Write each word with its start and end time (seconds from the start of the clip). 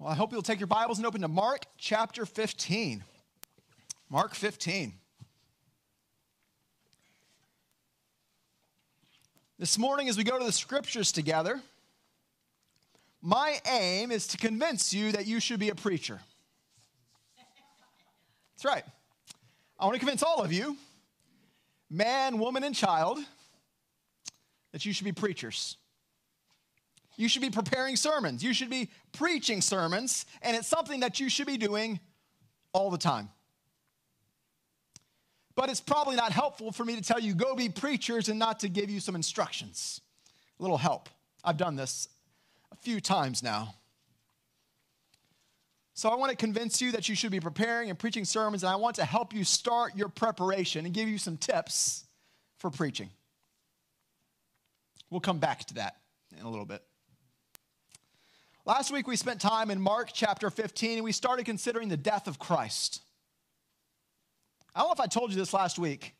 Well, 0.00 0.08
I 0.08 0.14
hope 0.14 0.32
you'll 0.32 0.40
take 0.40 0.60
your 0.60 0.66
Bibles 0.66 0.96
and 0.96 1.06
open 1.06 1.20
to 1.20 1.28
Mark 1.28 1.66
chapter 1.76 2.24
15. 2.24 3.04
Mark 4.08 4.34
15. 4.34 4.94
This 9.58 9.76
morning, 9.76 10.08
as 10.08 10.16
we 10.16 10.24
go 10.24 10.38
to 10.38 10.44
the 10.46 10.52
scriptures 10.52 11.12
together, 11.12 11.60
my 13.20 13.60
aim 13.70 14.10
is 14.10 14.26
to 14.28 14.38
convince 14.38 14.94
you 14.94 15.12
that 15.12 15.26
you 15.26 15.38
should 15.38 15.60
be 15.60 15.68
a 15.68 15.74
preacher. 15.74 16.18
That's 18.54 18.64
right. 18.64 18.84
I 19.78 19.84
want 19.84 19.96
to 19.96 20.00
convince 20.00 20.22
all 20.22 20.42
of 20.42 20.50
you, 20.50 20.78
man, 21.90 22.38
woman, 22.38 22.64
and 22.64 22.74
child, 22.74 23.18
that 24.72 24.86
you 24.86 24.94
should 24.94 25.04
be 25.04 25.12
preachers. 25.12 25.76
You 27.20 27.28
should 27.28 27.42
be 27.42 27.50
preparing 27.50 27.96
sermons. 27.96 28.42
You 28.42 28.54
should 28.54 28.70
be 28.70 28.88
preaching 29.12 29.60
sermons, 29.60 30.24
and 30.40 30.56
it's 30.56 30.66
something 30.66 31.00
that 31.00 31.20
you 31.20 31.28
should 31.28 31.46
be 31.46 31.58
doing 31.58 32.00
all 32.72 32.90
the 32.90 32.96
time. 32.96 33.28
But 35.54 35.68
it's 35.68 35.82
probably 35.82 36.16
not 36.16 36.32
helpful 36.32 36.72
for 36.72 36.82
me 36.82 36.96
to 36.96 37.02
tell 37.02 37.20
you, 37.20 37.34
go 37.34 37.54
be 37.54 37.68
preachers, 37.68 38.30
and 38.30 38.38
not 38.38 38.60
to 38.60 38.70
give 38.70 38.88
you 38.88 39.00
some 39.00 39.14
instructions. 39.14 40.00
A 40.58 40.62
little 40.62 40.78
help. 40.78 41.10
I've 41.44 41.58
done 41.58 41.76
this 41.76 42.08
a 42.72 42.76
few 42.76 43.02
times 43.02 43.42
now. 43.42 43.74
So 45.92 46.08
I 46.08 46.14
want 46.14 46.30
to 46.30 46.36
convince 46.38 46.80
you 46.80 46.92
that 46.92 47.06
you 47.10 47.14
should 47.14 47.32
be 47.32 47.40
preparing 47.40 47.90
and 47.90 47.98
preaching 47.98 48.24
sermons, 48.24 48.62
and 48.62 48.72
I 48.72 48.76
want 48.76 48.96
to 48.96 49.04
help 49.04 49.34
you 49.34 49.44
start 49.44 49.94
your 49.94 50.08
preparation 50.08 50.86
and 50.86 50.94
give 50.94 51.06
you 51.06 51.18
some 51.18 51.36
tips 51.36 52.04
for 52.56 52.70
preaching. 52.70 53.10
We'll 55.10 55.20
come 55.20 55.38
back 55.38 55.66
to 55.66 55.74
that 55.74 55.96
in 56.34 56.46
a 56.46 56.48
little 56.48 56.64
bit. 56.64 56.82
Last 58.70 58.92
week 58.92 59.08
we 59.08 59.16
spent 59.16 59.40
time 59.40 59.68
in 59.72 59.80
Mark 59.80 60.10
chapter 60.14 60.48
15 60.48 60.98
and 60.98 61.02
we 61.02 61.10
started 61.10 61.44
considering 61.44 61.88
the 61.88 61.96
death 61.96 62.28
of 62.28 62.38
Christ. 62.38 63.02
I 64.72 64.78
don't 64.78 64.90
know 64.90 64.92
if 64.92 65.00
I 65.00 65.08
told 65.08 65.32
you 65.32 65.36
this 65.36 65.52
last 65.52 65.76
week. 65.76 66.14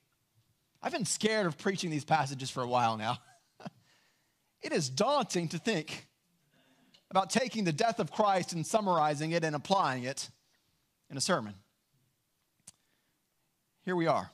I've 0.82 0.90
been 0.90 1.04
scared 1.04 1.46
of 1.46 1.56
preaching 1.58 1.90
these 1.90 2.04
passages 2.04 2.50
for 2.50 2.64
a 2.64 2.66
while 2.66 2.96
now. 2.96 3.18
it 4.62 4.72
is 4.72 4.90
daunting 4.90 5.46
to 5.50 5.58
think 5.58 6.08
about 7.08 7.30
taking 7.30 7.62
the 7.62 7.72
death 7.72 8.00
of 8.00 8.10
Christ 8.10 8.52
and 8.52 8.66
summarizing 8.66 9.30
it 9.30 9.44
and 9.44 9.54
applying 9.54 10.02
it 10.02 10.28
in 11.08 11.16
a 11.16 11.20
sermon. 11.20 11.54
Here 13.84 13.94
we 13.94 14.08
are. 14.08 14.28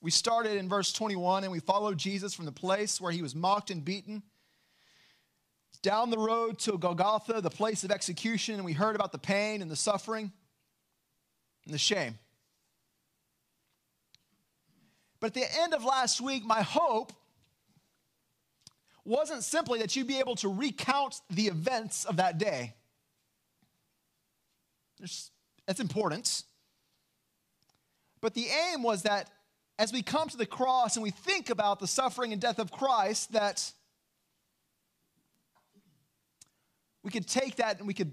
We 0.00 0.10
started 0.10 0.56
in 0.56 0.68
verse 0.68 0.92
21 0.92 1.44
and 1.44 1.52
we 1.52 1.60
followed 1.60 1.96
Jesus 1.96 2.34
from 2.34 2.46
the 2.46 2.50
place 2.50 3.00
where 3.00 3.12
he 3.12 3.22
was 3.22 3.36
mocked 3.36 3.70
and 3.70 3.84
beaten 3.84 4.24
down 5.82 6.10
the 6.10 6.18
road 6.18 6.58
to 6.60 6.78
Golgotha, 6.78 7.40
the 7.40 7.50
place 7.50 7.84
of 7.84 7.90
execution, 7.90 8.56
and 8.56 8.64
we 8.64 8.72
heard 8.72 8.94
about 8.94 9.12
the 9.12 9.18
pain 9.18 9.62
and 9.62 9.70
the 9.70 9.76
suffering 9.76 10.32
and 11.64 11.74
the 11.74 11.78
shame. 11.78 12.18
But 15.20 15.28
at 15.28 15.34
the 15.34 15.60
end 15.60 15.74
of 15.74 15.84
last 15.84 16.20
week, 16.20 16.44
my 16.44 16.62
hope 16.62 17.12
wasn't 19.04 19.42
simply 19.42 19.80
that 19.80 19.96
you'd 19.96 20.06
be 20.06 20.18
able 20.18 20.36
to 20.36 20.48
recount 20.48 21.20
the 21.30 21.46
events 21.46 22.04
of 22.04 22.16
that 22.16 22.38
day. 22.38 22.74
There's, 24.98 25.30
that's 25.66 25.80
important. 25.80 26.42
But 28.20 28.34
the 28.34 28.46
aim 28.46 28.82
was 28.82 29.02
that 29.02 29.30
as 29.78 29.92
we 29.92 30.02
come 30.02 30.28
to 30.28 30.36
the 30.36 30.46
cross 30.46 30.96
and 30.96 31.02
we 31.02 31.10
think 31.10 31.50
about 31.50 31.78
the 31.78 31.86
suffering 31.86 32.32
and 32.32 32.40
death 32.40 32.58
of 32.58 32.70
Christ, 32.70 33.32
that 33.32 33.72
we 37.08 37.12
could 37.12 37.26
take 37.26 37.56
that 37.56 37.78
and 37.78 37.86
we 37.86 37.94
could 37.94 38.12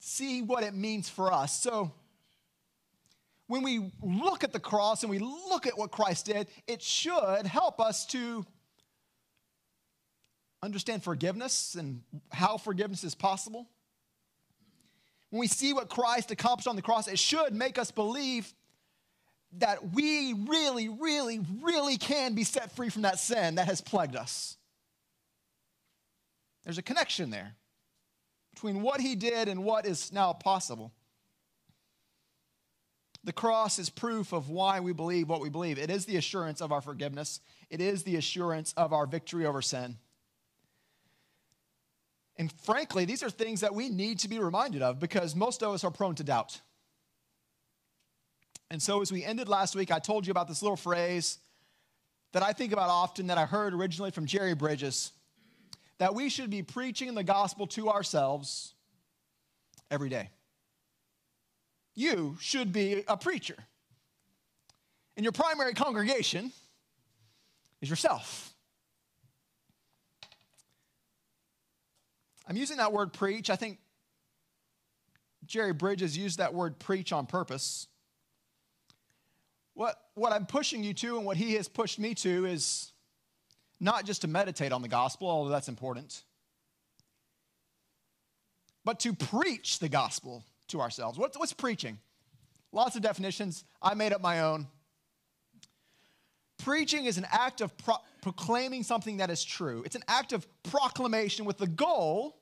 see 0.00 0.42
what 0.42 0.64
it 0.64 0.74
means 0.74 1.08
for 1.08 1.32
us. 1.32 1.58
So, 1.62 1.94
when 3.46 3.62
we 3.62 3.90
look 4.02 4.44
at 4.44 4.52
the 4.52 4.60
cross 4.60 5.02
and 5.02 5.08
we 5.08 5.18
look 5.18 5.66
at 5.66 5.78
what 5.78 5.90
Christ 5.90 6.26
did, 6.26 6.48
it 6.66 6.82
should 6.82 7.46
help 7.46 7.80
us 7.80 8.04
to 8.08 8.44
understand 10.62 11.02
forgiveness 11.02 11.74
and 11.74 12.02
how 12.32 12.58
forgiveness 12.58 13.02
is 13.02 13.14
possible. 13.14 13.66
When 15.30 15.40
we 15.40 15.46
see 15.46 15.72
what 15.72 15.88
Christ 15.88 16.30
accomplished 16.30 16.68
on 16.68 16.76
the 16.76 16.82
cross, 16.82 17.08
it 17.08 17.18
should 17.18 17.54
make 17.54 17.78
us 17.78 17.90
believe 17.90 18.52
that 19.56 19.94
we 19.94 20.34
really, 20.34 20.90
really, 20.90 21.40
really 21.62 21.96
can 21.96 22.34
be 22.34 22.44
set 22.44 22.76
free 22.76 22.90
from 22.90 23.02
that 23.02 23.18
sin 23.18 23.54
that 23.54 23.68
has 23.68 23.80
plagued 23.80 24.16
us. 24.16 24.58
There's 26.64 26.76
a 26.76 26.82
connection 26.82 27.30
there 27.30 27.56
between 28.64 28.82
what 28.82 28.98
he 28.98 29.14
did 29.14 29.46
and 29.46 29.62
what 29.62 29.84
is 29.84 30.10
now 30.10 30.32
possible. 30.32 30.90
The 33.22 33.32
cross 33.32 33.78
is 33.78 33.90
proof 33.90 34.32
of 34.32 34.48
why 34.48 34.80
we 34.80 34.94
believe 34.94 35.28
what 35.28 35.42
we 35.42 35.50
believe. 35.50 35.78
It 35.78 35.90
is 35.90 36.06
the 36.06 36.16
assurance 36.16 36.62
of 36.62 36.72
our 36.72 36.80
forgiveness, 36.80 37.40
it 37.68 37.82
is 37.82 38.04
the 38.04 38.16
assurance 38.16 38.72
of 38.74 38.94
our 38.94 39.06
victory 39.06 39.44
over 39.44 39.60
sin. 39.60 39.98
And 42.36 42.50
frankly, 42.62 43.04
these 43.04 43.22
are 43.22 43.28
things 43.28 43.60
that 43.60 43.74
we 43.74 43.90
need 43.90 44.20
to 44.20 44.28
be 44.28 44.38
reminded 44.38 44.80
of 44.80 44.98
because 44.98 45.36
most 45.36 45.62
of 45.62 45.74
us 45.74 45.84
are 45.84 45.90
prone 45.90 46.14
to 46.14 46.24
doubt. 46.24 46.58
And 48.70 48.82
so, 48.82 49.02
as 49.02 49.12
we 49.12 49.22
ended 49.22 49.46
last 49.46 49.76
week, 49.76 49.92
I 49.92 49.98
told 49.98 50.26
you 50.26 50.30
about 50.30 50.48
this 50.48 50.62
little 50.62 50.76
phrase 50.76 51.38
that 52.32 52.42
I 52.42 52.54
think 52.54 52.72
about 52.72 52.88
often 52.88 53.26
that 53.26 53.36
I 53.36 53.44
heard 53.44 53.74
originally 53.74 54.10
from 54.10 54.24
Jerry 54.24 54.54
Bridges 54.54 55.12
that 55.98 56.14
we 56.14 56.28
should 56.28 56.50
be 56.50 56.62
preaching 56.62 57.14
the 57.14 57.24
gospel 57.24 57.66
to 57.68 57.88
ourselves 57.88 58.74
every 59.90 60.08
day. 60.08 60.30
You 61.94 62.36
should 62.40 62.72
be 62.72 63.04
a 63.06 63.16
preacher. 63.16 63.56
And 65.16 65.24
your 65.24 65.32
primary 65.32 65.74
congregation 65.74 66.52
is 67.80 67.88
yourself. 67.88 68.52
I'm 72.48 72.56
using 72.56 72.78
that 72.78 72.92
word 72.92 73.12
preach. 73.12 73.48
I 73.48 73.56
think 73.56 73.78
Jerry 75.46 75.72
Bridges 75.72 76.18
used 76.18 76.38
that 76.38 76.52
word 76.52 76.78
preach 76.78 77.12
on 77.12 77.26
purpose. 77.26 77.86
What, 79.74 79.96
what 80.14 80.32
I'm 80.32 80.46
pushing 80.46 80.84
you 80.84 80.94
to 80.94 81.16
and 81.16 81.26
what 81.26 81.36
he 81.36 81.54
has 81.54 81.68
pushed 81.68 81.98
me 81.98 82.14
to 82.16 82.46
is 82.46 82.92
not 83.84 84.06
just 84.06 84.22
to 84.22 84.28
meditate 84.28 84.72
on 84.72 84.82
the 84.82 84.88
gospel, 84.88 85.28
although 85.28 85.50
that's 85.50 85.68
important, 85.68 86.22
but 88.84 88.98
to 89.00 89.12
preach 89.12 89.78
the 89.78 89.88
gospel 89.88 90.42
to 90.68 90.80
ourselves. 90.80 91.18
What's, 91.18 91.38
what's 91.38 91.52
preaching? 91.52 91.98
Lots 92.72 92.96
of 92.96 93.02
definitions. 93.02 93.64
I 93.82 93.94
made 93.94 94.12
up 94.12 94.22
my 94.22 94.40
own. 94.40 94.66
Preaching 96.58 97.04
is 97.04 97.18
an 97.18 97.26
act 97.30 97.60
of 97.60 97.76
pro- 97.76 98.02
proclaiming 98.22 98.82
something 98.82 99.18
that 99.18 99.30
is 99.30 99.44
true. 99.44 99.82
It's 99.84 99.96
an 99.96 100.04
act 100.08 100.32
of 100.32 100.46
proclamation 100.62 101.44
with 101.44 101.58
the 101.58 101.66
goal 101.66 102.36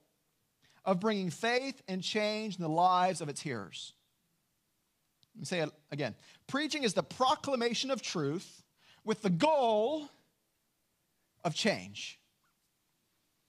of 0.84 1.00
bringing 1.00 1.30
faith 1.30 1.82
and 1.88 2.02
change 2.02 2.56
in 2.56 2.62
the 2.62 2.68
lives 2.68 3.20
of 3.20 3.28
its 3.28 3.40
hearers. 3.40 3.94
Let 5.34 5.40
me 5.40 5.44
say 5.46 5.60
it 5.60 5.70
again. 5.90 6.14
Preaching 6.46 6.84
is 6.84 6.94
the 6.94 7.02
proclamation 7.02 7.90
of 7.90 8.00
truth 8.00 8.62
with 9.04 9.22
the 9.22 9.30
goal 9.30 10.08
of 11.44 11.54
change. 11.54 12.18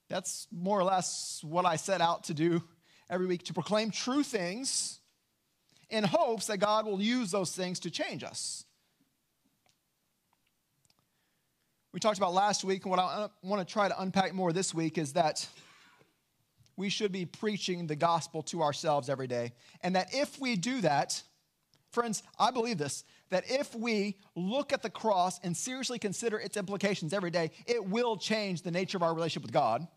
That's 0.09 0.47
more 0.51 0.79
or 0.79 0.83
less 0.83 1.41
what 1.43 1.65
I 1.65 1.75
set 1.75 2.01
out 2.01 2.25
to 2.25 2.33
do 2.33 2.63
every 3.09 3.25
week 3.25 3.43
to 3.43 3.53
proclaim 3.53 3.91
true 3.91 4.23
things 4.23 4.99
in 5.89 6.03
hopes 6.03 6.47
that 6.47 6.57
God 6.57 6.85
will 6.85 7.01
use 7.01 7.31
those 7.31 7.55
things 7.55 7.79
to 7.81 7.89
change 7.89 8.23
us. 8.23 8.65
We 11.93 11.99
talked 11.99 12.17
about 12.17 12.33
last 12.33 12.63
week, 12.63 12.85
and 12.85 12.89
what 12.89 12.99
I 12.99 13.29
want 13.43 13.65
to 13.67 13.71
try 13.71 13.87
to 13.87 14.01
unpack 14.01 14.33
more 14.33 14.51
this 14.51 14.73
week 14.73 14.97
is 14.97 15.13
that 15.13 15.47
we 16.75 16.89
should 16.89 17.11
be 17.11 17.25
preaching 17.25 17.85
the 17.85 17.95
gospel 17.95 18.41
to 18.43 18.63
ourselves 18.63 19.09
every 19.09 19.27
day. 19.27 19.53
And 19.81 19.95
that 19.95 20.07
if 20.11 20.39
we 20.39 20.55
do 20.55 20.81
that, 20.81 21.21
friends, 21.91 22.23
I 22.39 22.49
believe 22.49 22.79
this, 22.79 23.03
that 23.29 23.43
if 23.49 23.73
we 23.73 24.17
look 24.35 24.73
at 24.73 24.81
the 24.81 24.89
cross 24.89 25.39
and 25.43 25.55
seriously 25.55 25.97
consider 25.97 26.37
its 26.37 26.57
implications 26.57 27.13
every 27.13 27.31
day, 27.31 27.51
it 27.65 27.83
will 27.83 28.17
change 28.17 28.61
the 28.61 28.71
nature 28.71 28.97
of 28.97 29.03
our 29.03 29.13
relationship 29.13 29.43
with 29.43 29.53
God. 29.53 29.87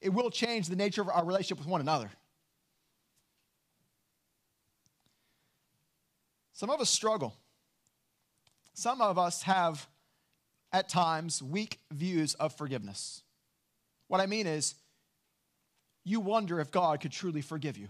It 0.00 0.10
will 0.10 0.30
change 0.30 0.68
the 0.68 0.76
nature 0.76 1.00
of 1.00 1.08
our 1.08 1.24
relationship 1.24 1.58
with 1.58 1.68
one 1.68 1.80
another. 1.80 2.10
Some 6.52 6.70
of 6.70 6.80
us 6.80 6.90
struggle. 6.90 7.34
Some 8.74 9.00
of 9.00 9.18
us 9.18 9.42
have, 9.42 9.88
at 10.72 10.88
times, 10.88 11.42
weak 11.42 11.80
views 11.90 12.34
of 12.34 12.54
forgiveness. 12.54 13.22
What 14.08 14.20
I 14.20 14.26
mean 14.26 14.46
is, 14.46 14.74
you 16.04 16.20
wonder 16.20 16.60
if 16.60 16.70
God 16.70 17.00
could 17.00 17.12
truly 17.12 17.40
forgive 17.40 17.76
you. 17.76 17.88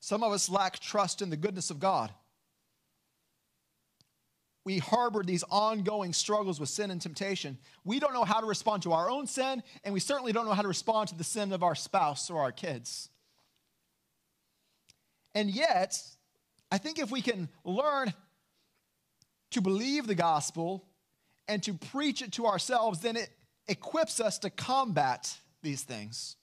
Some 0.00 0.22
of 0.22 0.32
us 0.32 0.48
lack 0.48 0.78
trust 0.78 1.22
in 1.22 1.30
the 1.30 1.36
goodness 1.36 1.70
of 1.70 1.80
God 1.80 2.12
we 4.68 4.76
harbor 4.76 5.22
these 5.22 5.44
ongoing 5.50 6.12
struggles 6.12 6.60
with 6.60 6.68
sin 6.68 6.90
and 6.90 7.00
temptation, 7.00 7.56
we 7.86 7.98
don't 7.98 8.12
know 8.12 8.24
how 8.24 8.38
to 8.38 8.46
respond 8.46 8.82
to 8.82 8.92
our 8.92 9.10
own 9.10 9.26
sin, 9.26 9.62
and 9.82 9.94
we 9.94 9.98
certainly 9.98 10.30
don't 10.30 10.44
know 10.44 10.52
how 10.52 10.60
to 10.60 10.68
respond 10.68 11.08
to 11.08 11.14
the 11.16 11.24
sin 11.24 11.54
of 11.54 11.62
our 11.62 11.74
spouse 11.74 12.28
or 12.28 12.42
our 12.42 12.52
kids. 12.52 13.08
And 15.34 15.48
yet, 15.48 15.98
I 16.70 16.76
think 16.76 16.98
if 16.98 17.10
we 17.10 17.22
can 17.22 17.48
learn 17.64 18.12
to 19.52 19.62
believe 19.62 20.06
the 20.06 20.14
gospel 20.14 20.84
and 21.48 21.62
to 21.62 21.72
preach 21.72 22.20
it 22.20 22.32
to 22.32 22.44
ourselves, 22.44 23.00
then 23.00 23.16
it 23.16 23.30
equips 23.68 24.20
us 24.20 24.38
to 24.40 24.50
combat 24.50 25.34
these 25.62 25.82
things. 25.82 26.36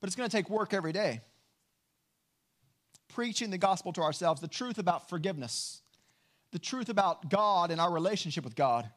But 0.00 0.06
it's 0.08 0.16
going 0.16 0.28
to 0.28 0.36
take 0.36 0.48
work 0.48 0.72
every 0.72 0.92
day 0.92 1.20
preaching 3.08 3.50
the 3.50 3.58
gospel 3.58 3.92
to 3.92 4.02
ourselves, 4.02 4.40
the 4.40 4.48
truth 4.48 4.78
about 4.78 5.08
forgiveness, 5.08 5.82
the 6.52 6.58
truth 6.58 6.88
about 6.88 7.28
God 7.28 7.70
and 7.70 7.80
our 7.80 7.92
relationship 7.92 8.44
with 8.44 8.54
God, 8.54 8.88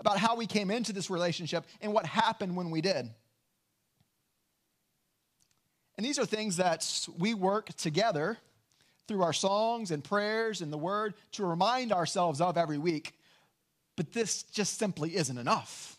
about 0.00 0.18
how 0.18 0.36
we 0.36 0.46
came 0.46 0.70
into 0.70 0.92
this 0.92 1.10
relationship 1.10 1.64
and 1.80 1.92
what 1.92 2.06
happened 2.06 2.56
when 2.56 2.70
we 2.70 2.80
did. 2.80 3.10
And 5.96 6.04
these 6.04 6.18
are 6.18 6.26
things 6.26 6.56
that 6.56 7.08
we 7.18 7.34
work 7.34 7.68
together 7.74 8.38
through 9.06 9.22
our 9.22 9.32
songs 9.32 9.90
and 9.90 10.02
prayers 10.02 10.60
and 10.60 10.72
the 10.72 10.78
word 10.78 11.14
to 11.32 11.44
remind 11.44 11.92
ourselves 11.92 12.40
of 12.40 12.56
every 12.56 12.78
week. 12.78 13.12
But 13.96 14.12
this 14.12 14.42
just 14.44 14.78
simply 14.78 15.14
isn't 15.14 15.38
enough. 15.38 15.98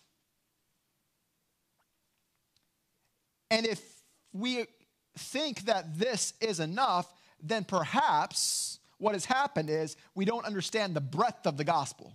And 3.50 3.66
if 3.66 3.95
we 4.36 4.66
think 5.18 5.62
that 5.62 5.98
this 5.98 6.34
is 6.42 6.60
enough, 6.60 7.12
then 7.42 7.64
perhaps 7.64 8.80
what 8.98 9.14
has 9.14 9.24
happened 9.24 9.70
is 9.70 9.96
we 10.14 10.26
don't 10.26 10.46
understand 10.46 10.94
the 10.94 11.02
breadth 11.02 11.48
of 11.48 11.56
the 11.56 11.64
gospel. 11.64 12.14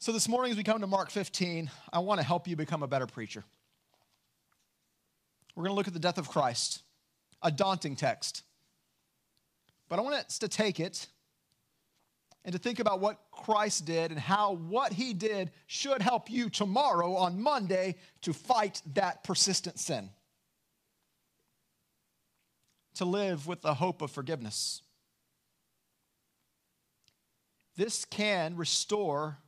So, 0.00 0.12
this 0.12 0.28
morning, 0.28 0.52
as 0.52 0.56
we 0.56 0.62
come 0.62 0.80
to 0.80 0.86
Mark 0.86 1.10
15, 1.10 1.70
I 1.92 1.98
want 2.00 2.20
to 2.20 2.26
help 2.26 2.46
you 2.46 2.54
become 2.56 2.82
a 2.82 2.88
better 2.88 3.06
preacher. 3.06 3.44
We're 5.54 5.64
going 5.64 5.72
to 5.72 5.76
look 5.76 5.88
at 5.88 5.94
the 5.94 6.00
death 6.00 6.18
of 6.18 6.28
Christ, 6.28 6.82
a 7.42 7.50
daunting 7.50 7.96
text. 7.96 8.42
But 9.88 9.98
I 9.98 10.02
want 10.02 10.16
us 10.16 10.38
to 10.40 10.48
take 10.48 10.80
it 10.80 11.06
and 12.46 12.52
to 12.52 12.60
think 12.60 12.78
about 12.78 13.00
what 13.00 13.18
Christ 13.32 13.84
did 13.84 14.12
and 14.12 14.20
how 14.20 14.52
what 14.52 14.92
he 14.92 15.12
did 15.12 15.50
should 15.66 16.00
help 16.00 16.30
you 16.30 16.48
tomorrow 16.48 17.16
on 17.16 17.42
Monday 17.42 17.96
to 18.22 18.32
fight 18.32 18.80
that 18.94 19.24
persistent 19.24 19.80
sin 19.80 20.10
to 22.94 23.04
live 23.04 23.46
with 23.48 23.60
the 23.62 23.74
hope 23.74 24.00
of 24.00 24.12
forgiveness. 24.12 24.80
This 27.76 28.04
can 28.04 28.56
restore 28.56 29.38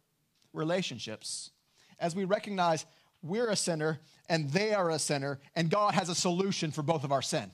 relationships 0.53 1.51
as 2.01 2.17
we 2.17 2.25
recognize 2.25 2.85
we're 3.23 3.49
a 3.49 3.57
sinner 3.57 4.01
and 4.29 4.51
they 4.51 4.75
are 4.75 4.91
a 4.91 4.99
sinner, 4.99 5.39
and 5.55 5.71
God 5.71 5.95
has 5.95 6.09
a 6.11 6.15
solution 6.15 6.71
for 6.73 6.83
both 6.83 7.05
of 7.05 7.13
our 7.13 7.23
sin. 7.23 7.51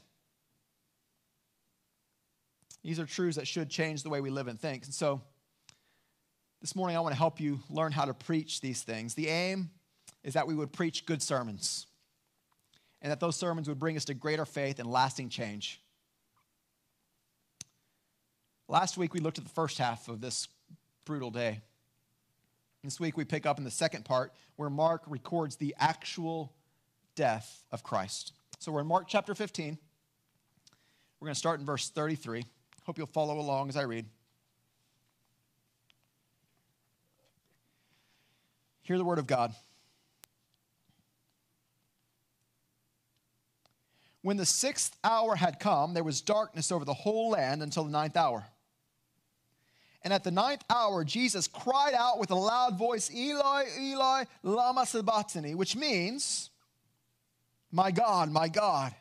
These 2.83 2.99
are 2.99 3.07
truths 3.07 3.37
that 3.37 3.47
should 3.47 3.71
change 3.71 4.03
the 4.03 4.11
way 4.11 4.21
we 4.21 4.31
live 4.31 4.49
and 4.49 4.59
think. 4.59 4.85
And 4.85 4.93
so, 4.93 5.23
this 6.65 6.75
morning, 6.75 6.97
I 6.97 7.01
want 7.01 7.13
to 7.13 7.19
help 7.19 7.41
you 7.41 7.61
learn 7.69 7.93
how 7.93 8.07
to 8.07 8.15
preach 8.15 8.63
these 8.63 8.81
things. 8.81 9.13
The 9.13 9.29
aim 9.29 9.69
is 10.23 10.33
that 10.33 10.47
we 10.47 10.55
would 10.55 10.73
preach 10.73 11.05
good 11.05 11.21
sermons, 11.21 11.87
and 13.03 13.13
that 13.13 13.21
those 13.21 13.37
sermons 13.37 13.69
would 13.69 13.79
bring 13.79 13.99
us 13.99 14.07
to 14.07 14.15
greater 14.15 14.47
faith 14.47 14.79
and 14.79 14.91
lasting 14.91 15.29
change. 15.29 15.83
Last 18.67 18.97
week 18.97 19.13
we 19.13 19.21
looked 19.21 19.37
at 19.37 19.45
the 19.45 19.51
first 19.51 19.77
half 19.77 20.09
of 20.09 20.23
this 20.23 20.49
brutal 21.05 21.31
day. 21.31 21.61
This 22.83 22.99
week 22.99 23.19
we 23.19 23.27
pick 23.27 23.45
up 23.45 23.59
in 23.59 23.65
the 23.65 23.71
second 23.71 24.07
part 24.07 24.33
where 24.57 24.71
Mark 24.71 25.03
records 25.07 25.57
the 25.57 25.75
actual 25.79 26.51
death 27.15 27.63
of 27.73 27.83
Christ. 27.83 28.33
So 28.59 28.73
we're 28.73 28.81
in 28.81 28.87
Mark 28.87 29.05
chapter 29.07 29.35
15. 29.35 29.77
We're 31.21 31.27
going 31.27 31.35
to 31.35 31.39
start 31.39 31.61
in 31.61 31.67
verse 31.67 31.91
33. 31.91 32.43
Hope 32.87 32.97
you'll 32.97 33.07
follow 33.07 33.39
along 33.39 33.69
as 33.69 33.77
I 33.77 33.83
read. 33.83 34.07
Hear 38.85 38.99
the 38.99 39.05
word 39.05 39.19
of 39.19 39.27
God. 39.27 39.55
When 44.23 44.37
the 44.37 44.47
sixth 44.47 44.97
hour 45.03 45.37
had 45.37 45.59
come, 45.59 45.93
there 45.93 46.05
was 46.05 46.21
darkness 46.21 46.73
over 46.73 46.85
the 46.85 46.95
whole 46.95 47.31
land 47.31 47.63
until 47.63 47.85
the 47.85 47.91
ninth 47.91 48.17
hour. 48.17 48.47
And 50.03 50.13
at 50.13 50.23
the 50.23 50.31
ninth 50.31 50.63
hour, 50.69 51.03
Jesus 51.03 51.49
cried 51.49 51.95
out 51.95 52.19
with 52.19 52.31
a 52.31 52.35
loud 52.35 52.79
voice, 52.79 53.11
Eli, 53.11 53.65
Eli, 53.79 54.25
Lama 54.43 54.85
Sabachthani, 54.85 55.55
which 55.55 55.77
means, 55.77 56.51
My 57.73 57.91
God, 57.91 58.31
my 58.31 58.49
God, 58.49 58.95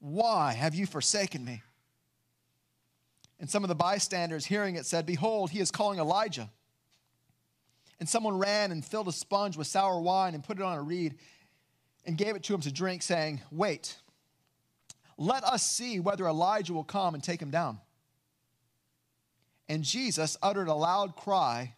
why 0.00 0.52
have 0.52 0.74
you 0.74 0.86
forsaken 0.86 1.44
me? 1.44 1.62
And 3.38 3.48
some 3.48 3.62
of 3.64 3.68
the 3.68 3.76
bystanders 3.76 4.44
hearing 4.44 4.74
it 4.74 4.86
said, 4.86 5.06
Behold, 5.06 5.50
he 5.50 5.60
is 5.60 5.70
calling 5.70 6.00
Elijah. 6.00 6.50
And 8.00 8.08
someone 8.08 8.38
ran 8.38 8.72
and 8.72 8.84
filled 8.84 9.08
a 9.08 9.12
sponge 9.12 9.56
with 9.56 9.66
sour 9.66 10.00
wine 10.00 10.34
and 10.34 10.42
put 10.42 10.58
it 10.58 10.62
on 10.62 10.76
a 10.76 10.82
reed 10.82 11.16
and 12.04 12.18
gave 12.18 12.34
it 12.34 12.42
to 12.44 12.54
him 12.54 12.60
to 12.62 12.72
drink, 12.72 13.02
saying, 13.02 13.40
Wait, 13.50 13.96
let 15.16 15.44
us 15.44 15.62
see 15.62 16.00
whether 16.00 16.26
Elijah 16.26 16.72
will 16.72 16.84
come 16.84 17.14
and 17.14 17.22
take 17.22 17.40
him 17.40 17.50
down. 17.50 17.78
And 19.68 19.84
Jesus 19.84 20.36
uttered 20.42 20.68
a 20.68 20.74
loud 20.74 21.14
cry 21.16 21.74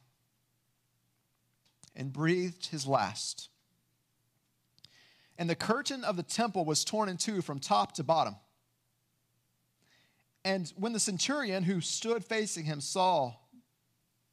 and 1.94 2.12
breathed 2.12 2.66
his 2.66 2.87
last. 2.87 3.50
And 5.38 5.50
the 5.50 5.55
curtain 5.55 6.05
of 6.05 6.16
the 6.16 6.22
temple 6.22 6.64
was 6.64 6.84
torn 6.84 7.08
in 7.08 7.16
two 7.16 7.43
from 7.43 7.58
top 7.58 7.93
to 7.93 8.05
bottom. 8.05 8.37
And 10.44 10.72
when 10.76 10.93
the 10.93 11.00
centurion 11.00 11.62
who 11.62 11.81
stood 11.81 12.25
facing 12.25 12.64
him 12.64 12.81
saw 12.81 13.34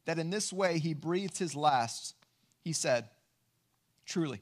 that 0.06 0.20
in 0.20 0.30
this 0.30 0.52
way 0.52 0.80
he 0.80 0.94
breathed 0.94 1.38
his 1.38 1.56
last, 1.56 2.16
he 2.64 2.74
said, 2.74 3.10
Truly, 4.06 4.42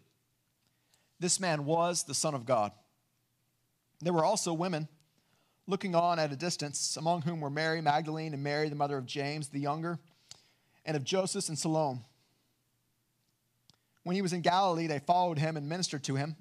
this 1.20 1.40
man 1.40 1.66
was 1.66 2.04
the 2.04 2.14
Son 2.14 2.34
of 2.34 2.46
God. 2.46 2.72
There 4.02 4.14
were 4.14 4.26
also 4.26 4.54
women 4.54 4.88
looking 5.68 5.94
on 5.94 6.18
at 6.18 6.32
a 6.32 6.36
distance, 6.36 6.98
among 6.98 7.22
whom 7.22 7.42
were 7.42 7.50
Mary 7.50 7.82
Magdalene 7.82 8.34
and 8.34 8.44
Mary, 8.44 8.70
the 8.70 8.76
mother 8.76 8.98
of 8.98 9.06
James 9.06 9.50
the 9.50 9.60
younger, 9.60 10.00
and 10.86 10.98
of 10.98 11.04
Joseph 11.04 11.50
and 11.50 11.60
Salome. 11.60 12.02
When 14.04 14.16
he 14.16 14.22
was 14.22 14.34
in 14.34 14.42
Galilee, 14.42 14.88
they 14.88 15.00
followed 15.00 15.38
him 15.38 15.58
and 15.58 15.70
ministered 15.70 16.04
to 16.06 16.16
him, 16.16 16.36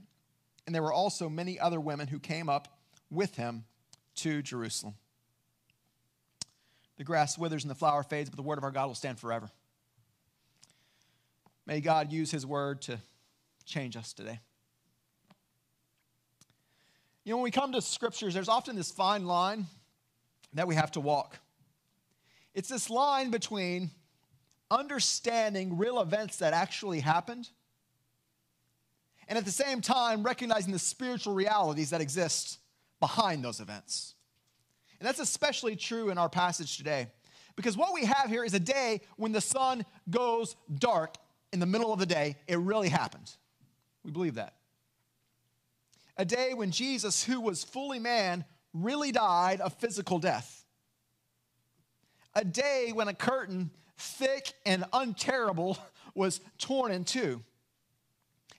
and 0.67 0.75
there 0.75 0.83
were 0.83 0.93
also 0.93 1.29
many 1.29 1.59
other 1.59 1.81
women 1.81 2.09
who 2.09 2.19
came 2.19 2.49
up 2.49 2.79
with 3.11 3.37
him 3.37 3.65
to 4.17 4.43
Jerusalem. 4.43 4.95
The 6.99 7.05
grass 7.05 7.39
withers 7.39 7.65
and 7.65 7.71
the 7.71 7.77
flower 7.77 8.03
fades, 8.03 8.29
but 8.29 8.37
the 8.37 8.43
word 8.43 8.59
of 8.59 8.65
our 8.65 8.71
God 8.71 8.89
will 8.89 8.95
stand 8.95 9.19
forever. 9.19 9.51
May 11.65 11.81
God 11.81 12.13
use 12.13 12.31
his 12.31 12.45
word 12.45 12.83
to 12.83 12.99
change 13.65 13.97
us 13.97 14.13
today. 14.13 14.41
You 17.25 17.33
know, 17.33 17.37
when 17.37 17.45
we 17.45 17.51
come 17.51 17.73
to 17.73 17.83
scriptures, 17.83 18.35
there's 18.35 18.49
often 18.49 18.75
this 18.75 18.91
fine 18.91 19.27
line 19.27 19.67
that 20.55 20.67
we 20.67 20.75
have 20.75 20.91
to 20.93 21.01
walk. 21.01 21.39
It's 22.55 22.69
this 22.69 22.91
line 22.91 23.31
between 23.31 23.91
understanding 24.71 25.79
real 25.79 26.01
events 26.01 26.39
that 26.39 26.53
actually 26.53 27.01
happened 27.01 27.49
and 29.29 29.39
at 29.39 29.45
the 29.45 29.53
same 29.53 29.81
time 29.83 30.23
recognizing 30.23 30.73
the 30.73 30.79
spiritual 30.79 31.35
realities 31.35 31.91
that 31.91 32.01
exist 32.01 32.59
behind 32.99 33.45
those 33.45 33.61
events. 33.61 34.15
And 35.01 35.07
that's 35.07 35.21
especially 35.21 35.77
true 35.77 36.11
in 36.11 36.19
our 36.19 36.29
passage 36.29 36.77
today 36.77 37.09
because 37.57 37.77
what 37.77 37.93
we 37.93 38.05
have 38.05 38.29
here 38.29 38.45
is 38.45 38.55
a 38.55 38.61
day 38.61 39.01
when 39.17 39.33
the 39.33 39.41
sun 39.41 39.85
goes 40.11 40.57
dark 40.79 41.17
in 41.53 41.61
the 41.61 41.67
middle 41.67 41.93
of 41.93 41.99
the 41.99 42.07
day. 42.07 42.37
It 42.47 42.59
really 42.59 42.89
happened. 42.89 43.31
We 44.05 44.11
believe 44.11 44.35
that 44.35 44.55
a 46.19 46.25
day 46.25 46.53
when 46.53 46.73
Jesus, 46.73 47.23
who 47.23 47.41
was 47.41 47.63
fully 47.63 48.01
man, 48.01 48.45
really 48.75 49.13
died 49.13 49.61
a 49.63 49.71
physical 49.71 50.19
death. 50.19 50.65
A 52.35 52.45
day 52.45 52.91
when 52.93 53.09
a 53.09 53.15
curtain, 53.15 53.71
thick 53.97 54.53
and 54.67 54.85
unterrible, 54.93 55.79
was 56.15 56.41
torn 56.59 56.91
in 56.91 57.05
two. 57.05 57.43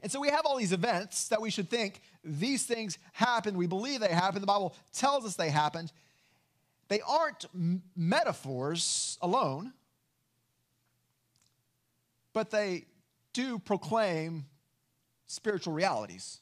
And 0.01 0.09
so 0.09 0.21
we 0.21 0.29
have 0.29 0.45
all 0.45 0.55
these 0.55 0.71
events 0.71 1.27
that 1.27 1.41
we 1.41 1.49
should 1.49 1.69
think 1.69 2.01
these 2.23 2.65
things 2.65 2.97
happened. 3.11 3.57
We 3.57 3.67
believe 3.67 3.99
they 3.99 4.07
happened. 4.07 4.41
The 4.41 4.47
Bible 4.47 4.73
tells 4.93 5.25
us 5.25 5.35
they 5.35 5.49
happened. 5.49 5.91
They 6.89 7.01
aren't 7.01 7.45
metaphors 7.95 9.17
alone, 9.21 9.73
but 12.33 12.49
they 12.49 12.85
do 13.31 13.59
proclaim 13.59 14.45
spiritual 15.27 15.73
realities. 15.73 16.39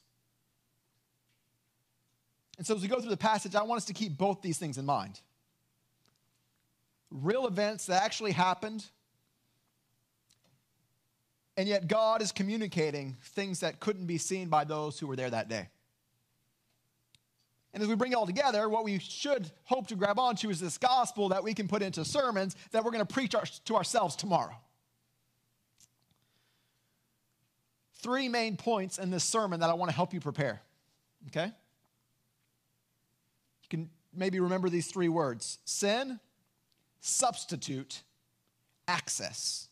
And 2.58 2.66
so 2.66 2.76
as 2.76 2.82
we 2.82 2.88
go 2.88 3.00
through 3.00 3.10
the 3.10 3.18
passage, 3.18 3.56
I 3.56 3.64
want 3.64 3.80
us 3.80 3.86
to 3.86 3.94
keep 3.94 4.18
both 4.18 4.42
these 4.42 4.58
things 4.58 4.78
in 4.78 4.86
mind. 4.86 5.20
Real 7.12 7.46
events 7.46 7.86
that 7.88 8.02
actually 8.02 8.32
happened, 8.32 8.86
and 11.58 11.68
yet 11.68 11.88
God 11.88 12.22
is 12.22 12.32
communicating 12.32 13.18
things 13.22 13.60
that 13.60 13.80
couldn't 13.80 14.06
be 14.06 14.18
seen 14.18 14.48
by 14.48 14.64
those 14.64 14.98
who 14.98 15.08
were 15.08 15.16
there 15.16 15.30
that 15.30 15.50
day. 15.50 15.68
And 17.74 17.84
as 17.84 17.90
we 17.90 17.96
bring 17.96 18.12
it 18.12 18.16
all 18.16 18.26
together, 18.26 18.68
what 18.70 18.84
we 18.84 19.00
should 19.00 19.52
hope 19.66 19.88
to 19.88 19.96
grab 19.96 20.20
onto 20.20 20.50
is 20.50 20.60
this 20.60 20.78
gospel 20.78 21.30
that 21.30 21.44
we 21.44 21.54
can 21.54 21.68
put 21.68 21.82
into 21.82 22.04
sermons 22.06 22.56
that 22.72 22.84
we're 22.84 22.92
going 22.92 23.06
to 23.06 23.14
preach 23.14 23.36
our, 23.36 23.44
to 23.66 23.76
ourselves 23.76 24.16
tomorrow. 24.16 24.56
Three 27.96 28.30
main 28.30 28.58
points 28.58 28.98
in 28.98 29.10
this 29.10 29.24
sermon 29.24 29.60
that 29.60 29.70
I 29.70 29.74
want 29.74 29.90
to 29.90 29.96
help 29.96 30.14
you 30.14 30.20
prepare. 30.20 30.62
Okay? 31.28 31.46
You 31.46 31.52
can 33.70 33.90
maybe 34.14 34.40
remember 34.40 34.70
these 34.70 34.88
three 34.88 35.10
words 35.10 35.60
sin, 35.66 36.20
substitute, 37.02 38.04
access. 38.88 39.68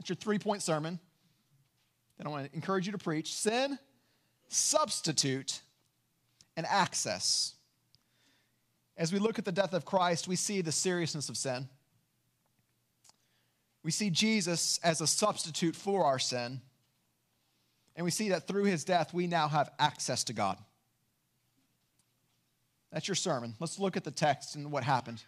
It's 0.00 0.08
your 0.08 0.16
three 0.16 0.38
point 0.38 0.62
sermon 0.62 0.98
that 2.18 2.26
I 2.26 2.30
want 2.30 2.50
to 2.50 2.54
encourage 2.54 2.86
you 2.86 2.92
to 2.92 2.98
preach 2.98 3.32
sin, 3.32 3.78
substitute, 4.48 5.60
and 6.56 6.66
access. 6.66 7.54
As 8.96 9.12
we 9.12 9.18
look 9.18 9.38
at 9.38 9.44
the 9.44 9.52
death 9.52 9.74
of 9.74 9.84
Christ, 9.84 10.28
we 10.28 10.36
see 10.36 10.60
the 10.60 10.72
seriousness 10.72 11.28
of 11.28 11.36
sin. 11.36 11.68
We 13.82 13.90
see 13.90 14.10
Jesus 14.10 14.78
as 14.82 15.00
a 15.00 15.06
substitute 15.06 15.76
for 15.76 16.04
our 16.04 16.18
sin. 16.18 16.60
And 17.96 18.04
we 18.04 18.10
see 18.10 18.30
that 18.30 18.46
through 18.46 18.64
his 18.64 18.84
death, 18.84 19.12
we 19.12 19.26
now 19.26 19.48
have 19.48 19.70
access 19.78 20.24
to 20.24 20.32
God. 20.32 20.58
That's 22.92 23.08
your 23.08 23.14
sermon. 23.14 23.54
Let's 23.60 23.78
look 23.78 23.96
at 23.96 24.04
the 24.04 24.10
text 24.10 24.54
and 24.54 24.70
what 24.70 24.84
happened. 24.84 25.22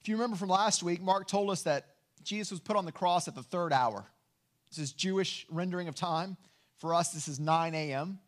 If 0.00 0.08
you 0.08 0.16
remember 0.16 0.36
from 0.36 0.48
last 0.48 0.82
week, 0.82 1.02
Mark 1.02 1.28
told 1.28 1.50
us 1.50 1.62
that 1.62 1.86
Jesus 2.22 2.50
was 2.50 2.60
put 2.60 2.76
on 2.76 2.84
the 2.84 2.92
cross 2.92 3.28
at 3.28 3.34
the 3.34 3.42
third 3.42 3.72
hour. 3.72 4.06
This 4.70 4.78
is 4.78 4.92
Jewish 4.92 5.46
rendering 5.50 5.88
of 5.88 5.94
time. 5.94 6.36
For 6.78 6.94
us, 6.94 7.10
this 7.12 7.28
is 7.28 7.38
9 7.38 7.74
a.m. 7.74 8.18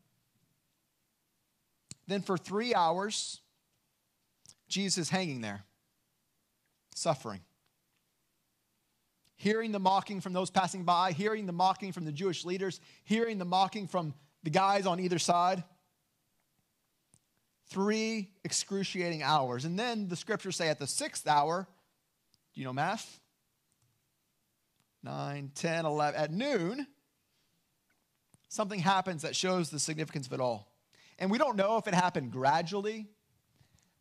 Then 2.09 2.23
for 2.23 2.39
three 2.39 2.75
hours, 2.75 3.41
Jesus 4.67 4.99
is 4.99 5.11
hanging 5.11 5.43
there, 5.43 5.63
suffering. 6.95 7.41
Hearing 9.37 9.71
the 9.71 9.79
mocking 9.79 10.21
from 10.21 10.33
those 10.33 10.51
passing 10.51 10.85
by, 10.85 11.13
hearing 11.13 11.47
the 11.47 11.53
mocking 11.53 11.93
from 11.93 12.07
the 12.07 12.13
Jewish 12.13 12.45
leaders, 12.45 12.81
hearing 13.05 13.39
the 13.39 13.45
mocking 13.45 13.87
from 13.87 14.15
the 14.43 14.51
guys 14.51 14.87
on 14.87 14.99
either 14.99 15.19
side. 15.19 15.63
Three 17.69 18.31
excruciating 18.43 19.23
hours. 19.23 19.67
And 19.67 19.79
then 19.79 20.09
the 20.09 20.17
scriptures 20.17 20.57
say 20.57 20.71
at 20.71 20.79
the 20.79 20.87
sixth 20.87 21.29
hour, 21.29 21.69
do 22.55 22.61
you 22.61 22.67
know 22.67 22.73
math? 22.73 23.21
9, 25.05 25.53
10, 25.55 25.87
11, 25.87 26.21
at 26.21 26.33
noon, 26.33 26.87
something 28.49 28.81
happens 28.81 29.23
that 29.23 29.37
shows 29.37 29.71
the 29.71 29.79
significance 29.79 30.27
of 30.27 30.33
it 30.33 30.41
all. 30.41 30.73
And 31.19 31.31
we 31.31 31.39
don't 31.39 31.57
know 31.57 31.79
if 31.79 31.87
it 31.89 31.95
happened 31.95 32.31
gradually 32.31 33.07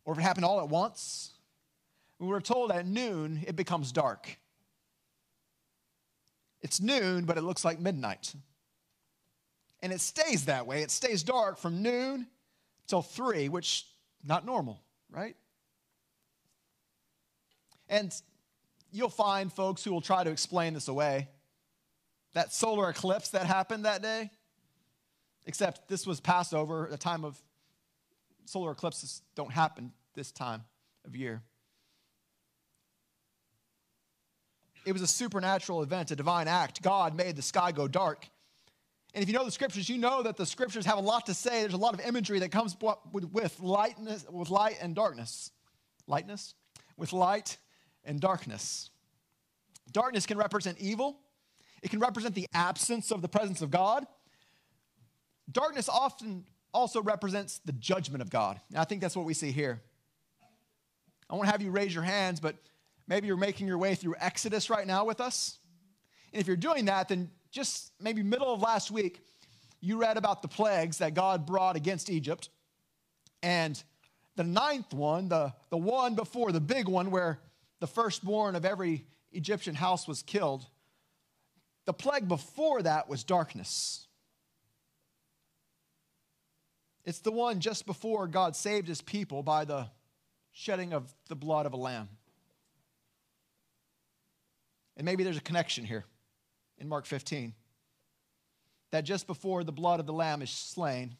or 0.04 0.12
if 0.12 0.18
it 0.18 0.22
happened 0.22 0.44
all 0.44 0.60
at 0.60 0.68
once. 0.68 1.32
We 2.18 2.26
were 2.26 2.40
told 2.40 2.70
at 2.72 2.86
noon 2.86 3.44
it 3.46 3.56
becomes 3.56 3.92
dark. 3.92 4.38
It's 6.60 6.80
noon, 6.80 7.24
but 7.24 7.36
it 7.38 7.42
looks 7.42 7.64
like 7.64 7.78
midnight. 7.78 8.34
And 9.80 9.92
it 9.92 10.00
stays 10.00 10.46
that 10.46 10.66
way. 10.66 10.82
It 10.82 10.90
stays 10.90 11.22
dark 11.22 11.58
from 11.58 11.82
noon 11.82 12.26
till 12.88 13.02
3, 13.02 13.48
which 13.48 13.86
not 14.24 14.44
normal, 14.44 14.82
right? 15.10 15.36
And 17.88 18.12
you'll 18.90 19.08
find 19.08 19.52
folks 19.52 19.84
who 19.84 19.92
will 19.92 20.00
try 20.00 20.24
to 20.24 20.30
explain 20.30 20.74
this 20.74 20.88
away. 20.88 21.28
That 22.34 22.52
solar 22.52 22.90
eclipse 22.90 23.30
that 23.30 23.46
happened 23.46 23.84
that 23.84 24.02
day, 24.02 24.30
except 25.48 25.88
this 25.88 26.06
was 26.06 26.20
Passover, 26.20 26.86
a 26.92 26.98
time 26.98 27.24
of 27.24 27.36
solar 28.44 28.70
eclipses 28.70 29.22
don't 29.34 29.50
happen 29.50 29.92
this 30.14 30.30
time 30.30 30.62
of 31.06 31.16
year. 31.16 31.42
It 34.84 34.92
was 34.92 35.00
a 35.00 35.06
supernatural 35.06 35.82
event, 35.82 36.10
a 36.10 36.16
divine 36.16 36.48
act. 36.48 36.82
God 36.82 37.16
made 37.16 37.34
the 37.34 37.42
sky 37.42 37.72
go 37.72 37.88
dark. 37.88 38.28
And 39.14 39.22
if 39.22 39.28
you 39.28 39.34
know 39.34 39.44
the 39.44 39.50
scriptures, 39.50 39.88
you 39.88 39.96
know 39.96 40.22
that 40.22 40.36
the 40.36 40.44
scriptures 40.44 40.84
have 40.84 40.98
a 40.98 41.02
lot 41.02 41.26
to 41.26 41.34
say. 41.34 41.62
There's 41.62 41.72
a 41.72 41.78
lot 41.78 41.94
of 41.94 42.00
imagery 42.00 42.40
that 42.40 42.50
comes 42.50 42.76
with 43.10 43.60
lightness, 43.60 44.26
with 44.30 44.50
light 44.50 44.76
and 44.82 44.94
darkness. 44.94 45.50
Lightness? 46.06 46.54
With 46.98 47.14
light 47.14 47.56
and 48.04 48.20
darkness. 48.20 48.90
Darkness 49.92 50.26
can 50.26 50.36
represent 50.36 50.78
evil. 50.78 51.20
It 51.82 51.90
can 51.90 52.00
represent 52.00 52.34
the 52.34 52.46
absence 52.52 53.10
of 53.10 53.22
the 53.22 53.28
presence 53.28 53.62
of 53.62 53.70
God. 53.70 54.06
Darkness 55.50 55.88
often 55.88 56.44
also 56.74 57.02
represents 57.02 57.60
the 57.64 57.72
judgment 57.72 58.22
of 58.22 58.30
God. 58.30 58.60
And 58.70 58.78
I 58.78 58.84
think 58.84 59.00
that's 59.00 59.16
what 59.16 59.24
we 59.24 59.34
see 59.34 59.50
here. 59.50 59.80
I 61.30 61.34
won't 61.34 61.48
have 61.48 61.62
you 61.62 61.70
raise 61.70 61.94
your 61.94 62.04
hands, 62.04 62.40
but 62.40 62.56
maybe 63.06 63.26
you're 63.26 63.36
making 63.36 63.66
your 63.66 63.78
way 63.78 63.94
through 63.94 64.14
Exodus 64.18 64.70
right 64.70 64.86
now 64.86 65.04
with 65.04 65.20
us. 65.20 65.58
And 66.32 66.40
if 66.40 66.46
you're 66.46 66.56
doing 66.56 66.86
that, 66.86 67.08
then 67.08 67.30
just 67.50 67.92
maybe 68.00 68.22
middle 68.22 68.52
of 68.52 68.60
last 68.60 68.90
week, 68.90 69.20
you 69.80 69.98
read 69.98 70.16
about 70.16 70.42
the 70.42 70.48
plagues 70.48 70.98
that 70.98 71.14
God 71.14 71.46
brought 71.46 71.76
against 71.76 72.10
Egypt. 72.10 72.48
And 73.42 73.82
the 74.36 74.44
ninth 74.44 74.92
one, 74.92 75.28
the, 75.28 75.52
the 75.70 75.76
one 75.76 76.14
before 76.14 76.52
the 76.52 76.60
big 76.60 76.88
one, 76.88 77.10
where 77.10 77.40
the 77.80 77.86
firstborn 77.86 78.56
of 78.56 78.64
every 78.64 79.06
Egyptian 79.32 79.74
house 79.74 80.08
was 80.08 80.22
killed, 80.22 80.66
the 81.86 81.92
plague 81.92 82.28
before 82.28 82.82
that 82.82 83.08
was 83.08 83.24
darkness. 83.24 84.07
It's 87.08 87.20
the 87.20 87.32
one 87.32 87.60
just 87.60 87.86
before 87.86 88.26
God 88.26 88.54
saved 88.54 88.86
his 88.86 89.00
people 89.00 89.42
by 89.42 89.64
the 89.64 89.86
shedding 90.52 90.92
of 90.92 91.10
the 91.30 91.34
blood 91.34 91.64
of 91.64 91.72
a 91.72 91.76
lamb. 91.78 92.10
And 94.94 95.06
maybe 95.06 95.24
there's 95.24 95.38
a 95.38 95.40
connection 95.40 95.86
here 95.86 96.04
in 96.76 96.86
Mark 96.86 97.06
15 97.06 97.54
that 98.90 99.04
just 99.04 99.26
before 99.26 99.64
the 99.64 99.72
blood 99.72 100.00
of 100.00 100.06
the 100.06 100.12
lamb 100.12 100.42
is 100.42 100.50
slain 100.50 101.16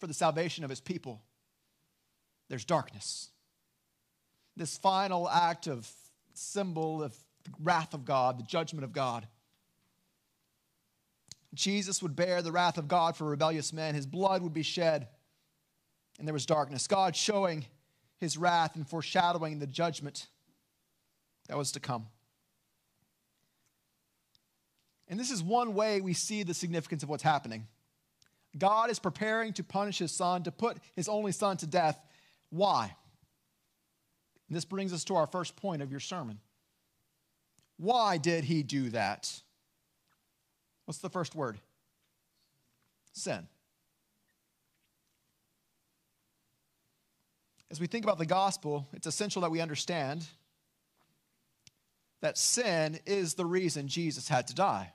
for 0.00 0.08
the 0.08 0.12
salvation 0.12 0.64
of 0.64 0.70
his 0.70 0.80
people, 0.80 1.22
there's 2.48 2.64
darkness. 2.64 3.30
This 4.56 4.76
final 4.76 5.28
act 5.28 5.68
of 5.68 5.88
symbol 6.32 7.00
of 7.00 7.16
the 7.44 7.52
wrath 7.62 7.94
of 7.94 8.04
God, 8.04 8.40
the 8.40 8.42
judgment 8.42 8.82
of 8.82 8.92
God. 8.92 9.28
Jesus 11.54 12.02
would 12.02 12.16
bear 12.16 12.42
the 12.42 12.52
wrath 12.52 12.78
of 12.78 12.88
God 12.88 13.16
for 13.16 13.24
rebellious 13.24 13.72
men. 13.72 13.94
His 13.94 14.06
blood 14.06 14.42
would 14.42 14.54
be 14.54 14.62
shed, 14.62 15.08
and 16.18 16.26
there 16.26 16.32
was 16.32 16.46
darkness. 16.46 16.86
God 16.86 17.14
showing 17.16 17.66
his 18.18 18.36
wrath 18.36 18.76
and 18.76 18.88
foreshadowing 18.88 19.58
the 19.58 19.66
judgment 19.66 20.28
that 21.48 21.56
was 21.56 21.72
to 21.72 21.80
come. 21.80 22.06
And 25.08 25.20
this 25.20 25.30
is 25.30 25.42
one 25.42 25.74
way 25.74 26.00
we 26.00 26.14
see 26.14 26.42
the 26.42 26.54
significance 26.54 27.02
of 27.02 27.08
what's 27.08 27.22
happening. 27.22 27.66
God 28.56 28.90
is 28.90 28.98
preparing 28.98 29.52
to 29.54 29.64
punish 29.64 29.98
his 29.98 30.12
son, 30.12 30.44
to 30.44 30.52
put 30.52 30.78
his 30.94 31.08
only 31.08 31.32
son 31.32 31.56
to 31.58 31.66
death. 31.66 32.00
Why? 32.50 32.94
And 34.48 34.56
this 34.56 34.64
brings 34.64 34.92
us 34.92 35.04
to 35.04 35.16
our 35.16 35.26
first 35.26 35.56
point 35.56 35.82
of 35.82 35.90
your 35.90 36.00
sermon. 36.00 36.38
Why 37.76 38.16
did 38.16 38.44
he 38.44 38.62
do 38.62 38.90
that? 38.90 39.42
What's 40.84 40.98
the 40.98 41.10
first 41.10 41.34
word? 41.34 41.58
Sin. 43.12 43.46
As 47.70 47.80
we 47.80 47.86
think 47.86 48.04
about 48.04 48.18
the 48.18 48.26
gospel, 48.26 48.86
it's 48.92 49.06
essential 49.06 49.42
that 49.42 49.50
we 49.50 49.60
understand 49.60 50.26
that 52.20 52.38
sin 52.38 52.98
is 53.06 53.34
the 53.34 53.46
reason 53.46 53.88
Jesus 53.88 54.28
had 54.28 54.46
to 54.48 54.54
die. 54.54 54.92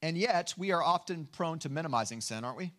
And 0.00 0.16
yet, 0.16 0.54
we 0.56 0.70
are 0.72 0.82
often 0.82 1.26
prone 1.26 1.58
to 1.60 1.68
minimizing 1.68 2.20
sin, 2.20 2.44
aren't 2.44 2.56
we? 2.56 2.72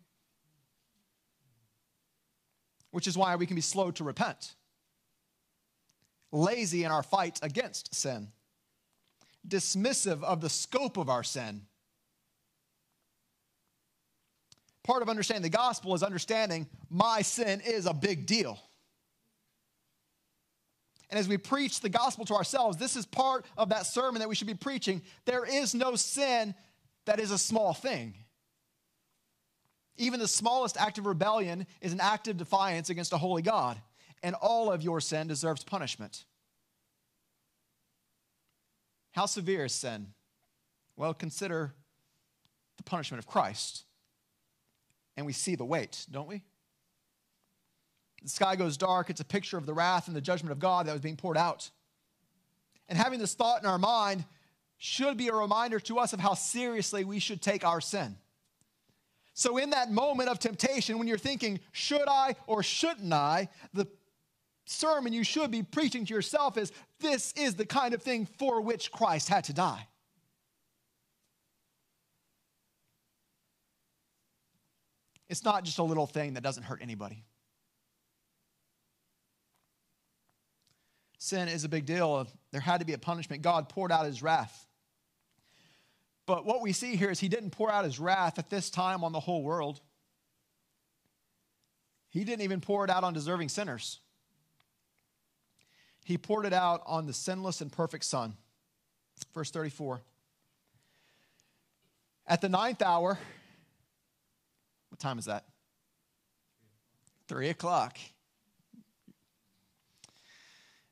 Which 2.90 3.06
is 3.06 3.16
why 3.16 3.36
we 3.36 3.46
can 3.46 3.56
be 3.56 3.62
slow 3.62 3.90
to 3.92 4.04
repent, 4.04 4.54
lazy 6.32 6.84
in 6.84 6.90
our 6.90 7.02
fight 7.02 7.38
against 7.42 7.94
sin 7.94 8.28
dismissive 9.46 10.22
of 10.22 10.40
the 10.40 10.50
scope 10.50 10.96
of 10.96 11.08
our 11.08 11.22
sin. 11.22 11.62
Part 14.84 15.02
of 15.02 15.08
understanding 15.08 15.42
the 15.42 15.56
gospel 15.56 15.94
is 15.94 16.02
understanding 16.02 16.66
my 16.88 17.22
sin 17.22 17.60
is 17.64 17.86
a 17.86 17.94
big 17.94 18.26
deal. 18.26 18.58
And 21.10 21.18
as 21.18 21.28
we 21.28 21.36
preach 21.36 21.80
the 21.80 21.88
gospel 21.88 22.24
to 22.26 22.34
ourselves, 22.34 22.76
this 22.76 22.96
is 22.96 23.04
part 23.04 23.44
of 23.56 23.70
that 23.70 23.86
sermon 23.86 24.20
that 24.20 24.28
we 24.28 24.34
should 24.34 24.46
be 24.46 24.54
preaching. 24.54 25.02
There 25.26 25.44
is 25.44 25.74
no 25.74 25.96
sin 25.96 26.54
that 27.06 27.18
is 27.18 27.30
a 27.30 27.38
small 27.38 27.74
thing. 27.74 28.14
Even 29.96 30.20
the 30.20 30.28
smallest 30.28 30.76
act 30.76 30.98
of 30.98 31.06
rebellion 31.06 31.66
is 31.80 31.92
an 31.92 32.00
act 32.00 32.28
of 32.28 32.36
defiance 32.36 32.90
against 32.90 33.12
a 33.12 33.18
holy 33.18 33.42
God, 33.42 33.80
and 34.22 34.34
all 34.36 34.72
of 34.72 34.82
your 34.82 35.00
sin 35.00 35.26
deserves 35.26 35.64
punishment. 35.64 36.24
How 39.12 39.26
severe 39.26 39.64
is 39.64 39.74
sin? 39.74 40.08
Well, 40.96 41.14
consider 41.14 41.74
the 42.76 42.82
punishment 42.82 43.18
of 43.18 43.26
Christ. 43.26 43.84
And 45.16 45.26
we 45.26 45.32
see 45.32 45.54
the 45.54 45.64
weight, 45.64 46.06
don't 46.10 46.28
we? 46.28 46.42
The 48.22 48.28
sky 48.28 48.56
goes 48.56 48.76
dark. 48.76 49.10
It's 49.10 49.20
a 49.20 49.24
picture 49.24 49.56
of 49.56 49.66
the 49.66 49.74
wrath 49.74 50.06
and 50.06 50.16
the 50.16 50.20
judgment 50.20 50.52
of 50.52 50.58
God 50.58 50.86
that 50.86 50.92
was 50.92 51.00
being 51.00 51.16
poured 51.16 51.36
out. 51.36 51.70
And 52.88 52.98
having 52.98 53.18
this 53.18 53.34
thought 53.34 53.62
in 53.62 53.68
our 53.68 53.78
mind 53.78 54.24
should 54.78 55.16
be 55.16 55.28
a 55.28 55.34
reminder 55.34 55.78
to 55.80 55.98
us 55.98 56.12
of 56.12 56.20
how 56.20 56.34
seriously 56.34 57.04
we 57.04 57.18
should 57.18 57.42
take 57.42 57.64
our 57.64 57.80
sin. 57.80 58.16
So, 59.34 59.58
in 59.58 59.70
that 59.70 59.90
moment 59.90 60.28
of 60.28 60.38
temptation, 60.38 60.98
when 60.98 61.06
you're 61.06 61.18
thinking, 61.18 61.60
should 61.72 62.08
I 62.08 62.34
or 62.46 62.62
shouldn't 62.62 63.12
I, 63.12 63.48
the 63.72 63.86
sermon 64.70 65.12
you 65.12 65.24
should 65.24 65.50
be 65.50 65.62
preaching 65.62 66.04
to 66.04 66.14
yourself 66.14 66.56
is 66.56 66.72
this 67.00 67.32
is 67.36 67.54
the 67.54 67.66
kind 67.66 67.94
of 67.94 68.02
thing 68.02 68.26
for 68.38 68.60
which 68.60 68.92
Christ 68.92 69.28
had 69.28 69.44
to 69.44 69.52
die. 69.52 69.86
It's 75.28 75.44
not 75.44 75.64
just 75.64 75.78
a 75.78 75.82
little 75.82 76.06
thing 76.06 76.34
that 76.34 76.42
doesn't 76.42 76.64
hurt 76.64 76.80
anybody. 76.82 77.24
Sin 81.18 81.48
is 81.48 81.64
a 81.64 81.68
big 81.68 81.86
deal. 81.86 82.26
There 82.50 82.60
had 82.60 82.80
to 82.80 82.86
be 82.86 82.94
a 82.94 82.98
punishment. 82.98 83.42
God 83.42 83.68
poured 83.68 83.92
out 83.92 84.06
his 84.06 84.22
wrath. 84.22 84.66
But 86.26 86.46
what 86.46 86.62
we 86.62 86.72
see 86.72 86.96
here 86.96 87.10
is 87.10 87.20
he 87.20 87.28
didn't 87.28 87.50
pour 87.50 87.70
out 87.70 87.84
his 87.84 88.00
wrath 88.00 88.38
at 88.38 88.50
this 88.50 88.70
time 88.70 89.04
on 89.04 89.12
the 89.12 89.20
whole 89.20 89.42
world. 89.42 89.80
He 92.08 92.24
didn't 92.24 92.42
even 92.42 92.60
pour 92.60 92.84
it 92.84 92.90
out 92.90 93.04
on 93.04 93.14
deserving 93.14 93.50
sinners. 93.50 94.00
He 96.10 96.18
poured 96.18 96.44
it 96.44 96.52
out 96.52 96.82
on 96.86 97.06
the 97.06 97.12
sinless 97.12 97.60
and 97.60 97.70
perfect 97.70 98.04
Son. 98.04 98.34
Verse 99.32 99.52
34. 99.52 100.00
At 102.26 102.40
the 102.40 102.48
ninth 102.48 102.82
hour, 102.82 103.16
what 104.88 104.98
time 104.98 105.20
is 105.20 105.26
that? 105.26 105.44
Three 107.28 107.48
o'clock. 107.48 107.96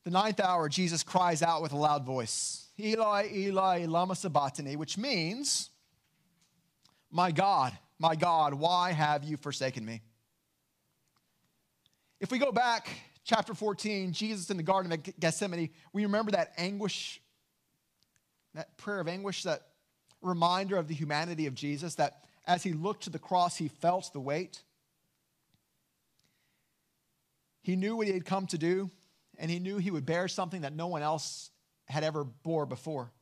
The 0.04 0.12
ninth 0.12 0.38
hour, 0.38 0.68
Jesus 0.68 1.02
cries 1.02 1.42
out 1.42 1.62
with 1.62 1.72
a 1.72 1.76
loud 1.76 2.04
voice. 2.04 2.68
Eli, 2.78 3.26
Eli, 3.32 3.86
lama 3.86 4.14
sabachthani, 4.14 4.76
which 4.76 4.96
means, 4.96 5.70
My 7.10 7.32
God, 7.32 7.76
my 7.98 8.14
God, 8.14 8.54
why 8.54 8.92
have 8.92 9.24
you 9.24 9.36
forsaken 9.36 9.84
me? 9.84 10.00
If 12.20 12.30
we 12.30 12.38
go 12.38 12.52
back, 12.52 12.88
chapter 13.28 13.52
14, 13.52 14.12
Jesus 14.12 14.48
in 14.48 14.56
the 14.56 14.62
Garden 14.62 14.90
of 14.90 15.02
Gethsemane, 15.20 15.68
we 15.92 16.04
remember 16.04 16.32
that 16.32 16.54
anguish, 16.56 17.20
that 18.54 18.76
prayer 18.78 19.00
of 19.00 19.06
anguish, 19.06 19.42
that 19.42 19.60
reminder 20.22 20.78
of 20.78 20.88
the 20.88 20.94
humanity 20.94 21.46
of 21.46 21.54
Jesus, 21.54 21.94
that 21.96 22.24
as 22.46 22.62
he 22.62 22.72
looked 22.72 23.04
to 23.04 23.10
the 23.10 23.18
cross, 23.18 23.56
he 23.56 23.68
felt 23.68 24.10
the 24.14 24.20
weight. 24.20 24.62
He 27.60 27.76
knew 27.76 27.96
what 27.96 28.06
he 28.06 28.14
had 28.14 28.24
come 28.24 28.46
to 28.46 28.56
do, 28.56 28.90
and 29.38 29.50
he 29.50 29.58
knew 29.58 29.76
he 29.76 29.90
would 29.90 30.06
bear 30.06 30.26
something 30.26 30.62
that 30.62 30.74
no 30.74 30.86
one 30.86 31.02
else 31.02 31.50
had 31.84 32.04
ever 32.04 32.24
bore 32.24 32.64
before. 32.64 33.12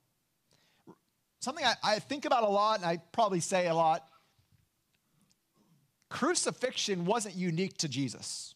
Something 1.40 1.64
I, 1.64 1.74
I 1.82 1.98
think 1.98 2.26
about 2.26 2.44
a 2.44 2.48
lot, 2.48 2.78
and 2.78 2.86
I 2.86 2.98
probably 3.12 3.40
say 3.40 3.66
a 3.66 3.74
lot 3.74 4.06
crucifixion 6.08 7.04
wasn't 7.04 7.34
unique 7.34 7.76
to 7.78 7.88
Jesus. 7.88 8.55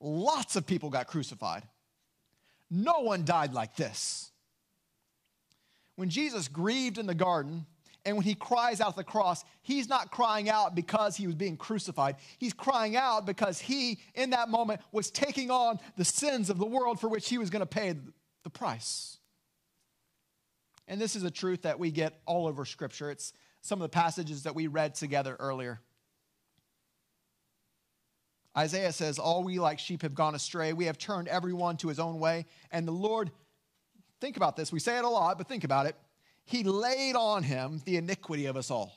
Lots 0.00 0.56
of 0.56 0.66
people 0.66 0.90
got 0.90 1.06
crucified. 1.06 1.62
No 2.70 3.00
one 3.00 3.24
died 3.24 3.54
like 3.54 3.76
this. 3.76 4.30
When 5.96 6.10
Jesus 6.10 6.48
grieved 6.48 6.98
in 6.98 7.06
the 7.06 7.14
garden, 7.14 7.66
and 8.06 8.16
when 8.16 8.24
he 8.24 8.36
cries 8.36 8.80
out 8.80 8.90
at 8.90 8.96
the 8.96 9.04
cross, 9.04 9.44
he's 9.62 9.88
not 9.88 10.12
crying 10.12 10.48
out 10.48 10.76
because 10.76 11.16
he 11.16 11.26
was 11.26 11.34
being 11.34 11.56
crucified. 11.56 12.16
He's 12.38 12.52
crying 12.52 12.96
out 12.96 13.26
because 13.26 13.58
he, 13.58 13.98
in 14.14 14.30
that 14.30 14.48
moment, 14.48 14.80
was 14.92 15.10
taking 15.10 15.50
on 15.50 15.80
the 15.96 16.04
sins 16.04 16.48
of 16.48 16.58
the 16.58 16.66
world 16.66 17.00
for 17.00 17.08
which 17.08 17.28
he 17.28 17.36
was 17.36 17.50
going 17.50 17.60
to 17.60 17.66
pay 17.66 17.94
the 18.44 18.50
price. 18.50 19.18
And 20.86 21.00
this 21.00 21.16
is 21.16 21.24
a 21.24 21.32
truth 21.32 21.62
that 21.62 21.80
we 21.80 21.90
get 21.90 22.20
all 22.26 22.46
over 22.46 22.64
Scripture. 22.64 23.10
It's 23.10 23.32
some 23.60 23.80
of 23.80 23.82
the 23.82 23.88
passages 23.92 24.44
that 24.44 24.54
we 24.54 24.68
read 24.68 24.94
together 24.94 25.34
earlier. 25.40 25.80
Isaiah 28.56 28.92
says, 28.92 29.18
All 29.18 29.44
we 29.44 29.58
like 29.58 29.78
sheep 29.78 30.02
have 30.02 30.14
gone 30.14 30.34
astray. 30.34 30.72
We 30.72 30.86
have 30.86 30.98
turned 30.98 31.28
everyone 31.28 31.76
to 31.78 31.88
his 31.88 31.98
own 31.98 32.18
way. 32.18 32.46
And 32.70 32.88
the 32.88 32.92
Lord, 32.92 33.30
think 34.20 34.36
about 34.36 34.56
this. 34.56 34.72
We 34.72 34.80
say 34.80 34.96
it 34.96 35.04
a 35.04 35.08
lot, 35.08 35.36
but 35.38 35.48
think 35.48 35.64
about 35.64 35.86
it. 35.86 35.96
He 36.44 36.62
laid 36.62 37.16
on 37.16 37.42
him 37.42 37.82
the 37.84 37.96
iniquity 37.96 38.46
of 38.46 38.56
us 38.56 38.70
all. 38.70 38.94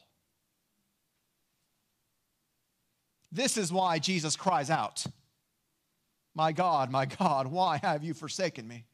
This 3.32 3.58
is 3.58 3.72
why 3.72 4.00
Jesus 4.00 4.36
cries 4.36 4.69
out, 4.69 5.06
My 6.34 6.52
God, 6.52 6.89
my 6.89 7.06
God, 7.06 7.48
why 7.48 7.78
have 7.78 8.04
you 8.04 8.13
forsaken 8.13 8.67
me? 8.67 8.86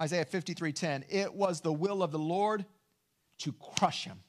Isaiah 0.00 0.26
53:10, 0.26 1.04
it 1.08 1.32
was 1.32 1.60
the 1.60 1.72
will 1.72 2.02
of 2.02 2.12
the 2.12 2.18
Lord 2.18 2.66
to 3.38 3.52
crush 3.52 4.04
him. 4.04 4.22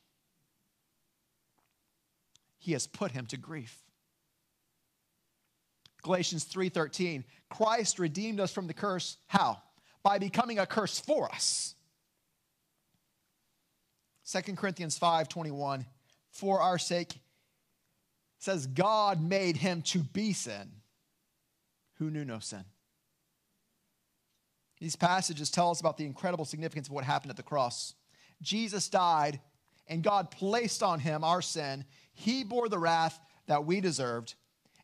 He 2.57 2.71
has 2.73 2.87
put 2.87 3.11
him 3.11 3.25
to 3.27 3.37
grief. 3.37 3.86
Galatians 6.07 6.45
3:13, 6.45 7.25
Christ 7.49 7.99
redeemed 7.99 8.39
us 8.39 8.53
from 8.53 8.65
the 8.67 8.73
curse 8.73 9.17
how? 9.27 9.61
By 10.03 10.19
becoming 10.19 10.57
a 10.57 10.65
curse 10.65 10.99
for 10.99 11.29
us. 11.29 11.75
2 14.23 14.55
Corinthians 14.55 14.97
5:21, 14.97 15.85
for 16.29 16.61
our 16.61 16.79
sake 16.79 17.19
says 18.39 18.67
God 18.67 19.21
made 19.21 19.57
him 19.57 19.81
to 19.81 19.99
be 19.99 20.31
sin 20.31 20.81
who 21.95 22.09
knew 22.09 22.23
no 22.23 22.39
sin. 22.39 22.63
These 24.79 24.95
passages 24.95 25.49
tell 25.49 25.71
us 25.71 25.81
about 25.81 25.97
the 25.97 26.05
incredible 26.05 26.45
significance 26.45 26.87
of 26.87 26.93
what 26.93 27.03
happened 27.03 27.31
at 27.31 27.37
the 27.37 27.43
cross. 27.43 27.95
Jesus 28.41 28.87
died, 28.87 29.41
and 29.87 30.03
God 30.03 30.31
placed 30.31 30.83
on 30.83 30.99
him 30.99 31.25
our 31.25 31.41
sin. 31.41 31.83
He 32.13 32.45
bore 32.45 32.69
the 32.69 32.79
wrath 32.79 33.19
that 33.47 33.65
we 33.65 33.81
deserved. 33.81 34.35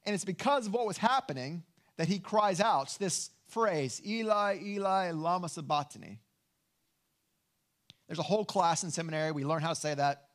And 0.06 0.14
it's 0.14 0.26
because 0.26 0.68
of 0.68 0.74
what 0.74 0.86
was 0.86 0.98
happening 0.98 1.64
that 1.98 2.08
he 2.08 2.20
cries 2.20 2.60
out 2.60 2.96
this 3.00 3.30
phrase, 3.48 4.02
Eli, 4.06 4.60
Eli, 4.62 5.12
lama 5.12 5.48
sabachthani. 5.48 6.20
There's 8.08 8.20
a 8.20 8.24
whole 8.24 8.46
class 8.46 8.84
in 8.84 8.92
seminary. 8.92 9.32
We 9.32 9.46
learn 9.46 9.62
how 9.62 9.70
to 9.70 9.76
say 9.76 9.94
that 9.94 10.28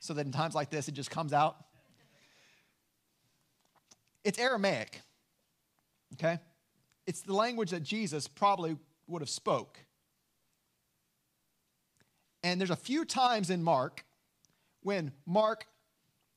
so 0.00 0.14
that 0.14 0.26
in 0.26 0.32
times 0.32 0.54
like 0.54 0.70
this, 0.70 0.88
it 0.88 0.92
just 0.92 1.10
comes 1.10 1.32
out. 1.32 1.56
It's 4.24 4.38
Aramaic, 4.38 5.00
okay? 6.14 6.38
It's 7.06 7.22
the 7.22 7.34
language 7.34 7.70
that 7.70 7.82
Jesus 7.82 8.28
probably 8.28 8.76
would 9.06 9.22
have 9.22 9.28
spoke. 9.28 9.78
And 12.42 12.60
there's 12.60 12.70
a 12.70 12.76
few 12.76 13.04
times 13.04 13.50
in 13.50 13.62
Mark 13.62 14.04
when 14.82 15.12
Mark 15.26 15.66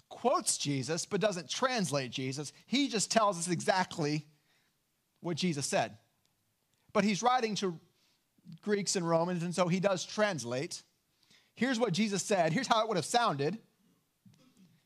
quotes 0.09 0.57
Jesus 0.57 1.05
but 1.05 1.21
doesn't 1.21 1.49
translate 1.49 2.11
Jesus. 2.11 2.53
He 2.65 2.87
just 2.87 3.11
tells 3.11 3.37
us 3.37 3.47
exactly 3.47 4.25
what 5.21 5.37
Jesus 5.37 5.65
said. 5.65 5.97
But 6.93 7.03
he's 7.03 7.23
writing 7.23 7.55
to 7.55 7.79
Greeks 8.61 8.95
and 8.95 9.07
Romans, 9.07 9.43
and 9.43 9.53
so 9.53 9.67
he 9.67 9.79
does 9.79 10.05
translate. 10.05 10.83
Here's 11.55 11.79
what 11.79 11.93
Jesus 11.93 12.23
said. 12.23 12.53
Here's 12.53 12.67
how 12.67 12.81
it 12.81 12.87
would 12.87 12.97
have 12.97 13.05
sounded. 13.05 13.57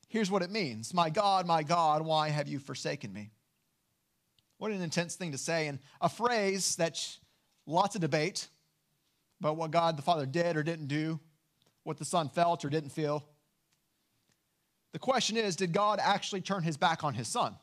Here's 0.08 0.32
what 0.32 0.42
it 0.42 0.50
means 0.50 0.94
My 0.94 1.10
God, 1.10 1.46
my 1.46 1.64
God, 1.64 2.04
why 2.04 2.30
have 2.30 2.48
you 2.48 2.60
forsaken 2.60 3.14
me? 3.14 3.32
What 4.58 4.72
an 4.72 4.82
intense 4.82 5.16
thing 5.16 5.32
to 5.32 5.38
say, 5.38 5.68
and 5.68 5.80
a 6.02 6.10
phrase 6.10 6.76
that 6.78 6.98
Lots 7.70 7.94
of 7.94 8.02
debate 8.02 8.48
about 9.40 9.56
what 9.56 9.70
God 9.70 9.96
the 9.96 10.02
Father 10.02 10.26
did 10.26 10.58
or 10.58 10.64
didn't 10.64 10.88
do, 10.88 11.20
what 11.84 12.00
the 12.00 12.06
Son 12.06 12.28
felt 12.28 12.66
or 12.66 12.70
didn't 12.70 12.90
feel. 12.90 13.24
The 14.92 15.00
question 15.00 15.38
is 15.38 15.56
did 15.56 15.74
God 15.74 16.00
actually 16.02 16.42
turn 16.42 16.64
his 16.64 16.78
back 16.78 17.04
on 17.04 17.14
his 17.14 17.28
Son? 17.28 17.56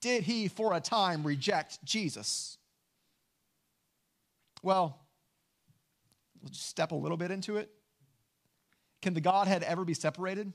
Did 0.00 0.24
he, 0.24 0.48
for 0.48 0.74
a 0.74 0.80
time, 0.80 1.22
reject 1.22 1.84
Jesus? 1.84 2.58
Well, 4.62 4.98
let's 6.42 6.60
step 6.60 6.92
a 6.92 6.96
little 6.96 7.16
bit 7.16 7.30
into 7.30 7.56
it. 7.56 7.70
Can 9.00 9.14
the 9.14 9.20
Godhead 9.20 9.62
ever 9.62 9.84
be 9.84 9.94
separated? 9.94 10.52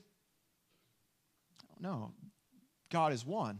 No. 1.80 2.12
God 2.90 3.12
is 3.12 3.24
one. 3.24 3.58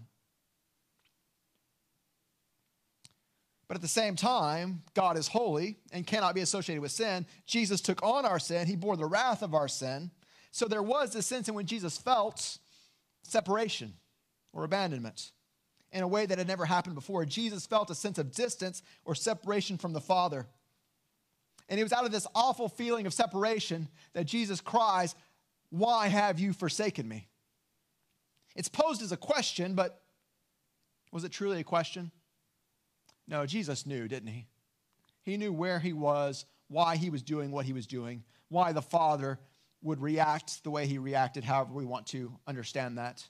But 3.66 3.76
at 3.76 3.82
the 3.82 3.88
same 3.88 4.16
time, 4.16 4.82
God 4.94 5.18
is 5.18 5.28
holy 5.28 5.76
and 5.92 6.06
cannot 6.06 6.34
be 6.34 6.40
associated 6.40 6.80
with 6.80 6.90
sin. 6.90 7.26
Jesus 7.46 7.82
took 7.82 8.02
on 8.02 8.24
our 8.24 8.38
sin, 8.38 8.66
He 8.66 8.76
bore 8.76 8.96
the 8.96 9.04
wrath 9.04 9.42
of 9.42 9.54
our 9.54 9.68
sin. 9.68 10.10
So 10.50 10.66
there 10.66 10.82
was 10.82 11.12
this 11.12 11.26
sense 11.26 11.48
in 11.48 11.54
when 11.54 11.66
Jesus 11.66 11.98
felt 11.98 12.58
separation 13.22 13.94
or 14.52 14.64
abandonment 14.64 15.32
in 15.92 16.02
a 16.02 16.08
way 16.08 16.26
that 16.26 16.38
had 16.38 16.46
never 16.46 16.64
happened 16.64 16.94
before. 16.94 17.24
Jesus 17.24 17.66
felt 17.66 17.90
a 17.90 17.94
sense 17.94 18.18
of 18.18 18.32
distance 18.32 18.82
or 19.04 19.14
separation 19.14 19.78
from 19.78 19.92
the 19.92 20.00
Father. 20.00 20.46
And 21.68 21.78
it 21.78 21.82
was 21.82 21.92
out 21.92 22.04
of 22.04 22.12
this 22.12 22.26
awful 22.34 22.68
feeling 22.68 23.06
of 23.06 23.14
separation 23.14 23.88
that 24.14 24.26
Jesus 24.26 24.60
cries, 24.60 25.14
Why 25.70 26.08
have 26.08 26.38
you 26.38 26.52
forsaken 26.52 27.06
me? 27.06 27.28
It's 28.56 28.68
posed 28.68 29.02
as 29.02 29.12
a 29.12 29.16
question, 29.16 29.74
but 29.74 30.02
was 31.12 31.24
it 31.24 31.32
truly 31.32 31.60
a 31.60 31.64
question? 31.64 32.10
No, 33.26 33.46
Jesus 33.46 33.86
knew, 33.86 34.08
didn't 34.08 34.30
he? 34.30 34.46
He 35.22 35.36
knew 35.36 35.52
where 35.52 35.78
he 35.78 35.92
was, 35.92 36.46
why 36.68 36.96
he 36.96 37.10
was 37.10 37.22
doing 37.22 37.50
what 37.50 37.66
he 37.66 37.72
was 37.72 37.86
doing, 37.86 38.24
why 38.48 38.72
the 38.72 38.82
Father 38.82 39.38
would 39.82 40.00
react 40.00 40.62
the 40.64 40.70
way 40.70 40.86
he 40.86 40.98
reacted, 40.98 41.44
however 41.44 41.72
we 41.72 41.84
want 41.84 42.06
to 42.08 42.32
understand 42.46 42.98
that. 42.98 43.26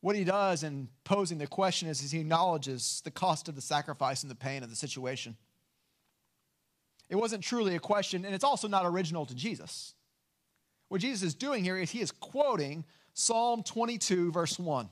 What 0.00 0.16
he 0.16 0.24
does 0.24 0.62
in 0.62 0.88
posing 1.04 1.38
the 1.38 1.46
question 1.46 1.88
is, 1.88 2.02
is 2.02 2.12
he 2.12 2.20
acknowledges 2.20 3.02
the 3.04 3.10
cost 3.10 3.48
of 3.48 3.56
the 3.56 3.60
sacrifice 3.60 4.22
and 4.22 4.30
the 4.30 4.36
pain 4.36 4.62
of 4.62 4.70
the 4.70 4.76
situation. 4.76 5.36
It 7.08 7.16
wasn't 7.16 7.42
truly 7.42 7.74
a 7.74 7.80
question, 7.80 8.24
and 8.24 8.34
it's 8.34 8.44
also 8.44 8.68
not 8.68 8.86
original 8.86 9.26
to 9.26 9.34
Jesus. 9.34 9.94
What 10.88 11.00
Jesus 11.00 11.22
is 11.22 11.34
doing 11.34 11.64
here 11.64 11.76
is 11.76 11.90
he 11.90 12.00
is 12.00 12.10
quoting 12.10 12.84
Psalm 13.12 13.62
22, 13.62 14.30
verse 14.30 14.58
1. 14.58 14.88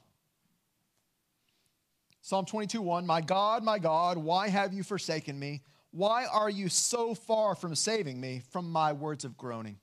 Psalm 2.23 2.45
22 2.45 2.83
1 2.83 3.07
My 3.07 3.21
God, 3.21 3.63
my 3.63 3.79
God, 3.79 4.19
why 4.19 4.49
have 4.49 4.75
you 4.75 4.83
forsaken 4.83 5.39
me? 5.39 5.63
Why 5.91 6.27
are 6.27 6.51
you 6.51 6.69
so 6.69 7.15
far 7.15 7.55
from 7.55 7.75
saving 7.75 8.21
me 8.21 8.43
from 8.51 8.71
my 8.71 8.93
words 8.93 9.25
of 9.25 9.37
groaning? 9.37 9.79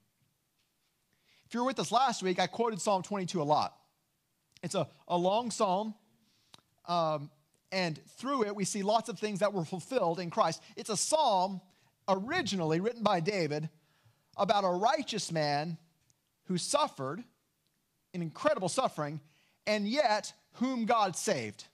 If 1.46 1.54
you 1.54 1.62
were 1.62 1.66
with 1.68 1.80
us 1.80 1.92
last 1.92 2.24
week, 2.24 2.39
I 2.39 2.48
quoted 2.48 2.82
Psalm 2.82 3.04
22 3.04 3.42
a 3.42 3.44
lot. 3.44 3.76
It's 4.62 4.76
a, 4.76 4.88
a 5.08 5.18
long 5.18 5.52
psalm, 5.52 5.94
um, 6.88 7.30
and 7.72 8.00
through 8.18 8.46
it, 8.46 8.56
we 8.56 8.66
see 8.66 8.84
lots 8.84 9.10
of 9.10 9.20
things 9.20 9.39
that 9.39 9.54
were 9.54 9.66
fulfilled 9.66 10.20
in 10.20 10.30
Christ. 10.30 10.62
It's 10.78 10.89
a 10.89 10.98
psalm 10.98 11.60
originally 12.08 12.80
written 12.80 13.04
by 13.04 13.20
David 13.20 13.70
about 14.38 14.63
a 14.63 14.70
righteous 14.70 15.32
man 15.32 15.78
who 16.46 16.58
suffered 16.58 17.24
an 18.13 18.22
incredible 18.22 18.70
suffering, 18.70 19.20
and 19.66 19.88
yet 19.88 20.34
whom 20.54 20.86
God 20.86 21.16
saved. 21.16 21.66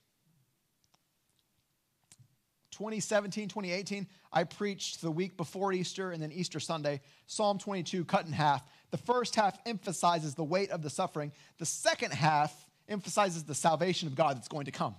2017, 2.80 3.48
2018, 3.48 4.06
I 4.32 4.44
preached 4.44 5.02
the 5.02 5.10
week 5.10 5.36
before 5.36 5.70
Easter 5.70 6.12
and 6.12 6.22
then 6.22 6.32
Easter 6.32 6.58
Sunday, 6.58 7.02
Psalm 7.26 7.58
22 7.58 8.06
cut 8.06 8.24
in 8.24 8.32
half. 8.32 8.62
The 8.90 8.96
first 8.96 9.34
half 9.34 9.58
emphasizes 9.66 10.34
the 10.34 10.44
weight 10.44 10.70
of 10.70 10.80
the 10.80 10.88
suffering, 10.88 11.30
the 11.58 11.66
second 11.66 12.14
half 12.14 12.54
emphasizes 12.88 13.44
the 13.44 13.54
salvation 13.54 14.08
of 14.08 14.14
God 14.14 14.38
that's 14.38 14.48
going 14.48 14.64
to 14.64 14.70
come. 14.70 14.94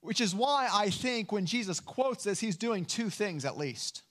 Which 0.00 0.20
is 0.20 0.34
why 0.34 0.68
I 0.72 0.90
think 0.90 1.30
when 1.30 1.46
Jesus 1.46 1.78
quotes 1.78 2.24
this, 2.24 2.40
he's 2.40 2.56
doing 2.56 2.84
two 2.84 3.08
things 3.08 3.44
at 3.44 3.56
least. 3.56 4.02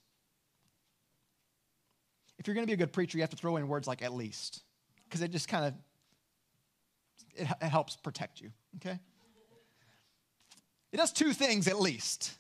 If 2.39 2.48
you're 2.48 2.56
going 2.56 2.65
to 2.65 2.70
be 2.70 2.76
a 2.76 2.78
good 2.78 2.94
preacher, 2.94 3.18
you 3.18 3.24
have 3.24 3.32
to 3.32 3.36
throw 3.36 3.58
in 3.58 3.68
words 3.68 3.89
like 3.89 4.02
at 4.02 4.13
least, 4.13 4.63
because 5.04 5.22
it 5.22 5.32
just 5.32 5.50
kind 5.50 5.65
of 5.65 5.74
it, 7.36 7.46
helps 7.62 7.98
protect 7.98 8.39
you, 8.39 8.52
okay? 8.78 9.00
It 10.96 11.00
does 11.00 11.12
two 11.12 11.34
things 11.34 11.68
at 11.68 11.78
least. 11.78 12.32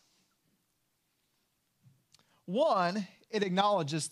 One, 2.45 3.05
it 3.29 3.43
acknowledges 3.43 4.09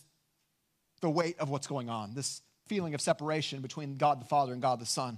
the 0.99 1.09
weight 1.09 1.39
of 1.39 1.49
what's 1.49 1.65
going 1.65 1.89
on, 1.89 2.13
this 2.13 2.41
feeling 2.67 2.93
of 2.93 2.99
separation 2.99 3.61
between 3.61 3.95
God 3.95 4.19
the 4.19 4.25
Father 4.25 4.51
and 4.51 4.61
God 4.61 4.81
the 4.81 4.85
Son. 4.85 5.17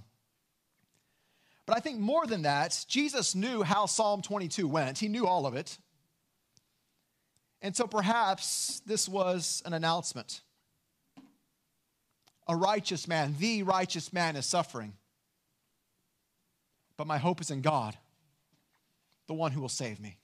But 1.66 1.76
I 1.76 1.80
think 1.80 1.98
more 1.98 2.28
than 2.28 2.44
that, 2.44 2.86
Jesus 2.88 3.34
knew 3.34 3.64
how 3.64 3.88
Psalm 3.88 4.22
22 4.22 4.68
went. 4.68 5.00
He 5.00 5.08
knew 5.08 5.26
all 5.26 5.48
of 5.48 5.56
it. 5.56 5.76
And 7.64 7.76
so 7.76 7.88
perhaps 7.88 8.84
this 8.86 9.10
was 9.10 9.64
an 9.66 9.74
announcement. 9.74 10.42
A 12.48 12.56
righteous 12.56 13.08
man, 13.08 13.38
the 13.40 13.64
righteous 13.64 14.14
man, 14.14 14.36
is 14.36 14.46
suffering. 14.46 14.94
But 16.96 17.08
my 17.08 17.18
hope 17.18 17.42
is 17.42 17.50
in 17.50 17.62
God 17.62 17.98
the 19.28 19.34
one 19.34 19.52
who 19.52 19.62
will 19.62 19.70
save 19.70 20.00
me. 20.00 20.18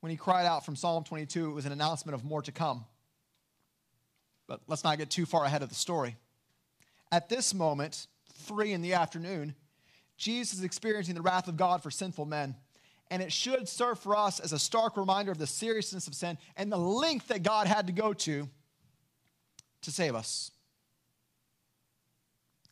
When 0.00 0.10
he 0.10 0.16
cried 0.16 0.44
out 0.44 0.64
from 0.64 0.76
Psalm 0.76 1.02
22, 1.04 1.50
it 1.50 1.54
was 1.54 1.66
an 1.66 1.72
announcement 1.72 2.14
of 2.14 2.24
more 2.24 2.42
to 2.42 2.52
come. 2.52 2.84
But 4.46 4.60
let's 4.66 4.84
not 4.84 4.98
get 4.98 5.10
too 5.10 5.24
far 5.24 5.44
ahead 5.44 5.62
of 5.62 5.70
the 5.70 5.74
story. 5.74 6.16
At 7.10 7.28
this 7.28 7.54
moment, 7.54 8.06
three 8.34 8.72
in 8.72 8.82
the 8.82 8.94
afternoon, 8.94 9.54
Jesus 10.18 10.58
is 10.58 10.64
experiencing 10.64 11.14
the 11.14 11.22
wrath 11.22 11.48
of 11.48 11.56
God 11.56 11.82
for 11.82 11.90
sinful 11.90 12.26
men. 12.26 12.54
And 13.10 13.22
it 13.22 13.32
should 13.32 13.68
serve 13.68 13.98
for 13.98 14.16
us 14.16 14.40
as 14.40 14.52
a 14.52 14.58
stark 14.58 14.96
reminder 14.96 15.32
of 15.32 15.38
the 15.38 15.46
seriousness 15.46 16.06
of 16.06 16.14
sin 16.14 16.38
and 16.56 16.70
the 16.70 16.76
length 16.76 17.28
that 17.28 17.42
God 17.42 17.66
had 17.66 17.86
to 17.86 17.92
go 17.92 18.12
to 18.12 18.48
to 19.82 19.90
save 19.90 20.14
us. 20.14 20.50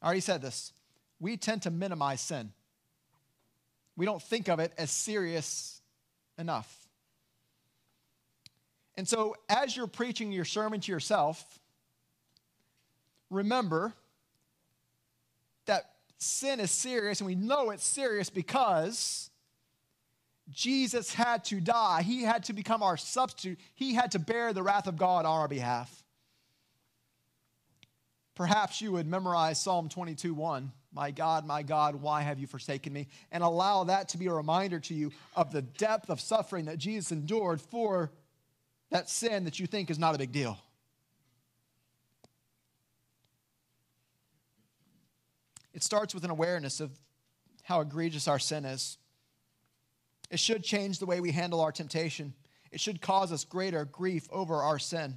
I 0.01 0.07
already 0.07 0.21
said 0.21 0.43
this. 0.43 0.73
We 1.21 1.37
tend 1.37 1.63
to 1.63 1.71
minimize 1.71 2.21
sin 2.21 2.53
we 3.97 4.07
don't 4.07 4.23
think 4.23 4.49
of 4.49 4.59
it 4.59 4.73
as 4.79 4.91
serious 4.91 5.81
enough. 6.39 6.83
And 8.97 9.09
so, 9.09 9.37
as 9.49 9.77
you're 9.77 9.87
preaching 9.87 10.33
your 10.33 10.45
sermon 10.45 10.81
to 10.81 10.93
yourself, 10.93 11.61
remember 13.31 13.93
that 15.67 15.91
sin 16.19 16.61
is 16.61 16.71
serious, 16.71 17.21
and 17.21 17.27
we 17.27 17.35
know 17.35 17.71
it's 17.71 17.85
serious 17.85 18.29
because 18.29 19.31
Jesus 20.51 21.15
had 21.15 21.45
to 21.47 21.61
die. 21.61 22.03
He 22.03 22.23
had 22.23 22.45
to 22.45 22.53
become 22.53 22.83
our 22.83 22.97
substitute, 22.97 23.59
He 23.75 23.95
had 23.95 24.13
to 24.13 24.19
bear 24.19 24.53
the 24.53 24.63
wrath 24.63 24.87
of 24.87 24.97
God 24.97 25.25
on 25.25 25.41
our 25.41 25.49
behalf. 25.49 26.03
Perhaps 28.35 28.81
you 28.81 28.93
would 28.93 29.07
memorize 29.07 29.61
Psalm 29.61 29.89
22 29.89 30.35
1. 30.35 30.73
My 30.95 31.11
God, 31.11 31.47
my 31.47 31.63
God, 31.63 31.97
why 31.97 32.21
have 32.21 32.39
you 32.39 32.47
forsaken 32.47 32.93
me? 32.93 33.09
And 33.31 33.43
allow 33.43 33.85
that 33.85 34.11
to 34.11 34.19
be 34.19 34.27
a 34.27 34.33
reminder 34.33 34.79
to 34.81 34.95
you 34.95 35.11
of 35.35 35.51
the 35.51 35.63
depth 35.63 36.11
of 36.11 36.21
suffering 36.21 36.67
that 36.67 36.79
Jesus 36.79 37.13
endured 37.13 37.61
for 37.61 38.13
that 38.91 39.09
sin 39.09 39.45
that 39.45 39.59
you 39.59 39.67
think 39.67 39.91
is 39.91 39.99
not 39.99 40.15
a 40.15 40.19
big 40.19 40.33
deal. 40.33 40.59
It 45.73 45.83
starts 45.83 46.15
with 46.15 46.25
an 46.25 46.31
awareness 46.31 46.81
of 46.81 46.91
how 47.63 47.81
egregious 47.81 48.29
our 48.29 48.39
sin 48.39 48.67
is. 48.67 48.99
It 50.31 50.39
should 50.39 50.63
change 50.63 50.99
the 50.99 51.07
way 51.07 51.21
we 51.21 51.33
handle 51.33 51.63
our 51.63 51.73
temptation. 51.73 52.35
It 52.71 52.81
should 52.81 53.01
cause 53.01 53.33
us 53.33 53.45
greater 53.45 53.87
grief 53.87 54.29
over 54.31 54.57
our 54.57 54.79
sin. 54.79 55.17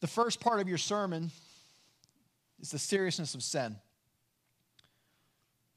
The 0.00 0.06
first 0.06 0.40
part 0.40 0.60
of 0.60 0.68
your 0.68 0.78
sermon 0.78 1.30
is 2.60 2.70
the 2.70 2.78
seriousness 2.78 3.34
of 3.34 3.42
sin. 3.42 3.76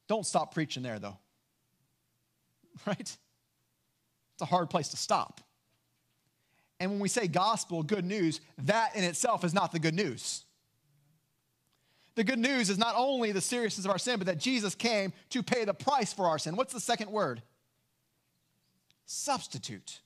Don't 0.07 0.25
stop 0.25 0.53
preaching 0.53 0.83
there, 0.83 0.99
though. 0.99 1.17
Right? 2.87 2.99
It's 2.99 4.41
a 4.41 4.45
hard 4.45 4.71
place 4.71 4.89
to 4.89 4.97
stop. 4.97 5.39
And 6.79 6.89
when 6.89 6.99
we 6.99 7.07
say 7.07 7.27
gospel, 7.27 7.83
good 7.83 8.03
news, 8.03 8.41
that 8.63 8.95
in 8.95 9.03
itself 9.03 9.43
is 9.43 9.53
not 9.53 9.71
the 9.71 9.79
good 9.79 9.93
news. 9.93 10.43
The 12.15 12.23
good 12.23 12.39
news 12.39 12.69
is 12.69 12.77
not 12.77 12.95
only 12.97 13.31
the 13.31 13.41
seriousness 13.41 13.85
of 13.85 13.91
our 13.91 13.97
sin, 13.97 14.17
but 14.17 14.27
that 14.27 14.39
Jesus 14.39 14.75
came 14.75 15.13
to 15.29 15.43
pay 15.43 15.65
the 15.65 15.73
price 15.73 16.11
for 16.13 16.25
our 16.25 16.39
sin. 16.39 16.55
What's 16.55 16.73
the 16.73 16.79
second 16.79 17.11
word? 17.11 17.41
Substitute. 19.05 20.01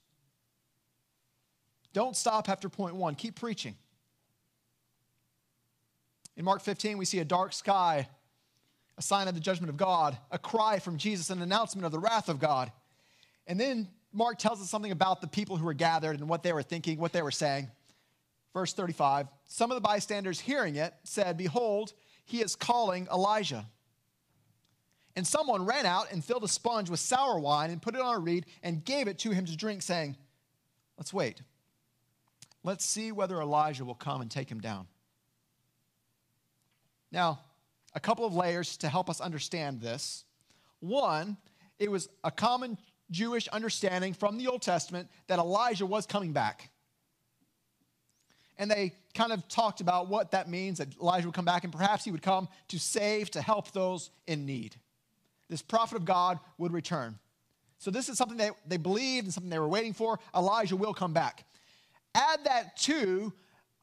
Don't 1.94 2.16
stop 2.16 2.50
after 2.50 2.70
point 2.70 2.96
one. 2.96 3.16
Keep 3.16 3.40
preaching. 3.40 3.76
In 6.38 6.45
Mark 6.45 6.62
15, 6.62 7.00
we 7.00 7.06
see 7.06 7.17
a 7.17 7.26
dark 7.26 7.52
sky, 7.52 8.08
a 8.97 9.02
sign 9.02 9.28
of 9.28 9.34
the 9.34 9.41
judgment 9.41 9.71
of 9.71 9.78
God, 9.78 10.15
a 10.32 10.38
cry 10.38 10.78
from 10.78 10.97
Jesus, 10.97 11.32
an 11.32 11.41
announcement 11.41 11.86
of 11.86 11.91
the 11.91 12.00
wrath 12.00 12.30
of 12.30 12.39
God. 12.39 12.71
And 13.47 13.60
then 13.60 13.89
Mark 14.13 14.38
tells 14.38 14.62
us 14.62 14.69
something 14.69 14.91
about 14.91 15.19
the 15.19 15.28
people 15.28 15.58
who 15.58 15.65
were 15.65 15.73
gathered 15.73 16.19
and 16.19 16.30
what 16.30 16.43
they 16.43 16.54
were 16.54 16.62
thinking, 16.62 17.00
what 17.00 17.12
they 17.12 17.23
were 17.23 17.32
saying. 17.32 17.69
Verse 18.54 18.71
35 18.71 19.28
Some 19.47 19.71
of 19.71 19.76
the 19.76 19.82
bystanders 19.82 20.39
hearing 20.39 20.76
it 20.76 20.93
said, 21.04 21.38
Behold, 21.38 21.93
he 22.26 22.41
is 22.41 22.56
calling 22.56 23.08
Elijah. 23.12 23.65
And 25.15 25.26
someone 25.26 25.65
ran 25.65 25.88
out 25.88 26.12
and 26.12 26.23
filled 26.23 26.43
a 26.43 26.47
sponge 26.47 26.91
with 26.91 27.00
sour 27.00 27.39
wine 27.39 27.71
and 27.71 27.82
put 27.82 27.95
it 27.95 28.02
on 28.02 28.15
a 28.15 28.19
reed 28.19 28.45
and 28.62 28.86
gave 28.86 29.08
it 29.08 29.17
to 29.19 29.32
him 29.32 29.45
to 29.45 29.58
drink, 29.58 29.82
saying, 29.82 30.15
Let's 30.97 31.12
wait. 31.12 31.41
Let's 32.63 32.86
see 32.86 33.12
whether 33.12 33.41
Elijah 33.41 33.86
will 33.86 33.95
come 33.95 34.21
and 34.21 34.30
take 34.30 34.52
him 34.52 34.60
down. 34.60 34.88
Now, 37.12 37.39
a 37.93 38.00
couple 38.00 38.26
of 38.26 38.36
layers 38.36 38.78
to 38.78 38.89
help 38.89 39.10
us 39.10 39.22
understand 39.22 39.82
this. 39.82 40.24
One, 40.80 41.38
it 41.80 41.89
was 41.89 42.10
a 42.24 42.32
common 42.32 42.78
Jewish 43.12 43.48
understanding 43.50 44.13
from 44.13 44.38
the 44.38 44.48
Old 44.48 44.62
Testament 44.62 45.10
that 45.28 45.39
Elijah 45.39 45.86
was 45.86 46.06
coming 46.06 46.34
back. 46.34 46.70
And 48.58 48.70
they 48.70 48.93
kind 49.13 49.32
of 49.32 49.48
talked 49.48 49.82
about 49.82 50.10
what 50.10 50.32
that 50.32 50.50
means 50.50 50.80
that 50.80 50.98
Elijah 51.00 51.28
would 51.28 51.36
come 51.36 51.46
back 51.46 51.63
and 51.63 51.72
perhaps 51.72 52.04
he 52.04 52.12
would 52.12 52.22
come 52.24 52.48
to 52.70 52.80
save, 52.80 53.32
to 53.32 53.41
help 53.41 53.72
those 53.72 54.10
in 54.26 54.46
need. 54.46 54.76
This 55.50 55.62
prophet 55.62 55.96
of 55.96 56.06
God 56.06 56.39
would 56.58 56.74
return. 56.74 57.20
So, 57.80 57.91
this 57.91 58.10
is 58.10 58.17
something 58.17 58.38
that 58.38 58.54
they 58.67 58.78
believed 58.78 59.26
and 59.26 59.34
something 59.34 59.52
they 59.52 59.60
were 59.60 59.67
waiting 59.67 59.93
for. 59.93 60.20
Elijah 60.36 60.76
will 60.76 60.96
come 60.96 61.13
back. 61.13 61.46
Add 62.15 62.46
that 62.46 62.76
to 62.78 63.32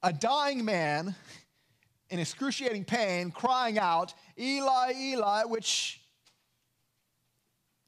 a 0.02 0.12
dying 0.12 0.64
man 0.64 1.14
in 2.10 2.18
excruciating 2.18 2.84
pain 2.84 3.30
crying 3.30 3.78
out, 3.78 4.14
Eli, 4.38 4.92
Eli, 4.96 5.44
which 5.44 6.00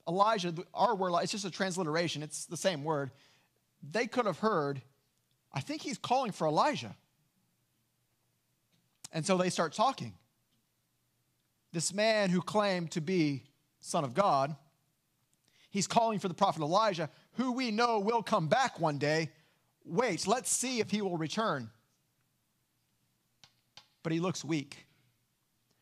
Elijah, 0.09 0.55
our 0.73 0.95
word, 0.95 1.13
it's 1.23 1.33
just 1.33 1.45
a 1.45 1.51
transliteration, 1.51 2.23
it's 2.23 2.47
the 2.47 2.57
same 2.57 2.85
word. 2.85 3.11
They 3.91 4.07
could 4.07 4.27
have 4.27 4.39
heard, 4.39 4.81
I 5.53 5.61
think 5.61 5.83
he's 5.83 5.99
calling 5.99 6.33
for 6.33 6.47
Elijah. 6.47 6.95
And 9.13 9.25
so 9.25 9.37
they 9.37 9.51
start 9.51 9.73
talking. 9.73 10.15
This 11.73 11.93
man 11.93 12.31
who 12.31 12.41
claimed 12.41 12.93
to 12.93 13.01
be 13.01 13.45
Son 13.81 14.05
of 14.05 14.15
God, 14.15 14.57
he's 15.71 15.87
calling 15.87 16.19
for 16.19 16.29
the 16.29 16.35
prophet 16.35 16.63
Elijah, 16.63 17.11
who 17.33 17.53
we 17.53 17.71
know 17.71 17.99
will 17.99 18.23
come 18.23 18.49
back 18.49 18.81
one 18.81 18.99
day. 18.99 19.31
Wait, 19.85 20.27
let's 20.27 20.51
see 20.51 20.81
if 20.81 20.91
he 20.91 21.03
will 21.03 21.19
return. 21.19 21.71
But 24.07 24.13
he 24.13 24.21
looks 24.21 24.45
weak. 24.45 24.87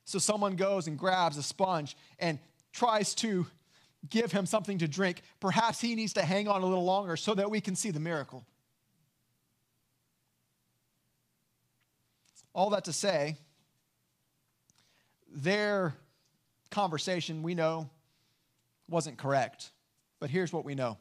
So 0.06 0.18
someone 0.18 0.56
goes 0.56 0.86
and 0.86 0.98
grabs 0.98 1.36
a 1.36 1.42
sponge 1.42 1.94
and 2.18 2.38
tries 2.72 3.14
to 3.16 3.46
give 4.08 4.32
him 4.32 4.46
something 4.46 4.78
to 4.78 4.88
drink. 4.88 5.20
Perhaps 5.40 5.78
he 5.82 5.94
needs 5.94 6.14
to 6.14 6.22
hang 6.22 6.48
on 6.48 6.62
a 6.62 6.64
little 6.64 6.86
longer 6.86 7.18
so 7.18 7.34
that 7.34 7.50
we 7.50 7.60
can 7.60 7.76
see 7.76 7.90
the 7.90 8.00
miracle. 8.00 8.46
All 12.54 12.70
that 12.70 12.86
to 12.86 12.94
say, 12.94 13.36
their 15.30 15.94
conversation, 16.70 17.42
we 17.42 17.54
know, 17.54 17.90
wasn't 18.88 19.18
correct. 19.18 19.70
But 20.18 20.30
here's 20.30 20.50
what 20.50 20.64
we 20.64 20.74
know 20.74 20.96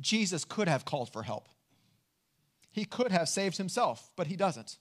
Jesus 0.00 0.44
could 0.44 0.66
have 0.66 0.84
called 0.84 1.12
for 1.12 1.22
help. 1.22 1.48
He 2.72 2.84
could 2.84 3.12
have 3.12 3.28
saved 3.28 3.58
himself, 3.58 4.10
but 4.16 4.26
he 4.26 4.34
doesn't. 4.34 4.76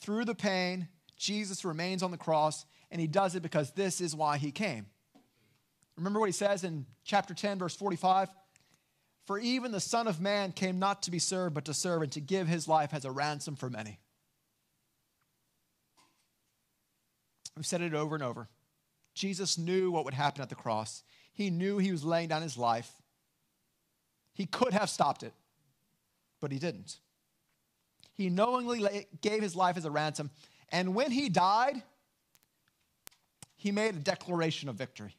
Through 0.00 0.24
the 0.24 0.34
pain, 0.34 0.88
Jesus 1.16 1.64
remains 1.64 2.02
on 2.02 2.10
the 2.10 2.16
cross, 2.16 2.64
and 2.90 3.00
he 3.00 3.06
does 3.06 3.34
it 3.34 3.42
because 3.42 3.72
this 3.72 4.00
is 4.00 4.14
why 4.14 4.38
he 4.38 4.50
came. 4.50 4.86
Remember 5.96 6.20
what 6.20 6.28
he 6.28 6.32
says 6.32 6.62
in 6.62 6.86
chapter 7.04 7.34
10, 7.34 7.58
verse 7.58 7.74
45? 7.74 8.30
For 9.26 9.38
even 9.38 9.72
the 9.72 9.80
Son 9.80 10.06
of 10.06 10.20
Man 10.20 10.52
came 10.52 10.78
not 10.78 11.02
to 11.02 11.10
be 11.10 11.18
served, 11.18 11.54
but 11.54 11.66
to 11.66 11.74
serve 11.74 12.02
and 12.02 12.12
to 12.12 12.20
give 12.20 12.48
his 12.48 12.68
life 12.68 12.94
as 12.94 13.04
a 13.04 13.10
ransom 13.10 13.56
for 13.56 13.68
many. 13.68 13.98
We've 17.56 17.66
said 17.66 17.82
it 17.82 17.92
over 17.92 18.14
and 18.14 18.22
over. 18.22 18.48
Jesus 19.14 19.58
knew 19.58 19.90
what 19.90 20.04
would 20.04 20.14
happen 20.14 20.42
at 20.42 20.48
the 20.48 20.54
cross. 20.54 21.02
He 21.32 21.50
knew 21.50 21.78
he 21.78 21.90
was 21.90 22.04
laying 22.04 22.28
down 22.28 22.40
his 22.40 22.56
life. 22.56 22.90
He 24.32 24.46
could 24.46 24.72
have 24.72 24.88
stopped 24.88 25.24
it, 25.24 25.34
but 26.40 26.52
he 26.52 26.60
didn't. 26.60 26.98
He 28.18 28.30
knowingly 28.30 29.06
gave 29.22 29.40
his 29.40 29.54
life 29.54 29.76
as 29.76 29.84
a 29.84 29.92
ransom. 29.92 30.30
And 30.70 30.92
when 30.96 31.12
he 31.12 31.28
died, 31.28 31.80
he 33.56 33.70
made 33.70 33.94
a 33.94 34.00
declaration 34.00 34.68
of 34.68 34.74
victory. 34.74 35.14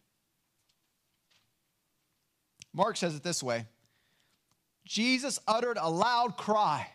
Mark 2.73 2.97
says 2.97 3.15
it 3.15 3.23
this 3.23 3.41
way 3.41 3.65
Jesus 4.85 5.39
uttered 5.47 5.77
a 5.79 5.89
loud 5.89 6.35
cry, 6.35 6.87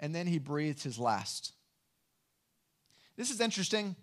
and 0.00 0.12
then 0.12 0.26
he 0.26 0.40
breathed 0.40 0.82
his 0.82 0.98
last. 0.98 1.52
This 3.16 3.30
is 3.30 3.40
interesting. 3.40 3.94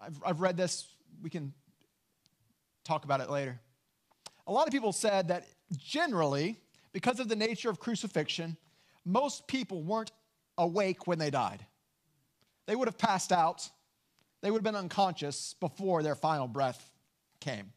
I've, 0.00 0.18
I've 0.24 0.40
read 0.40 0.56
this. 0.56 0.86
We 1.22 1.28
can 1.28 1.52
talk 2.84 3.04
about 3.04 3.20
it 3.20 3.28
later. 3.28 3.60
A 4.46 4.52
lot 4.52 4.66
of 4.66 4.72
people 4.72 4.92
said 4.92 5.28
that 5.28 5.46
generally, 5.76 6.58
because 6.98 7.20
of 7.20 7.28
the 7.28 7.36
nature 7.36 7.70
of 7.70 7.78
crucifixion, 7.78 8.56
most 9.04 9.46
people 9.46 9.84
weren't 9.84 10.10
awake 10.56 11.06
when 11.06 11.20
they 11.20 11.30
died. 11.30 11.64
They 12.66 12.74
would 12.74 12.88
have 12.88 12.98
passed 12.98 13.30
out 13.30 13.70
they 14.40 14.50
would 14.50 14.58
have 14.58 14.72
been 14.72 14.76
unconscious 14.76 15.54
before 15.58 16.02
their 16.02 16.14
final 16.14 16.46
breath 16.46 16.90
came, 17.40 17.72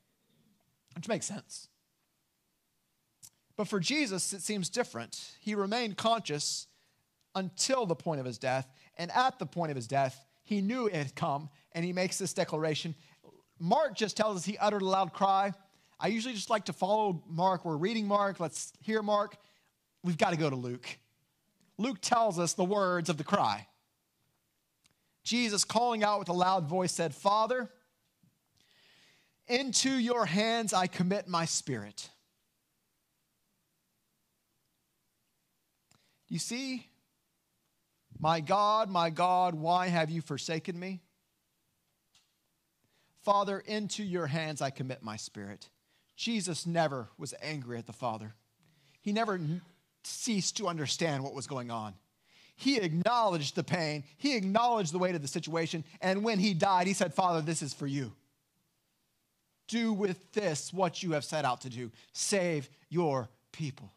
which 0.96 1.08
makes 1.08 1.26
sense. 1.26 1.68
But 3.58 3.68
for 3.68 3.80
Jesus, 3.80 4.34
it 4.34 4.42
seems 4.42 4.70
different. 4.70 5.34
He 5.40 5.56
remained 5.56 5.98
conscious 5.98 6.68
until 7.36 7.86
the 7.86 7.96
point 7.96 8.20
of 8.20 8.26
his 8.26 8.38
death, 8.38 8.72
and 8.98 9.12
at 9.12 9.40
the 9.40 9.46
point 9.46 9.72
of 9.72 9.76
his 9.76 9.88
death, 9.88 10.26
he 10.44 10.62
knew 10.62 10.88
it 10.88 10.96
had 10.96 11.16
come, 11.16 11.50
and 11.72 11.86
he 11.86 11.94
makes 11.94 12.18
this 12.18 12.34
declaration. 12.34 12.94
Mark 13.60 13.96
just 13.96 14.18
tells 14.18 14.38
us 14.38 14.46
he 14.46 14.58
uttered 14.58 14.82
a 14.82 14.86
loud 14.86 15.14
cry. 15.14 15.54
I 16.02 16.08
usually 16.08 16.34
just 16.34 16.50
like 16.50 16.66
to 16.66 16.74
follow 16.74 17.24
Mark. 17.30 17.64
We're 17.64 17.78
reading 17.78 18.08
Mark. 18.08 18.40
Let's 18.40 18.74
hear 18.82 19.04
Mark. 19.04 19.38
We've 20.04 20.18
got 20.18 20.32
to 20.32 20.38
go 20.38 20.50
to 20.50 20.56
Luke. 20.56 20.98
Luke 21.78 22.00
tells 22.02 22.40
us 22.40 22.54
the 22.54 22.66
words 22.66 23.08
of 23.08 23.18
the 23.18 23.24
cry. 23.24 23.68
Jesus, 25.24 25.64
calling 25.64 26.04
out 26.04 26.18
with 26.18 26.30
a 26.30 26.34
loud 26.34 26.66
voice, 26.66 26.92
said, 26.92 27.14
Father, 27.14 27.70
into 29.48 29.92
your 29.92 30.26
hands 30.26 30.74
I 30.74 30.88
commit 30.88 31.28
my 31.28 31.46
spirit. 31.46 32.10
You 36.28 36.40
see, 36.40 36.88
my 38.20 38.40
God, 38.40 38.90
my 38.90 39.12
God, 39.12 39.54
why 39.54 39.88
have 39.88 40.10
you 40.10 40.22
forsaken 40.22 40.80
me? 40.80 41.02
Father, 43.24 43.60
into 43.60 44.04
your 44.04 44.26
hands 44.26 44.64
I 44.64 44.72
commit 44.72 45.04
my 45.04 45.18
spirit. 45.18 45.70
Jesus 46.22 46.68
never 46.68 47.08
was 47.18 47.34
angry 47.42 47.80
at 47.80 47.88
the 47.88 47.94
Father. 47.94 48.36
He 49.02 49.12
never 49.12 49.40
ceased 50.04 50.58
to 50.58 50.68
understand 50.68 51.24
what 51.24 51.34
was 51.34 51.48
going 51.48 51.72
on. 51.72 51.96
He 52.56 52.78
acknowledged 52.78 53.56
the 53.56 53.64
pain, 53.64 54.04
he 54.20 54.36
acknowledged 54.36 54.94
the 54.94 55.00
weight 55.00 55.16
of 55.16 55.24
the 55.24 55.28
situation, 55.28 55.84
and 56.00 56.24
when 56.24 56.38
he 56.38 56.54
died, 56.54 56.86
he 56.86 56.94
said, 56.94 57.16
Father, 57.16 57.42
this 57.42 57.64
is 57.64 57.74
for 57.74 57.88
you. 57.88 58.14
Do 59.68 59.94
with 59.94 60.32
this 60.34 60.72
what 60.72 61.02
you 61.02 61.14
have 61.14 61.26
set 61.26 61.44
out 61.44 61.62
to 61.62 61.72
do 61.72 61.90
save 62.14 62.70
your 62.88 63.28
people. 63.52 63.92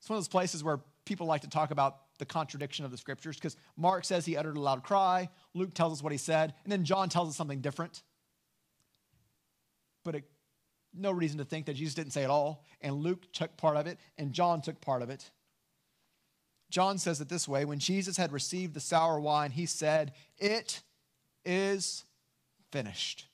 It's 0.00 0.08
one 0.08 0.16
of 0.16 0.22
those 0.22 0.28
places 0.28 0.64
where 0.64 0.80
people 1.04 1.26
like 1.26 1.42
to 1.42 1.50
talk 1.50 1.70
about 1.70 1.98
the 2.18 2.26
contradiction 2.26 2.84
of 2.84 2.90
the 2.90 2.96
scriptures 2.96 3.36
because 3.36 3.56
Mark 3.76 4.04
says 4.04 4.24
he 4.24 4.36
uttered 4.36 4.56
a 4.56 4.60
loud 4.60 4.82
cry, 4.82 5.28
Luke 5.54 5.74
tells 5.74 5.92
us 5.92 6.02
what 6.02 6.12
he 6.12 6.18
said, 6.18 6.54
and 6.64 6.72
then 6.72 6.84
John 6.84 7.08
tells 7.08 7.28
us 7.28 7.36
something 7.36 7.60
different. 7.60 8.02
But 10.04 10.16
it 10.16 10.24
no 10.98 11.10
reason 11.12 11.38
to 11.38 11.44
think 11.44 11.66
that 11.66 11.74
Jesus 11.74 11.94
didn't 11.94 12.12
say 12.12 12.22
it 12.22 12.30
all, 12.30 12.64
and 12.80 12.94
Luke 12.94 13.30
took 13.32 13.56
part 13.56 13.76
of 13.76 13.86
it, 13.86 13.98
and 14.16 14.32
John 14.32 14.62
took 14.62 14.80
part 14.80 15.02
of 15.02 15.10
it. 15.10 15.30
John 16.70 16.98
says 16.98 17.20
it 17.20 17.28
this 17.28 17.46
way 17.46 17.64
When 17.64 17.78
Jesus 17.78 18.16
had 18.16 18.32
received 18.32 18.74
the 18.74 18.80
sour 18.80 19.20
wine, 19.20 19.50
he 19.50 19.66
said, 19.66 20.12
It 20.38 20.82
is 21.44 22.04
finished. 22.72 23.26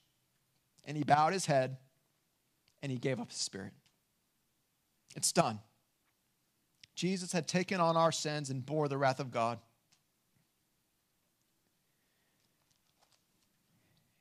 And 0.85 0.97
he 0.97 1.05
bowed 1.05 1.33
his 1.33 1.47
head 1.47 1.79
and 2.83 2.91
he 2.91 2.99
gave 2.99 3.21
up 3.21 3.31
his 3.31 3.39
spirit. 3.39 3.73
It's 5.15 5.31
done. 5.31 5.61
Jesus 7.03 7.33
had 7.33 7.49
taken 7.49 7.81
on 7.81 7.97
our 7.97 8.13
sins 8.13 8.49
and 8.49 8.65
bore 8.65 8.87
the 8.87 8.97
wrath 8.97 9.19
of 9.19 9.33
God. 9.33 9.59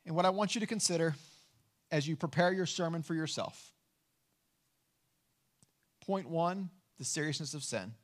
And 0.04 0.16
what 0.16 0.26
I 0.26 0.30
want 0.30 0.56
you 0.56 0.60
to 0.62 0.66
consider 0.66 1.14
as 1.92 2.08
you 2.08 2.16
prepare 2.16 2.52
your 2.52 2.66
sermon 2.66 3.04
for 3.04 3.14
yourself. 3.14 3.70
Point 6.04 6.28
one 6.28 6.70
the 6.98 7.04
seriousness 7.04 7.54
of 7.54 7.62
sin. 7.62 7.94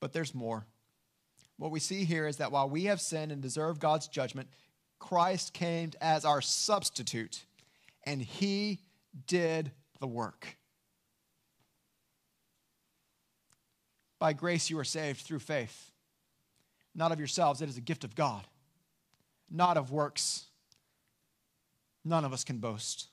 But 0.00 0.12
there's 0.12 0.34
more. 0.34 0.66
What 1.56 1.70
we 1.70 1.80
see 1.80 2.04
here 2.04 2.26
is 2.26 2.36
that 2.36 2.52
while 2.52 2.68
we 2.68 2.84
have 2.84 3.00
sinned 3.00 3.32
and 3.32 3.40
deserve 3.40 3.78
God's 3.78 4.06
judgment, 4.06 4.50
Christ 4.98 5.54
came 5.54 5.92
as 6.02 6.26
our 6.26 6.42
substitute, 6.42 7.46
and 8.04 8.20
he 8.20 8.80
did 9.26 9.70
the 9.98 10.06
work. 10.06 10.57
By 14.18 14.32
grace 14.32 14.68
you 14.70 14.78
are 14.78 14.84
saved 14.84 15.20
through 15.20 15.38
faith, 15.38 15.92
not 16.94 17.12
of 17.12 17.18
yourselves, 17.18 17.62
it 17.62 17.68
is 17.68 17.76
a 17.76 17.82
gift 17.82 18.04
of 18.04 18.14
God, 18.14 18.46
not 19.50 19.76
of 19.76 19.92
works 19.92 20.48
none 22.08 22.24
of 22.24 22.32
us 22.32 22.44
can 22.44 22.58
boast. 22.58 23.08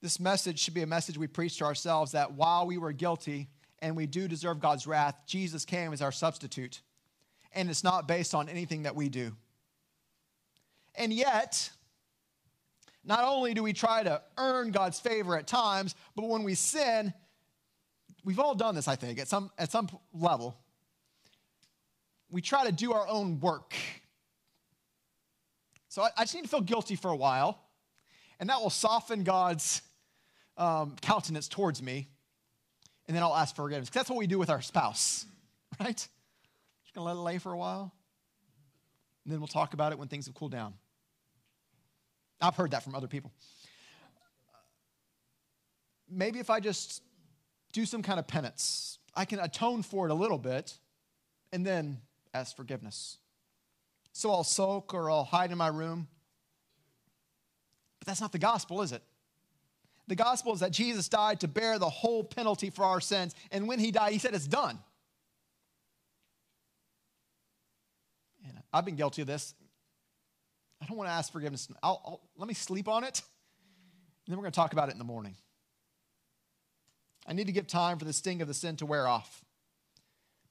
This 0.00 0.20
message 0.20 0.58
should 0.60 0.74
be 0.74 0.82
a 0.82 0.86
message 0.86 1.18
we 1.18 1.26
preach 1.26 1.58
to 1.58 1.64
ourselves 1.64 2.12
that 2.12 2.32
while 2.32 2.66
we 2.66 2.78
were 2.78 2.92
guilty 2.92 3.48
and 3.80 3.96
we 3.96 4.06
do 4.06 4.28
deserve 4.28 4.60
God's 4.60 4.86
wrath, 4.86 5.16
Jesus 5.26 5.64
came 5.64 5.92
as 5.92 6.00
our 6.00 6.12
substitute. 6.12 6.80
And 7.52 7.68
it's 7.68 7.84
not 7.84 8.06
based 8.06 8.34
on 8.34 8.48
anything 8.48 8.84
that 8.84 8.94
we 8.94 9.08
do. 9.08 9.32
And 10.94 11.12
yet, 11.12 11.70
not 13.04 13.24
only 13.24 13.54
do 13.54 13.62
we 13.62 13.72
try 13.72 14.02
to 14.02 14.22
earn 14.36 14.70
God's 14.70 15.00
favor 15.00 15.36
at 15.36 15.46
times, 15.46 15.94
but 16.14 16.28
when 16.28 16.44
we 16.44 16.54
sin, 16.54 17.12
we've 18.28 18.38
all 18.38 18.54
done 18.54 18.74
this, 18.74 18.86
I 18.86 18.94
think, 18.94 19.18
at 19.18 19.26
some, 19.26 19.50
at 19.56 19.72
some 19.72 19.88
level. 20.12 20.54
We 22.28 22.42
try 22.42 22.66
to 22.66 22.72
do 22.72 22.92
our 22.92 23.08
own 23.08 23.40
work. 23.40 23.74
So 25.88 26.02
I, 26.02 26.10
I 26.14 26.24
just 26.24 26.34
need 26.34 26.42
to 26.42 26.48
feel 26.48 26.60
guilty 26.60 26.94
for 26.94 27.10
a 27.10 27.16
while, 27.16 27.58
and 28.38 28.50
that 28.50 28.60
will 28.60 28.68
soften 28.68 29.24
God's 29.24 29.80
um, 30.58 30.96
countenance 31.00 31.48
towards 31.48 31.82
me, 31.82 32.06
and 33.06 33.16
then 33.16 33.22
I'll 33.22 33.34
ask 33.34 33.56
for 33.56 33.62
forgiveness. 33.62 33.88
Because 33.88 34.00
that's 34.00 34.10
what 34.10 34.18
we 34.18 34.26
do 34.26 34.38
with 34.38 34.50
our 34.50 34.60
spouse, 34.60 35.24
right? 35.80 35.96
Just 35.96 36.94
gonna 36.94 37.06
let 37.06 37.16
it 37.16 37.20
lay 37.20 37.38
for 37.38 37.54
a 37.54 37.56
while, 37.56 37.94
and 39.24 39.32
then 39.32 39.40
we'll 39.40 39.48
talk 39.48 39.72
about 39.72 39.92
it 39.92 39.98
when 39.98 40.08
things 40.08 40.26
have 40.26 40.34
cooled 40.34 40.52
down. 40.52 40.74
I've 42.42 42.56
heard 42.56 42.72
that 42.72 42.82
from 42.82 42.94
other 42.94 43.08
people. 43.08 43.32
Maybe 46.10 46.40
if 46.40 46.50
I 46.50 46.60
just 46.60 47.02
do 47.78 47.86
some 47.86 48.02
kind 48.02 48.18
of 48.18 48.26
penance, 48.26 48.98
I 49.14 49.24
can 49.24 49.38
atone 49.38 49.84
for 49.84 50.08
it 50.08 50.10
a 50.10 50.14
little 50.14 50.38
bit 50.38 50.76
and 51.52 51.64
then 51.64 51.98
ask 52.34 52.56
forgiveness. 52.56 53.18
So 54.12 54.32
I'll 54.32 54.42
soak 54.42 54.94
or 54.94 55.08
I'll 55.08 55.22
hide 55.22 55.52
in 55.52 55.58
my 55.58 55.68
room. 55.68 56.08
But 58.00 58.08
that's 58.08 58.20
not 58.20 58.32
the 58.32 58.38
gospel, 58.40 58.82
is 58.82 58.90
it? 58.90 59.02
The 60.08 60.16
gospel 60.16 60.52
is 60.54 60.60
that 60.60 60.72
Jesus 60.72 61.08
died 61.08 61.38
to 61.40 61.48
bear 61.48 61.78
the 61.78 61.88
whole 61.88 62.24
penalty 62.24 62.70
for 62.70 62.84
our 62.84 63.00
sins. 63.00 63.32
And 63.52 63.68
when 63.68 63.78
he 63.78 63.92
died, 63.92 64.12
he 64.12 64.18
said, 64.18 64.34
It's 64.34 64.48
done. 64.48 64.80
And 68.44 68.58
I've 68.72 68.84
been 68.86 68.96
guilty 68.96 69.22
of 69.22 69.28
this. 69.28 69.54
I 70.82 70.86
don't 70.86 70.96
want 70.96 71.08
to 71.08 71.12
ask 71.12 71.30
forgiveness. 71.30 71.68
I'll, 71.82 72.02
I'll, 72.04 72.20
let 72.36 72.48
me 72.48 72.54
sleep 72.54 72.88
on 72.88 73.04
it, 73.04 73.22
and 74.26 74.32
then 74.32 74.36
we're 74.36 74.44
going 74.44 74.52
to 74.52 74.56
talk 74.56 74.72
about 74.72 74.88
it 74.88 74.92
in 74.92 74.98
the 74.98 75.04
morning. 75.04 75.36
I 77.28 77.34
need 77.34 77.46
to 77.46 77.52
give 77.52 77.66
time 77.66 77.98
for 77.98 78.04
the 78.04 78.12
sting 78.12 78.42
of 78.42 78.48
the 78.48 78.54
sin 78.54 78.76
to 78.76 78.86
wear 78.86 79.06
off. 79.06 79.44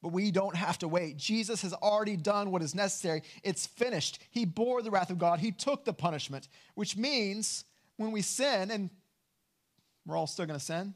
But 0.00 0.12
we 0.12 0.30
don't 0.30 0.54
have 0.54 0.78
to 0.78 0.88
wait. 0.88 1.16
Jesus 1.16 1.62
has 1.62 1.72
already 1.74 2.16
done 2.16 2.52
what 2.52 2.62
is 2.62 2.74
necessary. 2.74 3.22
It's 3.42 3.66
finished. 3.66 4.20
He 4.30 4.44
bore 4.44 4.80
the 4.80 4.90
wrath 4.90 5.10
of 5.10 5.18
God, 5.18 5.40
He 5.40 5.50
took 5.50 5.84
the 5.84 5.92
punishment, 5.92 6.48
which 6.74 6.96
means 6.96 7.64
when 7.96 8.12
we 8.12 8.22
sin, 8.22 8.70
and 8.70 8.90
we're 10.06 10.16
all 10.16 10.28
still 10.28 10.46
going 10.46 10.58
to 10.58 10.64
sin, 10.64 10.94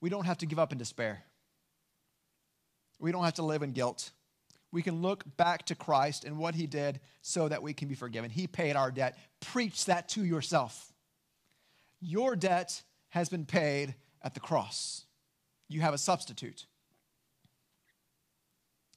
we 0.00 0.08
don't 0.08 0.24
have 0.24 0.38
to 0.38 0.46
give 0.46 0.58
up 0.58 0.72
in 0.72 0.78
despair. 0.78 1.22
We 2.98 3.12
don't 3.12 3.24
have 3.24 3.34
to 3.34 3.42
live 3.42 3.62
in 3.62 3.72
guilt 3.72 4.10
we 4.72 4.82
can 4.82 5.02
look 5.02 5.24
back 5.36 5.66
to 5.66 5.74
Christ 5.74 6.24
and 6.24 6.38
what 6.38 6.54
he 6.54 6.66
did 6.66 7.00
so 7.22 7.48
that 7.48 7.62
we 7.62 7.72
can 7.72 7.88
be 7.88 7.94
forgiven. 7.94 8.30
He 8.30 8.46
paid 8.46 8.76
our 8.76 8.90
debt. 8.90 9.18
Preach 9.40 9.86
that 9.86 10.08
to 10.10 10.24
yourself. 10.24 10.92
Your 12.00 12.36
debt 12.36 12.82
has 13.10 13.28
been 13.28 13.44
paid 13.44 13.94
at 14.22 14.34
the 14.34 14.40
cross. 14.40 15.04
You 15.68 15.80
have 15.80 15.94
a 15.94 15.98
substitute. 15.98 16.66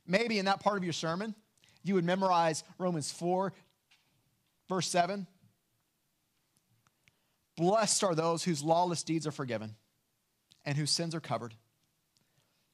Maybe 0.06 0.40
in 0.40 0.46
that 0.46 0.60
part 0.60 0.78
of 0.78 0.84
your 0.84 0.94
sermon, 0.94 1.36
you 1.84 1.96
would 1.96 2.06
memorize 2.06 2.64
Romans 2.78 3.12
4, 3.12 3.54
verse 4.70 4.88
7. 4.88 5.28
Blessed 7.56 8.04
are 8.04 8.16
those 8.16 8.44
whose 8.44 8.64
lawless 8.64 9.04
deeds 9.04 9.28
are 9.28 9.32
forgiven 9.32 9.76
and 10.66 10.78
whose 10.78 10.92
sins 10.92 11.14
are 11.14 11.20
covered. 11.20 11.54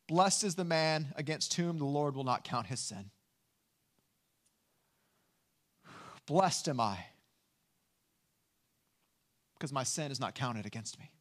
Blessed 0.08 0.44
is 0.44 0.56
the 0.56 0.64
man 0.64 1.14
against 1.16 1.54
whom 1.54 1.78
the 1.78 1.86
Lord 1.86 2.16
will 2.16 2.24
not 2.24 2.44
count 2.44 2.68
his 2.68 2.80
sin. 2.80 3.12
Blessed 6.26 6.70
am 6.70 6.80
I 6.80 7.06
because 9.56 9.74
my 9.74 9.84
sin 9.84 10.12
is 10.12 10.20
not 10.20 10.36
counted 10.36 10.66
against 10.66 10.98
me. 10.98 11.12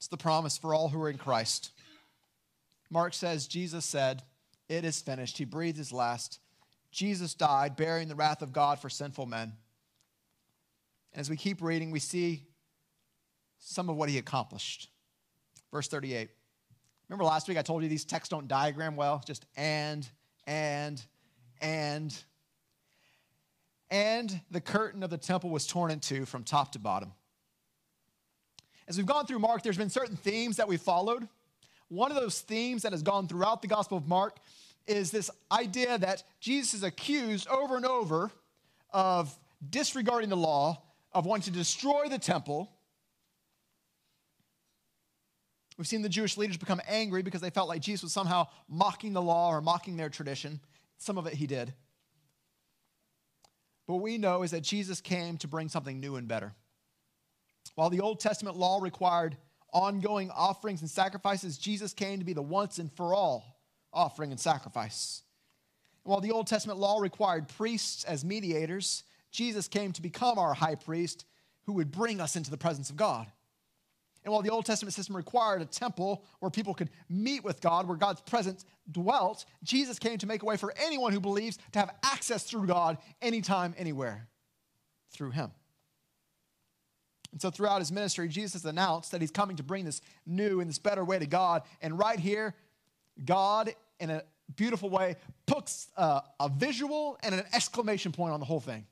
It's 0.00 0.08
the 0.08 0.16
promise 0.16 0.56
for 0.56 0.72
all 0.72 0.88
who 0.88 1.02
are 1.02 1.10
in 1.10 1.18
Christ. 1.18 1.72
Mark 2.88 3.12
says, 3.12 3.46
Jesus 3.46 3.84
said, 3.84 4.22
It 4.66 4.86
is 4.86 5.02
finished. 5.02 5.36
He 5.36 5.44
breathed 5.44 5.76
his 5.76 5.92
last. 5.92 6.38
Jesus 6.90 7.34
died, 7.34 7.76
bearing 7.76 8.08
the 8.08 8.14
wrath 8.14 8.40
of 8.40 8.50
God 8.50 8.78
for 8.78 8.88
sinful 8.88 9.26
men. 9.26 9.52
And 11.12 11.20
As 11.20 11.28
we 11.28 11.36
keep 11.36 11.60
reading, 11.60 11.90
we 11.90 11.98
see 11.98 12.44
some 13.58 13.90
of 13.90 13.96
what 13.96 14.08
he 14.08 14.16
accomplished. 14.16 14.88
Verse 15.70 15.86
38. 15.86 16.30
Remember 17.10 17.24
last 17.24 17.46
week 17.46 17.58
I 17.58 17.62
told 17.62 17.82
you 17.82 17.90
these 17.90 18.06
texts 18.06 18.30
don't 18.30 18.48
diagram 18.48 18.96
well? 18.96 19.22
Just 19.26 19.44
and, 19.54 20.08
and, 20.46 21.04
and. 21.60 22.16
And 23.90 24.40
the 24.50 24.62
curtain 24.62 25.02
of 25.02 25.10
the 25.10 25.18
temple 25.18 25.50
was 25.50 25.66
torn 25.66 25.90
in 25.90 26.00
two 26.00 26.24
from 26.24 26.42
top 26.42 26.72
to 26.72 26.78
bottom. 26.78 27.12
As 28.90 28.96
we've 28.96 29.06
gone 29.06 29.24
through 29.24 29.38
Mark, 29.38 29.62
there's 29.62 29.78
been 29.78 29.88
certain 29.88 30.16
themes 30.16 30.56
that 30.56 30.66
we've 30.66 30.82
followed. 30.82 31.28
One 31.90 32.10
of 32.10 32.16
those 32.16 32.40
themes 32.40 32.82
that 32.82 32.90
has 32.90 33.04
gone 33.04 33.28
throughout 33.28 33.62
the 33.62 33.68
Gospel 33.68 33.96
of 33.96 34.08
Mark 34.08 34.38
is 34.88 35.12
this 35.12 35.30
idea 35.52 35.96
that 35.96 36.24
Jesus 36.40 36.74
is 36.74 36.82
accused 36.82 37.46
over 37.46 37.76
and 37.76 37.86
over 37.86 38.32
of 38.92 39.32
disregarding 39.70 40.28
the 40.28 40.36
law, 40.36 40.82
of 41.12 41.24
wanting 41.24 41.52
to 41.52 41.58
destroy 41.58 42.08
the 42.08 42.18
temple, 42.18 42.68
We've 45.78 45.86
seen 45.86 46.02
the 46.02 46.10
Jewish 46.10 46.36
leaders 46.36 46.58
become 46.58 46.82
angry 46.86 47.22
because 47.22 47.40
they 47.40 47.48
felt 47.48 47.66
like 47.66 47.80
Jesus 47.80 48.02
was 48.02 48.12
somehow 48.12 48.48
mocking 48.68 49.14
the 49.14 49.22
law 49.22 49.48
or 49.48 49.62
mocking 49.62 49.96
their 49.96 50.10
tradition. 50.10 50.60
Some 50.98 51.16
of 51.16 51.26
it 51.26 51.32
he 51.32 51.46
did. 51.46 51.72
But 53.86 53.94
what 53.94 54.02
we 54.02 54.18
know 54.18 54.42
is 54.42 54.50
that 54.50 54.60
Jesus 54.60 55.00
came 55.00 55.38
to 55.38 55.48
bring 55.48 55.70
something 55.70 55.98
new 55.98 56.16
and 56.16 56.28
better. 56.28 56.52
While 57.74 57.90
the 57.90 58.00
Old 58.00 58.20
Testament 58.20 58.56
law 58.56 58.80
required 58.80 59.36
ongoing 59.72 60.30
offerings 60.30 60.80
and 60.80 60.90
sacrifices, 60.90 61.58
Jesus 61.58 61.92
came 61.92 62.18
to 62.18 62.24
be 62.24 62.32
the 62.32 62.42
once 62.42 62.78
and 62.78 62.92
for 62.92 63.14
all 63.14 63.60
offering 63.92 64.30
and 64.30 64.40
sacrifice. 64.40 65.22
And 66.04 66.10
while 66.10 66.20
the 66.20 66.32
Old 66.32 66.46
Testament 66.46 66.78
law 66.78 66.98
required 66.98 67.48
priests 67.48 68.04
as 68.04 68.24
mediators, 68.24 69.04
Jesus 69.30 69.68
came 69.68 69.92
to 69.92 70.02
become 70.02 70.38
our 70.38 70.54
high 70.54 70.74
priest 70.74 71.24
who 71.64 71.74
would 71.74 71.92
bring 71.92 72.20
us 72.20 72.36
into 72.36 72.50
the 72.50 72.56
presence 72.56 72.90
of 72.90 72.96
God. 72.96 73.26
And 74.24 74.32
while 74.32 74.42
the 74.42 74.50
Old 74.50 74.66
Testament 74.66 74.92
system 74.92 75.16
required 75.16 75.62
a 75.62 75.66
temple 75.66 76.24
where 76.40 76.50
people 76.50 76.74
could 76.74 76.90
meet 77.08 77.42
with 77.42 77.60
God, 77.60 77.88
where 77.88 77.96
God's 77.96 78.20
presence 78.20 78.66
dwelt, 78.90 79.46
Jesus 79.62 79.98
came 79.98 80.18
to 80.18 80.26
make 80.26 80.42
a 80.42 80.46
way 80.46 80.58
for 80.58 80.74
anyone 80.76 81.12
who 81.12 81.20
believes 81.20 81.58
to 81.72 81.78
have 81.78 81.94
access 82.02 82.44
through 82.44 82.66
God 82.66 82.98
anytime, 83.22 83.74
anywhere, 83.78 84.28
through 85.10 85.30
Him. 85.30 85.52
And 87.32 87.40
so 87.40 87.50
throughout 87.50 87.80
his 87.80 87.92
ministry, 87.92 88.28
Jesus 88.28 88.64
announced 88.64 89.12
that 89.12 89.20
he's 89.20 89.30
coming 89.30 89.56
to 89.56 89.62
bring 89.62 89.84
this 89.84 90.00
new 90.26 90.60
and 90.60 90.68
this 90.68 90.78
better 90.78 91.04
way 91.04 91.18
to 91.18 91.26
God. 91.26 91.62
And 91.80 91.98
right 91.98 92.18
here, 92.18 92.54
God, 93.24 93.74
in 94.00 94.10
a 94.10 94.22
beautiful 94.56 94.90
way, 94.90 95.16
puts 95.46 95.88
a, 95.96 96.22
a 96.40 96.48
visual 96.48 97.18
and 97.22 97.34
an 97.34 97.44
exclamation 97.52 98.12
point 98.12 98.32
on 98.32 98.40
the 98.40 98.46
whole 98.46 98.60
thing. 98.60 98.86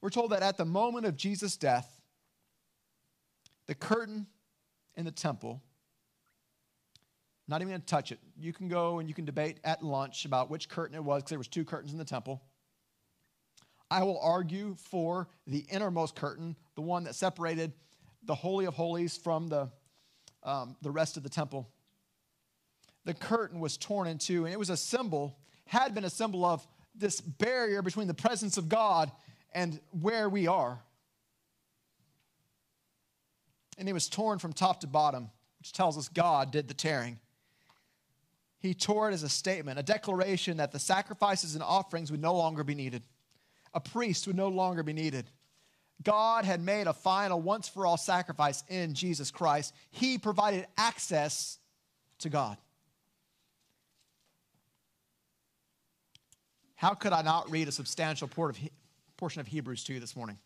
We're 0.00 0.10
told 0.10 0.32
that 0.32 0.42
at 0.42 0.56
the 0.56 0.64
moment 0.64 1.06
of 1.06 1.16
Jesus' 1.16 1.56
death, 1.56 2.00
the 3.66 3.74
curtain 3.74 4.26
in 4.96 5.04
the 5.04 5.10
temple, 5.10 5.62
not 7.48 7.60
even 7.60 7.68
going 7.68 7.80
to 7.80 7.86
touch 7.86 8.12
it. 8.12 8.18
You 8.36 8.52
can 8.52 8.68
go 8.68 8.98
and 8.98 9.08
you 9.08 9.14
can 9.14 9.24
debate 9.24 9.58
at 9.64 9.82
lunch 9.82 10.24
about 10.24 10.50
which 10.50 10.68
curtain 10.68 10.96
it 10.96 11.04
was 11.04 11.22
because 11.22 11.30
there 11.30 11.38
was 11.38 11.48
two 11.48 11.64
curtains 11.64 11.92
in 11.92 11.98
the 11.98 12.04
temple. 12.04 12.42
I 13.90 14.02
will 14.02 14.18
argue 14.20 14.74
for 14.74 15.28
the 15.46 15.64
innermost 15.70 16.16
curtain, 16.16 16.56
the 16.74 16.82
one 16.82 17.04
that 17.04 17.14
separated 17.14 17.72
the 18.24 18.34
Holy 18.34 18.64
of 18.64 18.74
Holies 18.74 19.16
from 19.16 19.48
the, 19.48 19.70
um, 20.42 20.76
the 20.82 20.90
rest 20.90 21.16
of 21.16 21.22
the 21.22 21.28
temple. 21.28 21.68
The 23.04 23.14
curtain 23.14 23.60
was 23.60 23.76
torn 23.76 24.08
in 24.08 24.18
two, 24.18 24.44
and 24.44 24.52
it 24.52 24.58
was 24.58 24.70
a 24.70 24.76
symbol, 24.76 25.38
had 25.66 25.94
been 25.94 26.04
a 26.04 26.10
symbol 26.10 26.44
of 26.44 26.66
this 26.94 27.20
barrier 27.20 27.82
between 27.82 28.08
the 28.08 28.14
presence 28.14 28.56
of 28.56 28.68
God 28.68 29.12
and 29.52 29.78
where 29.92 30.28
we 30.28 30.48
are 30.48 30.80
and 33.78 33.88
it 33.88 33.92
was 33.92 34.08
torn 34.08 34.38
from 34.38 34.52
top 34.52 34.80
to 34.80 34.86
bottom, 34.86 35.30
which 35.58 35.72
tells 35.72 35.98
us 35.98 36.08
God 36.08 36.50
did 36.50 36.68
the 36.68 36.74
tearing. 36.74 37.18
He 38.58 38.74
tore 38.74 39.10
it 39.10 39.14
as 39.14 39.22
a 39.22 39.28
statement, 39.28 39.78
a 39.78 39.82
declaration 39.82 40.56
that 40.56 40.72
the 40.72 40.78
sacrifices 40.78 41.54
and 41.54 41.62
offerings 41.62 42.10
would 42.10 42.22
no 42.22 42.34
longer 42.34 42.64
be 42.64 42.74
needed. 42.74 43.02
A 43.76 43.80
priest 43.80 44.26
would 44.26 44.36
no 44.36 44.48
longer 44.48 44.82
be 44.82 44.94
needed. 44.94 45.30
God 46.02 46.46
had 46.46 46.62
made 46.62 46.86
a 46.86 46.94
final, 46.94 47.40
once 47.40 47.68
for 47.68 47.84
all 47.86 47.98
sacrifice 47.98 48.64
in 48.68 48.94
Jesus 48.94 49.30
Christ. 49.30 49.74
He 49.90 50.16
provided 50.16 50.66
access 50.78 51.58
to 52.20 52.30
God. 52.30 52.56
How 56.74 56.94
could 56.94 57.12
I 57.12 57.20
not 57.20 57.50
read 57.50 57.68
a 57.68 57.72
substantial 57.72 58.28
portion 58.28 59.40
of 59.40 59.46
Hebrews 59.46 59.84
to 59.84 59.92
you 59.92 60.00
this 60.00 60.16
morning? 60.16 60.38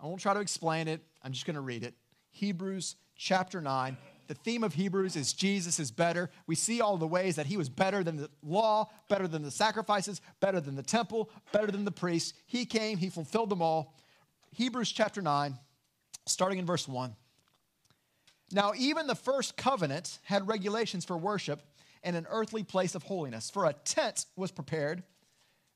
I 0.00 0.06
won't 0.06 0.20
try 0.20 0.32
to 0.32 0.40
explain 0.40 0.86
it, 0.86 1.00
I'm 1.24 1.32
just 1.32 1.44
going 1.44 1.56
to 1.56 1.60
read 1.60 1.82
it. 1.82 1.94
Hebrews 2.30 2.94
chapter 3.16 3.60
9. 3.60 3.96
The 4.28 4.34
theme 4.34 4.62
of 4.62 4.74
Hebrews 4.74 5.16
is 5.16 5.32
Jesus 5.32 5.80
is 5.80 5.90
better. 5.90 6.30
We 6.46 6.54
see 6.54 6.82
all 6.82 6.98
the 6.98 7.06
ways 7.06 7.36
that 7.36 7.46
he 7.46 7.56
was 7.56 7.70
better 7.70 8.04
than 8.04 8.18
the 8.18 8.30
law, 8.42 8.90
better 9.08 9.26
than 9.26 9.42
the 9.42 9.50
sacrifices, 9.50 10.20
better 10.38 10.60
than 10.60 10.76
the 10.76 10.82
temple, 10.82 11.30
better 11.50 11.72
than 11.72 11.86
the 11.86 11.90
priests. 11.90 12.34
He 12.46 12.66
came, 12.66 12.98
he 12.98 13.08
fulfilled 13.08 13.48
them 13.48 13.62
all. 13.62 13.94
Hebrews 14.52 14.92
chapter 14.92 15.22
9, 15.22 15.58
starting 16.26 16.58
in 16.58 16.66
verse 16.66 16.86
1. 16.86 17.16
Now, 18.52 18.72
even 18.76 19.06
the 19.06 19.14
first 19.14 19.56
covenant 19.56 20.18
had 20.24 20.46
regulations 20.46 21.06
for 21.06 21.16
worship 21.16 21.62
and 22.02 22.14
an 22.14 22.26
earthly 22.30 22.62
place 22.62 22.94
of 22.94 23.04
holiness, 23.04 23.50
for 23.50 23.64
a 23.64 23.72
tent 23.72 24.26
was 24.36 24.50
prepared. 24.50 25.02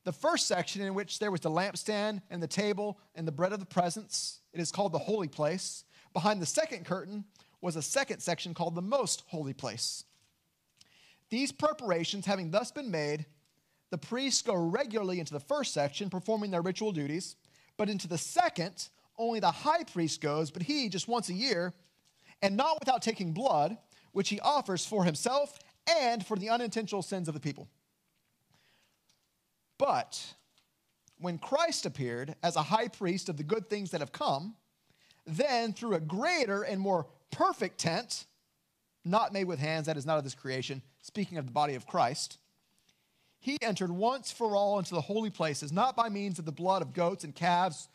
The 0.05 0.13
first 0.13 0.47
section, 0.47 0.83
in 0.83 0.95
which 0.95 1.19
there 1.21 1.31
was 1.31 1.41
the 1.41 1.51
lampstand 1.51 2.21
and 2.29 2.43
the 2.43 2.47
table 2.47 2.99
and 3.15 3.27
the 3.27 3.33
bread 3.33 3.53
of 3.53 3.61
the 3.61 3.67
presence, 3.67 4.41
it 4.53 4.61
is 4.61 4.73
called 4.73 4.93
the 4.93 4.99
holy 4.99 5.29
place. 5.29 5.85
Behind 6.13 6.43
the 6.43 6.47
second 6.47 6.85
curtain 6.85 7.25
was 7.63 7.77
a 7.77 7.83
second 7.83 8.21
section 8.21 8.53
called 8.53 8.75
the 8.75 8.83
most 8.83 9.23
holy 9.29 9.55
place. 9.55 10.05
These 11.31 11.53
preparations 11.53 12.27
having 12.27 12.51
thus 12.51 12.71
been 12.71 12.91
made, 12.91 13.25
the 13.91 13.97
priests 13.97 14.43
go 14.43 14.55
regularly 14.55 15.19
into 15.21 15.33
the 15.33 15.41
first 15.41 15.73
section, 15.73 16.11
performing 16.11 16.51
their 16.51 16.61
ritual 16.61 16.93
duties, 16.93 17.37
but 17.79 17.89
into 17.89 18.09
the 18.09 18.19
second, 18.19 18.89
only 19.17 19.41
the 19.41 19.51
high 19.51 19.85
priest 19.85 20.21
goes, 20.21 20.51
but 20.51 20.63
he 20.63 20.89
just 20.91 21.09
once 21.09 21.31
a 21.31 21.35
year, 21.35 21.73
and 22.43 22.57
not 22.57 22.79
without 22.81 23.01
taking 23.01 23.33
blood, 23.33 23.79
which 24.11 24.29
he 24.29 24.41
offers 24.41 24.85
for 24.85 25.05
himself 25.05 25.59
and 25.89 26.27
for 26.27 26.37
the 26.37 26.51
unintentional 26.51 27.03
sins 27.03 27.29
of 27.29 27.35
the 27.35 27.41
people. 27.41 27.69
But 29.79 30.35
when 31.19 31.39
Christ 31.39 31.87
appeared 31.87 32.35
as 32.43 32.57
a 32.57 32.63
high 32.63 32.89
priest 32.89 33.29
of 33.29 33.37
the 33.37 33.43
good 33.43 33.71
things 33.71 33.91
that 33.93 34.01
have 34.01 34.13
come, 34.13 34.57
then 35.27 35.73
through 35.73 35.95
a 35.95 36.01
greater 36.01 36.63
and 36.63 36.81
more 36.81 37.07
perfect 37.33 37.79
tent, 37.79 38.27
not 39.05 39.33
made 39.33 39.45
with 39.45 39.59
hands, 39.59 39.87
that 39.87 39.97
is 39.97 40.07
not 40.07 40.19
of 40.19 40.25
this 40.25 40.35
creation, 40.35 40.83
speaking 41.01 41.39
of 41.39 41.47
the 41.47 41.53
body 41.53 41.75
of 41.75 41.87
Christ, 41.87 42.39
he 43.41 43.59
entered 43.61 43.91
once 43.91 44.31
for 44.31 44.55
all 44.55 44.79
into 44.79 44.95
the 44.95 45.01
holy 45.01 45.31
places, 45.31 45.73
not 45.73 45.97
by 45.97 46.09
means 46.09 46.39
of 46.39 46.45
the 46.45 46.53
blood 46.53 46.81
of 46.81 46.95
goats 46.95 47.25
and 47.25 47.35
calves, 47.35 47.89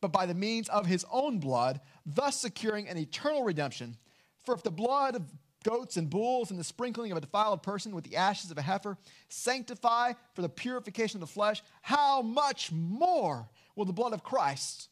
but 0.00 0.10
by 0.10 0.26
the 0.26 0.34
means 0.34 0.68
of 0.68 0.86
his 0.86 1.06
own 1.12 1.38
blood, 1.38 1.80
thus 2.04 2.40
securing 2.40 2.88
an 2.88 2.98
eternal 2.98 3.44
redemption. 3.44 3.96
For 4.44 4.54
if 4.54 4.64
the 4.64 4.72
blood 4.72 5.14
of 5.14 5.22
goats 5.62 5.96
and 5.96 6.10
bulls 6.10 6.50
and 6.50 6.58
the 6.58 6.64
sprinkling 6.64 7.12
of 7.12 7.18
a 7.18 7.20
defiled 7.20 7.62
person 7.62 7.94
with 7.94 8.04
the 8.04 8.16
ashes 8.16 8.50
of 8.50 8.58
a 8.58 8.62
heifer 8.62 8.96
sanctify 9.28 10.14
for 10.34 10.42
the 10.42 10.48
purification 10.48 11.18
of 11.18 11.28
the 11.28 11.32
flesh, 11.32 11.62
how 11.82 12.20
much 12.22 12.72
more 12.72 13.48
will 13.76 13.84
the 13.84 13.92
blood 13.92 14.12
of 14.12 14.24
Christ? 14.24 14.87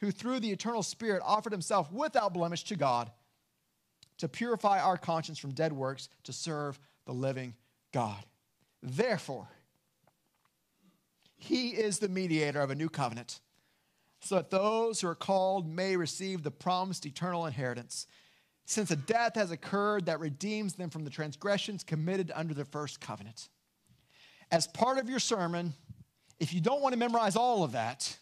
Who 0.00 0.10
through 0.10 0.40
the 0.40 0.50
eternal 0.50 0.82
Spirit 0.82 1.22
offered 1.24 1.52
himself 1.52 1.92
without 1.92 2.34
blemish 2.34 2.64
to 2.64 2.76
God 2.76 3.10
to 4.18 4.28
purify 4.28 4.80
our 4.80 4.96
conscience 4.98 5.38
from 5.38 5.52
dead 5.52 5.72
works 5.72 6.08
to 6.24 6.32
serve 6.32 6.78
the 7.06 7.12
living 7.12 7.54
God. 7.92 8.22
Therefore, 8.82 9.48
he 11.36 11.70
is 11.70 11.98
the 11.98 12.08
mediator 12.08 12.60
of 12.60 12.70
a 12.70 12.74
new 12.74 12.88
covenant, 12.88 13.40
so 14.20 14.36
that 14.36 14.50
those 14.50 15.00
who 15.00 15.08
are 15.08 15.14
called 15.14 15.66
may 15.66 15.96
receive 15.96 16.42
the 16.42 16.50
promised 16.50 17.06
eternal 17.06 17.46
inheritance, 17.46 18.06
since 18.66 18.90
a 18.90 18.96
death 18.96 19.34
has 19.34 19.50
occurred 19.50 20.06
that 20.06 20.20
redeems 20.20 20.74
them 20.74 20.90
from 20.90 21.04
the 21.04 21.10
transgressions 21.10 21.82
committed 21.82 22.30
under 22.34 22.52
the 22.52 22.66
first 22.66 23.00
covenant. 23.00 23.48
As 24.52 24.66
part 24.66 24.98
of 24.98 25.08
your 25.08 25.18
sermon, 25.18 25.72
if 26.38 26.52
you 26.52 26.60
don't 26.60 26.82
want 26.82 26.92
to 26.92 26.98
memorize 26.98 27.36
all 27.36 27.64
of 27.64 27.72
that, 27.72 28.18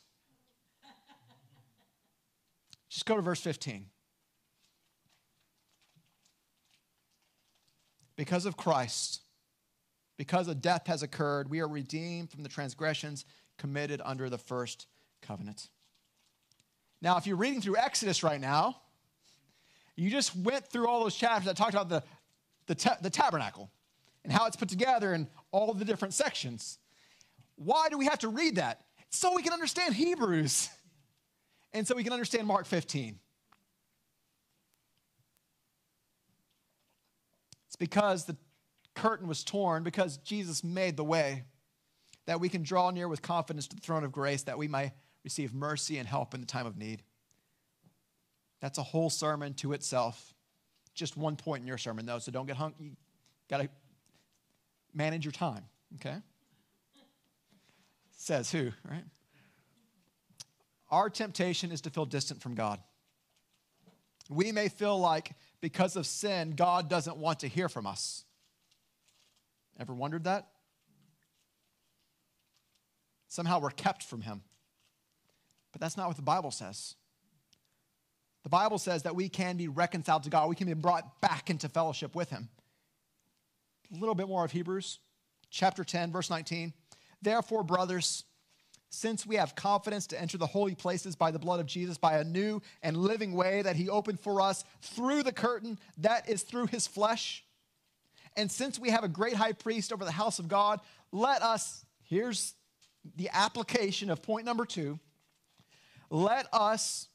just 2.88 3.06
go 3.06 3.16
to 3.16 3.22
verse 3.22 3.40
15. 3.40 3.86
Because 8.16 8.46
of 8.46 8.56
Christ, 8.56 9.20
because 10.16 10.48
a 10.48 10.54
death 10.54 10.86
has 10.88 11.02
occurred, 11.02 11.48
we 11.48 11.60
are 11.60 11.68
redeemed 11.68 12.30
from 12.30 12.42
the 12.42 12.48
transgressions 12.48 13.24
committed 13.58 14.00
under 14.04 14.28
the 14.28 14.38
first 14.38 14.86
covenant. 15.22 15.68
Now, 17.00 17.16
if 17.16 17.26
you're 17.26 17.36
reading 17.36 17.60
through 17.60 17.76
Exodus 17.76 18.22
right 18.22 18.40
now, 18.40 18.76
you 19.94 20.10
just 20.10 20.34
went 20.36 20.66
through 20.66 20.88
all 20.88 21.02
those 21.02 21.14
chapters 21.14 21.46
that 21.46 21.56
talked 21.56 21.74
about 21.74 21.88
the, 21.88 22.02
the, 22.66 22.96
the 23.02 23.10
tabernacle 23.10 23.70
and 24.24 24.32
how 24.32 24.46
it's 24.46 24.56
put 24.56 24.68
together 24.68 25.12
and 25.12 25.26
all 25.52 25.72
the 25.72 25.84
different 25.84 26.14
sections. 26.14 26.78
Why 27.56 27.88
do 27.88 27.98
we 27.98 28.06
have 28.06 28.18
to 28.20 28.28
read 28.28 28.56
that? 28.56 28.82
So 29.10 29.34
we 29.34 29.42
can 29.42 29.52
understand 29.52 29.94
Hebrews. 29.94 30.70
And 31.78 31.86
so 31.86 31.94
we 31.94 32.02
can 32.02 32.12
understand 32.12 32.44
Mark 32.48 32.66
15. 32.66 33.20
It's 37.68 37.76
because 37.76 38.24
the 38.24 38.36
curtain 38.96 39.28
was 39.28 39.44
torn, 39.44 39.84
because 39.84 40.16
Jesus 40.16 40.64
made 40.64 40.96
the 40.96 41.04
way, 41.04 41.44
that 42.26 42.40
we 42.40 42.48
can 42.48 42.64
draw 42.64 42.90
near 42.90 43.06
with 43.06 43.22
confidence 43.22 43.68
to 43.68 43.76
the 43.76 43.80
throne 43.80 44.02
of 44.02 44.10
grace, 44.10 44.42
that 44.42 44.58
we 44.58 44.66
may 44.66 44.92
receive 45.22 45.54
mercy 45.54 45.98
and 45.98 46.08
help 46.08 46.34
in 46.34 46.40
the 46.40 46.46
time 46.48 46.66
of 46.66 46.76
need. 46.76 47.04
That's 48.60 48.78
a 48.78 48.82
whole 48.82 49.08
sermon 49.08 49.54
to 49.54 49.72
itself. 49.72 50.34
Just 50.94 51.16
one 51.16 51.36
point 51.36 51.60
in 51.62 51.68
your 51.68 51.78
sermon, 51.78 52.06
though, 52.06 52.18
so 52.18 52.32
don't 52.32 52.46
get 52.46 52.56
hung. 52.56 52.74
You 52.80 52.96
got 53.48 53.58
to 53.58 53.68
manage 54.92 55.24
your 55.24 55.32
time, 55.32 55.62
okay? 55.94 56.16
Says 58.16 58.50
who, 58.50 58.72
right? 58.84 59.04
Our 60.90 61.10
temptation 61.10 61.70
is 61.70 61.82
to 61.82 61.90
feel 61.90 62.06
distant 62.06 62.40
from 62.40 62.54
God. 62.54 62.80
We 64.30 64.52
may 64.52 64.68
feel 64.68 64.98
like 64.98 65.32
because 65.60 65.96
of 65.96 66.06
sin, 66.06 66.52
God 66.52 66.88
doesn't 66.88 67.16
want 67.16 67.40
to 67.40 67.48
hear 67.48 67.68
from 67.68 67.86
us. 67.86 68.24
Ever 69.78 69.94
wondered 69.94 70.24
that? 70.24 70.48
Somehow 73.28 73.60
we're 73.60 73.70
kept 73.70 74.02
from 74.02 74.22
Him. 74.22 74.42
But 75.72 75.80
that's 75.80 75.96
not 75.96 76.08
what 76.08 76.16
the 76.16 76.22
Bible 76.22 76.50
says. 76.50 76.94
The 78.42 78.48
Bible 78.48 78.78
says 78.78 79.02
that 79.02 79.14
we 79.14 79.28
can 79.28 79.56
be 79.56 79.68
reconciled 79.68 80.22
to 80.24 80.30
God, 80.30 80.48
we 80.48 80.56
can 80.56 80.66
be 80.66 80.74
brought 80.74 81.20
back 81.20 81.50
into 81.50 81.68
fellowship 81.68 82.14
with 82.14 82.30
Him. 82.30 82.48
A 83.94 83.98
little 83.98 84.14
bit 84.14 84.28
more 84.28 84.44
of 84.44 84.52
Hebrews, 84.52 84.98
chapter 85.50 85.84
10, 85.84 86.12
verse 86.12 86.30
19. 86.30 86.72
Therefore, 87.20 87.62
brothers, 87.62 88.24
since 88.90 89.26
we 89.26 89.36
have 89.36 89.54
confidence 89.54 90.06
to 90.08 90.20
enter 90.20 90.38
the 90.38 90.46
holy 90.46 90.74
places 90.74 91.14
by 91.14 91.30
the 91.30 91.38
blood 91.38 91.60
of 91.60 91.66
Jesus, 91.66 91.98
by 91.98 92.18
a 92.18 92.24
new 92.24 92.62
and 92.82 92.96
living 92.96 93.32
way 93.32 93.62
that 93.62 93.76
he 93.76 93.88
opened 93.88 94.18
for 94.20 94.40
us 94.40 94.64
through 94.80 95.22
the 95.22 95.32
curtain 95.32 95.78
that 95.98 96.28
is 96.28 96.42
through 96.42 96.66
his 96.66 96.86
flesh. 96.86 97.44
And 98.36 98.50
since 98.50 98.78
we 98.78 98.90
have 98.90 99.04
a 99.04 99.08
great 99.08 99.34
high 99.34 99.52
priest 99.52 99.92
over 99.92 100.04
the 100.04 100.12
house 100.12 100.38
of 100.38 100.48
God, 100.48 100.80
let 101.12 101.42
us, 101.42 101.84
here's 102.04 102.54
the 103.16 103.30
application 103.32 104.10
of 104.10 104.22
point 104.22 104.44
number 104.44 104.64
two 104.64 104.98
let 106.10 106.46
us 106.54 107.08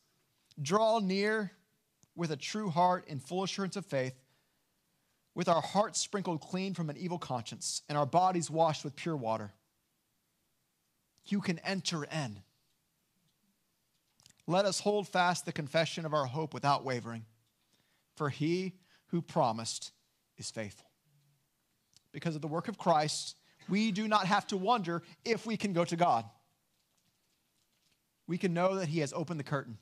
draw 0.61 0.99
near 0.99 1.51
with 2.15 2.29
a 2.31 2.37
true 2.37 2.69
heart 2.69 3.07
in 3.07 3.19
full 3.19 3.41
assurance 3.41 3.75
of 3.75 3.87
faith, 3.87 4.13
with 5.33 5.49
our 5.49 5.61
hearts 5.61 5.99
sprinkled 5.99 6.41
clean 6.41 6.75
from 6.75 6.91
an 6.91 6.97
evil 6.97 7.17
conscience, 7.17 7.81
and 7.89 7.97
our 7.97 8.05
bodies 8.05 8.51
washed 8.51 8.83
with 8.83 8.95
pure 8.95 9.15
water 9.15 9.51
you 11.25 11.41
can 11.41 11.59
enter 11.59 12.03
in. 12.03 12.39
Let 14.45 14.65
us 14.65 14.79
hold 14.79 15.07
fast 15.07 15.45
the 15.45 15.53
confession 15.53 16.05
of 16.05 16.13
our 16.13 16.25
hope 16.25 16.53
without 16.53 16.83
wavering, 16.83 17.25
for 18.15 18.29
he 18.29 18.73
who 19.07 19.21
promised 19.21 19.91
is 20.37 20.51
faithful. 20.51 20.89
Because 22.11 22.35
of 22.35 22.41
the 22.41 22.47
work 22.47 22.67
of 22.67 22.77
Christ, 22.77 23.37
we 23.69 23.91
do 23.91 24.07
not 24.07 24.25
have 24.27 24.45
to 24.47 24.57
wonder 24.57 25.01
if 25.23 25.45
we 25.45 25.55
can 25.55 25.73
go 25.73 25.85
to 25.85 25.95
God. 25.95 26.25
We 28.27 28.37
can 28.37 28.53
know 28.53 28.75
that 28.75 28.89
he 28.89 28.99
has 28.99 29.13
opened 29.13 29.39
the 29.39 29.45
curtain. 29.45 29.77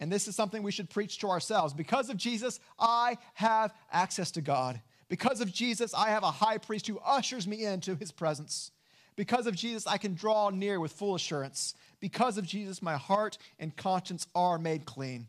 And 0.00 0.12
this 0.12 0.28
is 0.28 0.36
something 0.36 0.62
we 0.62 0.72
should 0.72 0.90
preach 0.90 1.18
to 1.18 1.28
ourselves. 1.28 1.74
Because 1.74 2.08
of 2.08 2.16
Jesus, 2.16 2.60
I 2.78 3.18
have 3.34 3.74
access 3.92 4.30
to 4.32 4.40
God. 4.40 4.80
Because 5.08 5.40
of 5.40 5.52
Jesus, 5.52 5.92
I 5.94 6.10
have 6.10 6.22
a 6.22 6.30
high 6.30 6.58
priest 6.58 6.86
who 6.86 6.98
ushers 7.04 7.46
me 7.46 7.64
into 7.64 7.96
his 7.96 8.12
presence. 8.12 8.70
Because 9.18 9.48
of 9.48 9.56
Jesus, 9.56 9.84
I 9.88 9.98
can 9.98 10.14
draw 10.14 10.48
near 10.50 10.78
with 10.78 10.92
full 10.92 11.16
assurance. 11.16 11.74
Because 11.98 12.38
of 12.38 12.46
Jesus, 12.46 12.80
my 12.80 12.96
heart 12.96 13.36
and 13.58 13.74
conscience 13.76 14.28
are 14.32 14.60
made 14.60 14.86
clean. 14.86 15.26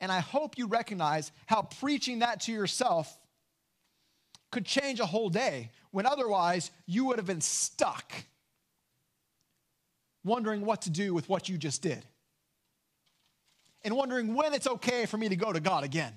And 0.00 0.10
I 0.10 0.18
hope 0.18 0.58
you 0.58 0.66
recognize 0.66 1.30
how 1.46 1.62
preaching 1.62 2.18
that 2.18 2.40
to 2.40 2.52
yourself 2.52 3.20
could 4.50 4.66
change 4.66 4.98
a 4.98 5.06
whole 5.06 5.28
day 5.28 5.70
when 5.92 6.06
otherwise 6.06 6.72
you 6.86 7.04
would 7.04 7.18
have 7.18 7.26
been 7.26 7.40
stuck 7.40 8.12
wondering 10.24 10.64
what 10.64 10.82
to 10.82 10.90
do 10.90 11.14
with 11.14 11.28
what 11.28 11.48
you 11.48 11.56
just 11.58 11.82
did 11.82 12.04
and 13.84 13.94
wondering 13.94 14.34
when 14.34 14.52
it's 14.52 14.66
okay 14.66 15.06
for 15.06 15.18
me 15.18 15.28
to 15.28 15.36
go 15.36 15.52
to 15.52 15.60
God 15.60 15.84
again. 15.84 16.14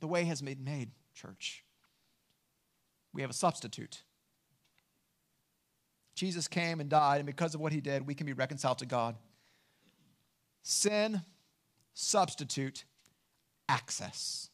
The 0.00 0.06
way 0.06 0.24
has 0.24 0.40
been 0.40 0.64
made, 0.64 0.88
church. 1.12 1.64
We 3.12 3.20
have 3.20 3.30
a 3.30 3.34
substitute. 3.34 4.04
Jesus 6.20 6.48
came 6.48 6.80
and 6.80 6.90
died, 6.90 7.16
and 7.16 7.24
because 7.24 7.54
of 7.54 7.62
what 7.62 7.72
he 7.72 7.80
did, 7.80 8.06
we 8.06 8.14
can 8.14 8.26
be 8.26 8.34
reconciled 8.34 8.76
to 8.80 8.84
God. 8.84 9.16
Sin, 10.62 11.22
substitute, 11.94 12.84
access. 13.70 14.50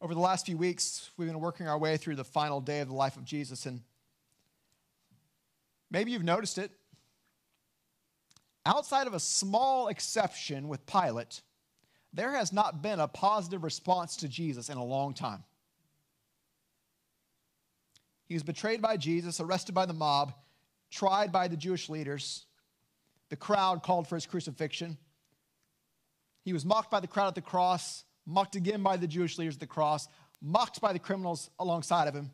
Over 0.00 0.14
the 0.14 0.20
last 0.20 0.46
few 0.46 0.56
weeks, 0.56 1.10
we've 1.18 1.28
been 1.28 1.38
working 1.38 1.68
our 1.68 1.76
way 1.76 1.98
through 1.98 2.16
the 2.16 2.24
final 2.24 2.62
day 2.62 2.80
of 2.80 2.88
the 2.88 2.94
life 2.94 3.18
of 3.18 3.26
Jesus, 3.26 3.66
and 3.66 3.82
maybe 5.90 6.12
you've 6.12 6.24
noticed 6.24 6.56
it. 6.56 6.70
Outside 8.64 9.06
of 9.06 9.12
a 9.12 9.20
small 9.20 9.88
exception 9.88 10.66
with 10.66 10.86
Pilate, 10.86 11.42
there 12.14 12.32
has 12.32 12.54
not 12.54 12.80
been 12.80 13.00
a 13.00 13.06
positive 13.06 13.62
response 13.62 14.16
to 14.16 14.28
Jesus 14.28 14.70
in 14.70 14.78
a 14.78 14.84
long 14.84 15.12
time. 15.12 15.44
He 18.30 18.36
was 18.36 18.44
betrayed 18.44 18.80
by 18.80 18.96
Jesus, 18.96 19.40
arrested 19.40 19.74
by 19.74 19.86
the 19.86 19.92
mob, 19.92 20.32
tried 20.88 21.32
by 21.32 21.48
the 21.48 21.56
Jewish 21.56 21.88
leaders. 21.88 22.46
The 23.28 23.34
crowd 23.34 23.82
called 23.82 24.06
for 24.06 24.14
his 24.14 24.24
crucifixion. 24.24 24.96
He 26.44 26.52
was 26.52 26.64
mocked 26.64 26.92
by 26.92 27.00
the 27.00 27.08
crowd 27.08 27.26
at 27.26 27.34
the 27.34 27.40
cross, 27.40 28.04
mocked 28.24 28.54
again 28.54 28.84
by 28.84 28.96
the 28.98 29.08
Jewish 29.08 29.36
leaders 29.36 29.56
at 29.56 29.60
the 29.60 29.66
cross, 29.66 30.06
mocked 30.40 30.80
by 30.80 30.92
the 30.92 31.00
criminals 31.00 31.50
alongside 31.58 32.06
of 32.06 32.14
him. 32.14 32.30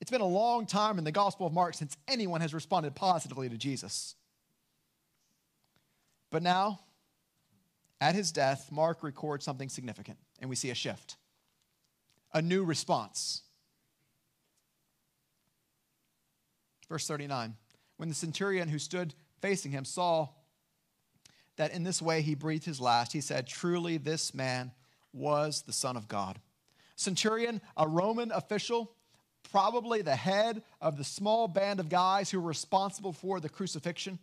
It's 0.00 0.10
been 0.10 0.22
a 0.22 0.26
long 0.26 0.64
time 0.64 0.96
in 0.96 1.04
the 1.04 1.12
Gospel 1.12 1.46
of 1.46 1.52
Mark 1.52 1.74
since 1.74 1.94
anyone 2.08 2.40
has 2.40 2.54
responded 2.54 2.94
positively 2.94 3.50
to 3.50 3.58
Jesus. 3.58 4.14
But 6.30 6.42
now, 6.42 6.80
at 8.00 8.14
his 8.14 8.32
death, 8.32 8.72
Mark 8.72 9.02
records 9.02 9.44
something 9.44 9.68
significant, 9.68 10.16
and 10.40 10.48
we 10.48 10.56
see 10.56 10.70
a 10.70 10.74
shift, 10.74 11.18
a 12.32 12.40
new 12.40 12.64
response. 12.64 13.42
Verse 16.92 17.06
39 17.06 17.56
When 17.96 18.10
the 18.10 18.14
centurion 18.14 18.68
who 18.68 18.78
stood 18.78 19.14
facing 19.40 19.72
him 19.72 19.86
saw 19.86 20.28
that 21.56 21.72
in 21.72 21.84
this 21.84 22.02
way 22.02 22.20
he 22.20 22.34
breathed 22.34 22.66
his 22.66 22.82
last, 22.82 23.14
he 23.14 23.22
said, 23.22 23.46
Truly, 23.46 23.96
this 23.96 24.34
man 24.34 24.72
was 25.10 25.62
the 25.62 25.72
Son 25.72 25.96
of 25.96 26.06
God. 26.06 26.38
Centurion, 26.94 27.62
a 27.78 27.88
Roman 27.88 28.30
official, 28.30 28.92
probably 29.50 30.02
the 30.02 30.16
head 30.16 30.62
of 30.82 30.98
the 30.98 31.04
small 31.04 31.48
band 31.48 31.80
of 31.80 31.88
guys 31.88 32.30
who 32.30 32.38
were 32.42 32.48
responsible 32.48 33.14
for 33.14 33.40
the 33.40 33.48
crucifixion. 33.48 34.18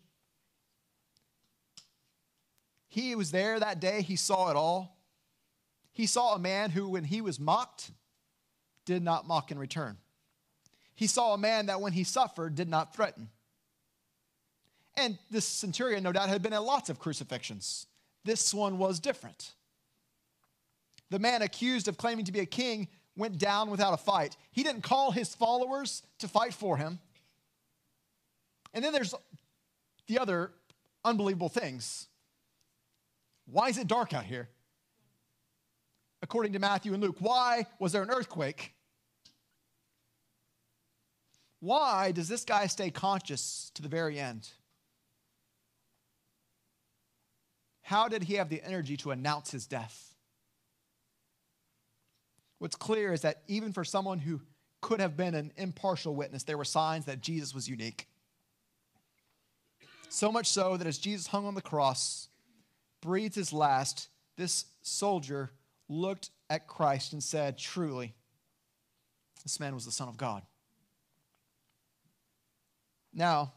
He 2.87 3.15
was 3.15 3.31
there 3.31 3.59
that 3.59 3.79
day, 3.79 4.03
he 4.03 4.15
saw 4.15 4.51
it 4.51 4.55
all. 4.55 4.95
He 5.91 6.05
saw 6.05 6.35
a 6.35 6.39
man 6.39 6.69
who, 6.69 6.87
when 6.89 7.05
he 7.05 7.21
was 7.21 7.39
mocked, 7.39 7.89
did 8.85 9.01
not 9.01 9.27
mock 9.27 9.49
in 9.49 9.57
return. 9.57 9.97
He 10.99 11.07
saw 11.07 11.33
a 11.33 11.37
man 11.37 11.67
that, 11.67 11.79
when 11.79 11.93
he 11.93 12.03
suffered, 12.03 12.55
did 12.55 12.67
not 12.67 12.93
threaten. 12.93 13.29
And 14.97 15.17
this 15.31 15.45
centurion, 15.45 16.03
no 16.03 16.11
doubt, 16.11 16.27
had 16.27 16.41
been 16.41 16.51
at 16.51 16.61
lots 16.61 16.89
of 16.89 16.99
crucifixions. 16.99 17.85
This 18.25 18.53
one 18.53 18.77
was 18.77 18.99
different. 18.99 19.53
The 21.09 21.17
man 21.17 21.41
accused 21.41 21.87
of 21.87 21.95
claiming 21.95 22.25
to 22.25 22.33
be 22.33 22.41
a 22.41 22.45
king 22.45 22.89
went 23.15 23.37
down 23.37 23.69
without 23.69 23.93
a 23.93 23.97
fight. 23.97 24.35
He 24.51 24.61
didn't 24.61 24.81
call 24.81 25.11
his 25.11 25.33
followers 25.33 26.03
to 26.17 26.27
fight 26.27 26.53
for 26.53 26.75
him. 26.75 26.99
And 28.73 28.83
then 28.83 28.91
there's 28.91 29.15
the 30.07 30.19
other 30.19 30.51
unbelievable 31.05 31.47
things. 31.47 32.07
Why 33.45 33.69
is 33.69 33.77
it 33.77 33.87
dark 33.87 34.13
out 34.13 34.25
here? 34.25 34.49
According 36.21 36.51
to 36.51 36.59
Matthew 36.59 36.93
and 36.93 37.01
Luke, 37.01 37.15
why 37.19 37.67
was 37.79 37.93
there 37.93 38.03
an 38.03 38.11
earthquake? 38.11 38.73
Why 41.59 42.11
does 42.11 42.27
this 42.27 42.45
guy 42.45 42.67
stay 42.67 42.89
conscious 42.89 43.71
to 43.75 43.81
the 43.81 43.89
very 43.89 44.19
end? 44.19 44.49
How 47.81 48.07
did 48.07 48.23
he 48.23 48.35
have 48.35 48.49
the 48.49 48.63
energy 48.63 48.97
to 48.97 49.11
announce 49.11 49.51
his 49.51 49.65
death? 49.65 50.13
What's 52.59 52.75
clear 52.75 53.13
is 53.13 53.21
that 53.21 53.41
even 53.47 53.73
for 53.73 53.83
someone 53.83 54.19
who 54.19 54.41
could 54.81 54.99
have 54.99 55.17
been 55.17 55.33
an 55.33 55.51
impartial 55.57 56.15
witness, 56.15 56.43
there 56.43 56.57
were 56.57 56.65
signs 56.65 57.05
that 57.05 57.21
Jesus 57.21 57.53
was 57.53 57.67
unique. 57.67 58.07
So 60.09 60.31
much 60.31 60.47
so 60.47 60.77
that 60.77 60.87
as 60.87 60.97
Jesus 60.97 61.27
hung 61.27 61.45
on 61.45 61.55
the 61.55 61.61
cross, 61.61 62.29
breathed 63.01 63.35
his 63.35 63.53
last, 63.53 64.09
this 64.37 64.65
soldier 64.81 65.51
looked 65.87 66.29
at 66.49 66.67
Christ 66.67 67.13
and 67.13 67.23
said, 67.23 67.57
Truly, 67.57 68.13
this 69.43 69.59
man 69.59 69.73
was 69.73 69.85
the 69.85 69.91
Son 69.91 70.07
of 70.07 70.17
God. 70.17 70.43
Now, 73.13 73.53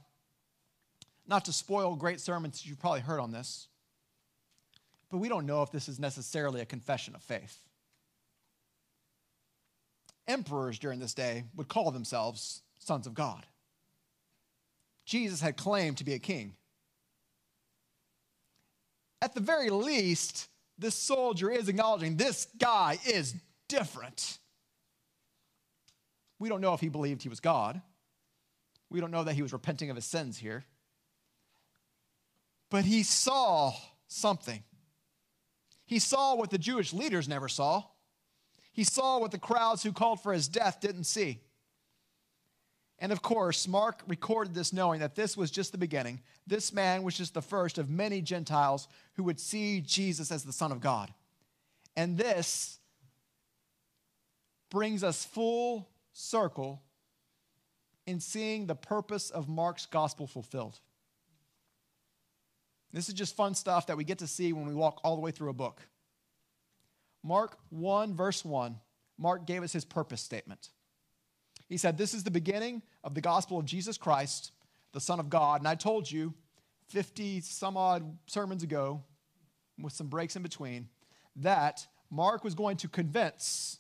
not 1.27 1.45
to 1.47 1.53
spoil 1.53 1.97
great 1.97 2.21
sermons 2.21 2.67
you've 2.67 2.81
probably 2.81 3.01
heard 3.01 3.21
on 3.21 3.33
this, 3.33 3.69
but 5.11 5.19
we 5.19 5.29
don't 5.29 5.47
know 5.47 5.63
if 5.63 5.71
this 5.71 5.89
is 5.89 5.99
necessarily 5.99 6.61
a 6.61 6.67
confession 6.67 7.15
of 7.15 7.23
faith. 7.23 7.59
Emperors 10.27 10.79
during 10.79 11.01
this 11.01 11.15
day 11.15 11.45
would 11.57 11.69
call 11.69 11.91
themselves 11.91 12.63
sons 12.79 13.07
of 13.07 13.15
God. 13.15 13.45
Jesus 15.05 15.41
had 15.41 15.57
claimed 15.57 15.99
to 15.99 16.05
be 16.05 16.15
a 16.15 16.19
king. 16.19 16.55
At 19.21 19.35
the 19.35 19.41
very 19.41 19.71
least, 19.71 20.49
this 20.79 20.95
soldier 20.95 21.51
is 21.51 21.69
acknowledging 21.69 22.17
this 22.17 22.49
guy 22.59 22.99
is 23.07 23.35
different. 23.69 24.39
We 26.39 26.49
don't 26.49 26.61
know 26.61 26.75
if 26.75 26.81
he 26.81 26.89
believed 26.89 27.23
he 27.23 27.29
was 27.29 27.41
God. 27.41 27.81
We 28.93 29.01
don't 29.01 29.11
know 29.11 29.25
that 29.25 29.35
he 29.35 29.43
was 29.43 29.55
repenting 29.55 29.89
of 29.89 29.97
his 29.97 30.05
sins 30.05 30.37
here. 30.37 30.65
But 32.71 32.85
he 32.85 33.03
saw 33.03 33.73
something. 34.07 34.63
He 35.87 35.99
saw 35.99 36.35
what 36.35 36.51
the 36.51 36.59
Jewish 36.59 36.93
leaders 36.93 37.27
never 37.27 37.49
saw. 37.49 37.85
He 38.73 38.85
saw 38.85 39.19
what 39.19 39.31
the 39.31 39.39
crowds 39.39 39.83
who 39.83 39.93
called 39.93 40.23
for 40.23 40.35
his 40.35 40.47
death 40.47 40.81
didn't 40.81 41.05
see. 41.05 41.41
And 42.99 43.13
of 43.13 43.23
course, 43.23 43.67
Mark 43.67 44.03
recorded 44.07 44.55
this 44.55 44.73
knowing 44.73 45.01
that 45.01 45.15
this 45.15 45.37
was 45.37 45.51
just 45.51 45.73
the 45.73 45.79
beginning. 45.79 46.21
This 46.47 46.73
man 46.73 47.03
was 47.03 47.17
just 47.17 47.35
the 47.35 47.43
first 47.43 47.79
of 47.79 47.89
many 47.89 48.21
Gentiles 48.21 48.89
who 49.15 49.25
would 49.25 49.41
see 49.41 49.81
Jesus 49.81 50.31
as 50.31 50.45
the 50.45 50.53
Son 50.53 50.71
of 50.71 50.81
God. 50.81 51.13
And 51.97 52.17
this 52.17 52.79
brings 54.71 55.03
us 55.03 55.25
full 55.25 55.89
circle 56.13 56.83
in 58.07 58.21
seeing 58.21 58.67
the 58.67 58.75
purpose 58.75 59.31
of 59.31 59.49
Mark's 59.49 59.87
gospel 59.87 60.27
fulfilled. 60.27 60.79
This 62.93 63.09
is 63.09 63.15
just 63.15 63.37
fun 63.37 63.55
stuff 63.55 63.87
that 63.87 63.97
we 63.97 64.05
get 64.05 64.19
to 64.19 64.27
see 64.27 64.53
when 64.53 64.67
we 64.67 64.75
walk 64.75 65.01
all 65.03 65.15
the 65.15 65.23
way 65.23 65.31
through 65.31 65.51
a 65.51 65.55
book. 65.55 65.81
Mark 67.23 67.59
1, 67.71 68.15
verse 68.15 68.45
1, 68.45 68.77
Mark 69.19 69.47
gave 69.47 69.63
us 69.63 69.73
his 69.73 69.85
purpose 69.85 70.21
statement. 70.21 70.71
He 71.69 71.77
said, 71.77 71.97
This 71.97 72.13
is 72.13 72.25
the 72.25 72.31
beginning 72.31 72.83
of 73.05 73.15
the 73.15 73.21
gospel 73.21 73.59
of 73.59 73.65
Jesus 73.65 73.97
Christ, 73.97 74.53
the 74.93 75.01
Son 75.01 75.21
of 75.21 75.31
God. 75.31 75.61
And 75.61 75.69
I 75.69 75.75
told 75.75 76.11
you 76.11 76.35
50 76.89 77.41
some 77.41 77.77
odd 77.77 78.19
sermons 78.27 78.63
ago, 78.63 79.03
with 79.81 79.93
some 79.93 80.09
breaks 80.09 80.37
in 80.37 80.43
between, 80.43 80.89
that 81.37 81.87
Mark 82.11 82.45
was 82.45 82.55
going 82.55 82.77
to 82.79 82.89
convince 82.89 83.79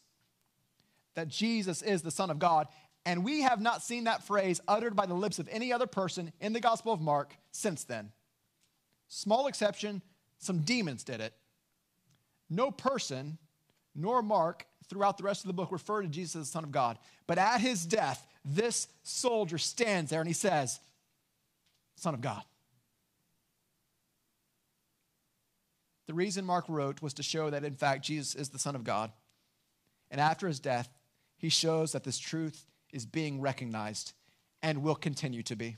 that 1.14 1.28
Jesus 1.28 1.82
is 1.82 2.00
the 2.00 2.10
Son 2.10 2.30
of 2.30 2.38
God. 2.38 2.68
And 3.04 3.24
we 3.24 3.42
have 3.42 3.60
not 3.60 3.82
seen 3.82 4.04
that 4.04 4.22
phrase 4.22 4.60
uttered 4.68 4.94
by 4.94 5.06
the 5.06 5.14
lips 5.14 5.38
of 5.38 5.48
any 5.50 5.72
other 5.72 5.86
person 5.86 6.32
in 6.40 6.52
the 6.52 6.60
Gospel 6.60 6.92
of 6.92 7.00
Mark 7.00 7.34
since 7.50 7.84
then. 7.84 8.12
Small 9.08 9.48
exception, 9.48 10.02
some 10.38 10.60
demons 10.60 11.02
did 11.02 11.20
it. 11.20 11.34
No 12.48 12.70
person, 12.70 13.38
nor 13.94 14.22
Mark, 14.22 14.66
throughout 14.88 15.18
the 15.18 15.24
rest 15.24 15.42
of 15.42 15.48
the 15.48 15.54
book 15.54 15.72
refer 15.72 16.02
to 16.02 16.08
Jesus 16.08 16.36
as 16.36 16.46
the 16.48 16.52
Son 16.52 16.64
of 16.64 16.70
God. 16.70 16.98
But 17.26 17.38
at 17.38 17.60
his 17.60 17.84
death, 17.84 18.26
this 18.44 18.88
soldier 19.02 19.58
stands 19.58 20.10
there 20.10 20.20
and 20.20 20.28
he 20.28 20.34
says, 20.34 20.80
Son 21.96 22.14
of 22.14 22.20
God. 22.20 22.42
The 26.06 26.14
reason 26.14 26.44
Mark 26.44 26.66
wrote 26.68 27.00
was 27.00 27.14
to 27.14 27.22
show 27.22 27.50
that, 27.50 27.64
in 27.64 27.74
fact, 27.74 28.04
Jesus 28.04 28.34
is 28.34 28.50
the 28.50 28.58
Son 28.58 28.74
of 28.74 28.84
God. 28.84 29.12
And 30.10 30.20
after 30.20 30.46
his 30.46 30.60
death, 30.60 30.88
he 31.36 31.48
shows 31.48 31.92
that 31.92 32.04
this 32.04 32.18
truth 32.18 32.66
is 32.92 33.06
being 33.06 33.40
recognized 33.40 34.12
and 34.62 34.82
will 34.82 34.94
continue 34.94 35.42
to 35.44 35.56
be. 35.56 35.76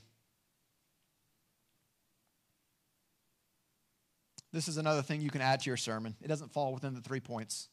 This 4.51 4.67
is 4.67 4.77
another 4.77 5.01
thing 5.01 5.21
you 5.21 5.29
can 5.29 5.41
add 5.41 5.61
to 5.61 5.69
your 5.69 5.77
sermon. 5.77 6.15
It 6.21 6.27
doesn't 6.27 6.53
fall 6.53 6.73
within 6.73 6.93
the 6.93 7.01
three 7.01 7.19
points. 7.19 7.67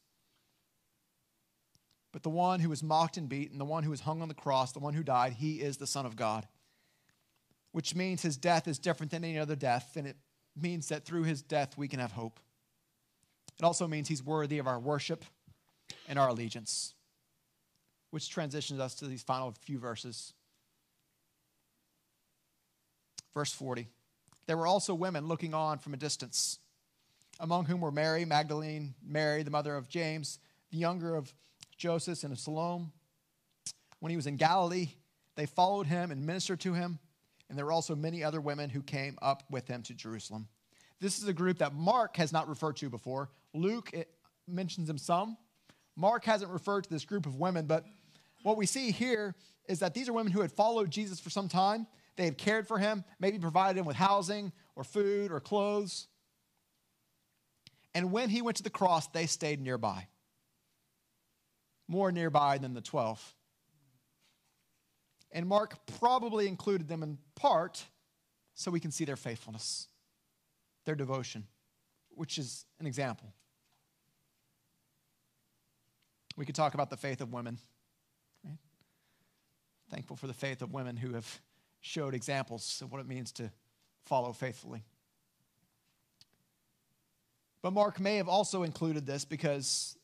But 2.11 2.23
the 2.23 2.29
one 2.29 2.59
who 2.59 2.69
was 2.69 2.83
mocked 2.83 3.17
and 3.17 3.29
beaten, 3.29 3.57
the 3.57 3.65
one 3.65 3.83
who 3.83 3.89
was 3.89 4.01
hung 4.01 4.21
on 4.21 4.27
the 4.27 4.33
cross, 4.33 4.71
the 4.71 4.79
one 4.79 4.93
who 4.93 5.01
died, 5.01 5.33
he 5.33 5.61
is 5.61 5.77
the 5.77 5.87
Son 5.87 6.05
of 6.05 6.15
God. 6.15 6.47
Which 7.71 7.95
means 7.95 8.21
his 8.21 8.37
death 8.37 8.67
is 8.67 8.79
different 8.79 9.11
than 9.11 9.23
any 9.23 9.39
other 9.39 9.55
death, 9.55 9.93
and 9.95 10.05
it 10.05 10.17
means 10.59 10.89
that 10.89 11.05
through 11.05 11.23
his 11.23 11.41
death 11.41 11.77
we 11.77 11.87
can 11.87 11.99
have 11.99 12.11
hope. 12.11 12.39
It 13.57 13.63
also 13.63 13.87
means 13.87 14.07
he's 14.07 14.21
worthy 14.21 14.59
of 14.59 14.67
our 14.67 14.79
worship 14.79 15.25
and 16.07 16.19
our 16.19 16.27
allegiance. 16.27 16.93
Which 18.13 18.29
transitions 18.29 18.79
us 18.79 18.93
to 18.93 19.07
these 19.07 19.23
final 19.23 19.51
few 19.61 19.79
verses. 19.79 20.33
Verse 23.33 23.51
40 23.51 23.87
There 24.45 24.55
were 24.55 24.67
also 24.67 24.93
women 24.93 25.27
looking 25.27 25.55
on 25.55 25.79
from 25.79 25.95
a 25.95 25.97
distance, 25.97 26.59
among 27.39 27.65
whom 27.65 27.81
were 27.81 27.91
Mary, 27.91 28.23
Magdalene, 28.23 28.93
Mary, 29.03 29.41
the 29.41 29.49
mother 29.49 29.75
of 29.75 29.89
James, 29.89 30.37
the 30.69 30.77
younger 30.77 31.15
of 31.15 31.33
Joseph, 31.75 32.23
and 32.23 32.31
of 32.31 32.37
Salome. 32.37 32.85
When 33.99 34.11
he 34.11 34.15
was 34.15 34.27
in 34.27 34.37
Galilee, 34.37 34.89
they 35.35 35.47
followed 35.47 35.87
him 35.87 36.11
and 36.11 36.23
ministered 36.23 36.59
to 36.59 36.73
him, 36.75 36.99
and 37.49 37.57
there 37.57 37.65
were 37.65 37.71
also 37.71 37.95
many 37.95 38.23
other 38.23 38.39
women 38.39 38.69
who 38.69 38.83
came 38.83 39.17
up 39.23 39.41
with 39.49 39.67
him 39.67 39.81
to 39.81 39.95
Jerusalem. 39.95 40.47
This 40.99 41.17
is 41.17 41.27
a 41.27 41.33
group 41.33 41.57
that 41.57 41.73
Mark 41.73 42.15
has 42.17 42.31
not 42.31 42.47
referred 42.47 42.75
to 42.77 42.91
before. 42.91 43.31
Luke 43.55 43.89
mentions 44.47 44.85
them 44.87 44.99
some. 44.99 45.35
Mark 45.95 46.25
hasn't 46.25 46.51
referred 46.51 46.83
to 46.83 46.91
this 46.91 47.05
group 47.05 47.25
of 47.25 47.39
women, 47.39 47.65
but 47.65 47.85
what 48.43 48.57
we 48.57 48.65
see 48.65 48.91
here 48.91 49.35
is 49.67 49.79
that 49.79 49.93
these 49.93 50.07
are 50.07 50.13
women 50.13 50.31
who 50.31 50.41
had 50.41 50.51
followed 50.51 50.91
Jesus 50.91 51.19
for 51.19 51.29
some 51.29 51.47
time. 51.47 51.87
They 52.15 52.25
had 52.25 52.37
cared 52.37 52.67
for 52.67 52.77
him, 52.77 53.03
maybe 53.19 53.39
provided 53.39 53.79
him 53.79 53.85
with 53.85 53.95
housing 53.95 54.51
or 54.75 54.83
food 54.83 55.31
or 55.31 55.39
clothes. 55.39 56.07
And 57.95 58.11
when 58.11 58.29
he 58.29 58.41
went 58.41 58.57
to 58.57 58.63
the 58.63 58.69
cross, 58.69 59.07
they 59.07 59.25
stayed 59.25 59.61
nearby, 59.61 60.07
more 61.87 62.11
nearby 62.11 62.57
than 62.57 62.73
the 62.73 62.81
12. 62.81 63.35
And 65.31 65.47
Mark 65.47 65.75
probably 65.99 66.47
included 66.47 66.87
them 66.87 67.01
in 67.01 67.17
part 67.35 67.83
so 68.53 68.69
we 68.69 68.79
can 68.79 68.91
see 68.91 69.05
their 69.05 69.15
faithfulness, 69.15 69.87
their 70.85 70.95
devotion, 70.95 71.47
which 72.09 72.37
is 72.37 72.65
an 72.79 72.85
example. 72.85 73.33
We 76.35 76.45
could 76.45 76.55
talk 76.55 76.73
about 76.73 76.89
the 76.89 76.97
faith 76.97 77.21
of 77.21 77.31
women. 77.31 77.59
Thankful 79.93 80.15
for 80.15 80.25
the 80.25 80.33
faith 80.33 80.63
of 80.63 80.73
women 80.73 80.97
who 80.97 81.13
have 81.13 81.39
showed 81.79 82.15
examples 82.15 82.81
of 82.81 82.91
what 82.91 82.99
it 82.99 83.07
means 83.07 83.31
to 83.33 83.51
follow 84.05 84.33
faithfully. 84.33 84.83
But 87.61 87.73
Mark 87.73 87.99
may 87.99 88.15
have 88.15 88.27
also 88.27 88.63
included 88.63 89.05
this 89.05 89.23
because 89.23 89.95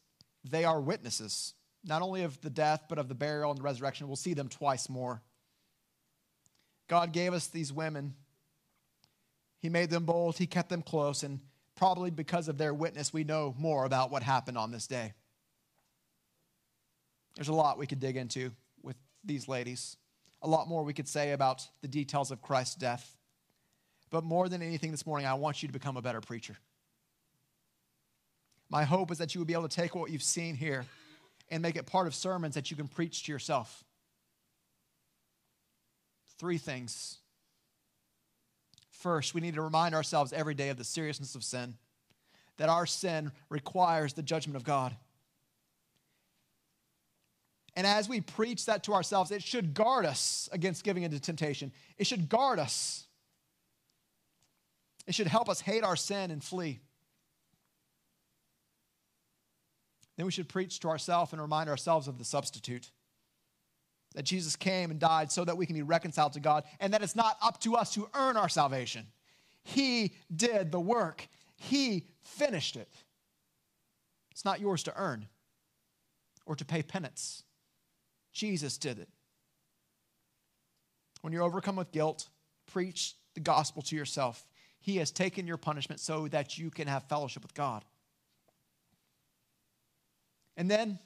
they 0.48 0.64
are 0.64 0.80
witnesses, 0.80 1.56
not 1.84 2.04
only 2.04 2.22
of 2.22 2.40
the 2.42 2.52
death, 2.52 2.84
but 2.88 3.00
of 3.00 3.08
the 3.08 3.16
burial 3.16 3.50
and 3.50 3.58
the 3.58 3.64
resurrection. 3.64 4.06
We'll 4.06 4.16
see 4.16 4.36
them 4.36 4.48
twice 4.48 4.90
more. 4.90 5.24
God 6.88 7.12
gave 7.12 7.34
us 7.34 7.48
these 7.48 7.74
women. 7.74 8.14
He 9.58 9.70
made 9.70 9.90
them 9.90 10.06
bold, 10.06 10.38
He 10.38 10.46
kept 10.46 10.70
them 10.70 10.84
close, 10.84 11.24
and 11.24 11.40
probably 11.76 12.12
because 12.12 12.48
of 12.48 12.60
their 12.60 12.76
witness, 12.76 13.12
we 13.12 13.24
know 13.24 13.56
more 13.58 13.86
about 13.86 14.12
what 14.12 14.22
happened 14.22 14.58
on 14.58 14.70
this 14.70 14.86
day. 14.86 15.14
There's 17.36 17.48
a 17.48 17.54
lot 17.54 17.80
we 17.80 17.88
could 17.88 18.00
dig 18.00 18.18
into 18.18 18.52
these 19.24 19.48
ladies, 19.48 19.98
a 20.42 20.48
lot 20.48 20.68
more 20.68 20.84
we 20.84 20.94
could 20.94 21.08
say 21.08 21.32
about 21.32 21.68
the 21.82 21.88
details 21.88 22.32
of 22.32 22.42
Christ's 22.42 22.76
death. 22.76 23.16
But 24.10 24.24
more 24.24 24.50
than 24.50 24.62
anything 24.62 24.92
this 24.92 25.06
morning, 25.06 25.28
I 25.28 25.36
want 25.36 25.62
you 25.62 25.68
to 25.68 25.74
become 25.74 25.98
a 25.98 26.02
better 26.02 26.22
preacher. 26.22 26.58
My 28.70 28.84
hope 28.84 29.12
is 29.12 29.18
that 29.18 29.34
you 29.34 29.40
will 29.40 29.46
be 29.46 29.54
able 29.54 29.68
to 29.68 29.76
take 29.76 29.96
what 29.96 30.12
you've 30.12 30.24
seen 30.24 30.56
here 30.56 30.86
and 31.50 31.62
make 31.62 31.76
it 31.76 31.86
part 31.86 32.08
of 32.08 32.14
sermons 32.14 32.56
that 32.56 32.70
you 32.70 32.78
can 32.78 32.88
preach 32.88 33.24
to 33.24 33.32
yourself. 33.32 33.84
Three 36.38 36.58
things. 36.58 37.18
First, 38.92 39.34
we 39.34 39.42
need 39.42 39.56
to 39.56 39.62
remind 39.62 39.96
ourselves 39.96 40.34
every 40.34 40.54
day 40.54 40.70
of 40.70 40.78
the 40.78 40.84
seriousness 40.84 41.36
of 41.36 41.44
sin, 41.44 41.76
that 42.58 42.70
our 42.70 42.86
sin 42.86 43.32
requires 43.50 44.14
the 44.14 44.22
judgment 44.22 44.56
of 44.56 44.64
God. 44.64 44.96
And 47.80 47.88
as 47.88 48.10
we 48.10 48.20
preach 48.20 48.66
that 48.66 48.84
to 48.84 48.94
ourselves, 48.94 49.32
it 49.32 49.42
should 49.42 49.74
guard 49.74 50.06
us 50.06 50.50
against 50.52 50.84
giving 50.84 51.04
into 51.04 51.18
temptation. 51.18 51.72
It 51.98 52.08
should 52.08 52.28
guard 52.28 52.60
us. 52.60 53.06
It 55.08 55.16
should 55.16 55.28
help 55.28 55.48
us 55.48 55.62
hate 55.62 55.86
our 55.86 55.96
sin 55.96 56.30
and 56.30 56.44
flee. 56.44 56.82
Then 60.18 60.26
we 60.26 60.32
should 60.34 60.50
preach 60.50 60.82
to 60.82 60.90
ourselves 60.90 61.32
and 61.32 61.42
remind 61.42 61.70
ourselves 61.70 62.10
of 62.10 62.18
the 62.18 62.26
substitute 62.26 62.92
that 64.14 64.24
Jesus 64.24 64.58
came 64.58 64.92
and 64.92 65.00
died 65.00 65.32
so 65.32 65.46
that 65.46 65.56
we 65.56 65.66
can 65.66 65.78
be 65.78 65.82
reconciled 65.82 66.34
to 66.34 66.42
God, 66.42 66.66
and 66.82 66.94
that 66.94 67.02
it's 67.02 67.16
not 67.16 67.38
up 67.42 67.62
to 67.62 67.78
us 67.78 67.94
to 67.94 68.10
earn 68.14 68.36
our 68.36 68.50
salvation. 68.50 69.08
He 69.64 70.16
did 70.36 70.74
the 70.74 70.82
work, 70.82 71.30
He 71.56 72.08
finished 72.24 72.76
it. 72.76 72.92
It's 74.32 74.44
not 74.44 74.60
yours 74.60 74.84
to 74.84 74.98
earn 74.98 75.30
or 76.46 76.58
to 76.58 76.66
pay 76.66 76.84
penance. 76.84 77.44
Jesus 78.32 78.78
did 78.78 79.00
it. 79.00 79.10
When 81.22 81.34
you're 81.34 81.44
overcome 81.44 81.76
with 81.76 81.92
guilt, 81.92 82.30
preach 82.68 83.16
the 83.34 83.42
gospel 83.42 83.82
to 83.84 83.96
yourself. 83.96 84.46
He 84.80 84.98
has 84.98 85.12
taken 85.12 85.48
your 85.48 85.58
punishment 85.58 86.00
so 86.00 86.28
that 86.30 86.58
you 86.58 86.70
can 86.70 86.88
have 86.88 87.04
fellowship 87.10 87.44
with 87.44 87.54
God. 87.54 87.84
And 90.56 90.70
then 90.70 91.00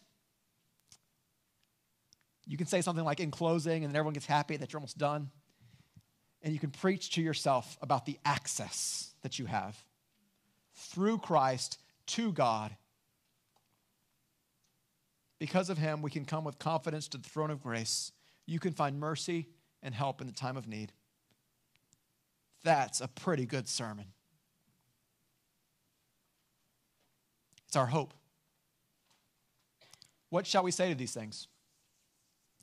you 2.45 2.57
can 2.57 2.67
say 2.67 2.81
something 2.81 3.05
like 3.05 3.19
in 3.19 3.31
closing, 3.31 3.83
and 3.83 3.91
then 3.91 3.97
everyone 3.97 4.13
gets 4.13 4.25
happy 4.25 4.57
that 4.57 4.71
you're 4.71 4.79
almost 4.79 4.97
done. 4.97 5.29
And 6.41 6.53
you 6.53 6.59
can 6.59 6.71
preach 6.71 7.11
to 7.11 7.21
yourself 7.21 7.77
about 7.81 8.05
the 8.05 8.19
access 8.25 9.13
that 9.21 9.39
you 9.39 9.45
have 9.45 9.81
through 10.75 11.19
Christ 11.19 11.79
to 12.07 12.33
God 12.33 12.75
because 15.43 15.69
of 15.69 15.77
him, 15.77 16.01
we 16.01 16.09
can 16.09 16.23
come 16.23 16.45
with 16.45 16.57
confidence 16.57 17.09
to 17.09 17.17
the 17.17 17.27
throne 17.27 17.51
of 17.51 17.61
grace. 17.61 18.13
You 18.45 18.61
can 18.61 18.71
find 18.71 18.97
mercy 18.97 19.49
and 19.81 19.93
help 19.93 20.21
in 20.21 20.27
the 20.27 20.31
time 20.31 20.55
of 20.55 20.69
need. 20.69 20.93
That's 22.63 23.01
a 23.01 23.09
pretty 23.09 23.45
good 23.45 23.67
sermon. 23.67 24.05
It's 27.67 27.75
our 27.75 27.87
hope. 27.87 28.13
What 30.29 30.47
shall 30.47 30.63
we 30.63 30.71
say 30.71 30.87
to 30.87 30.95
these 30.95 31.13
things? 31.13 31.49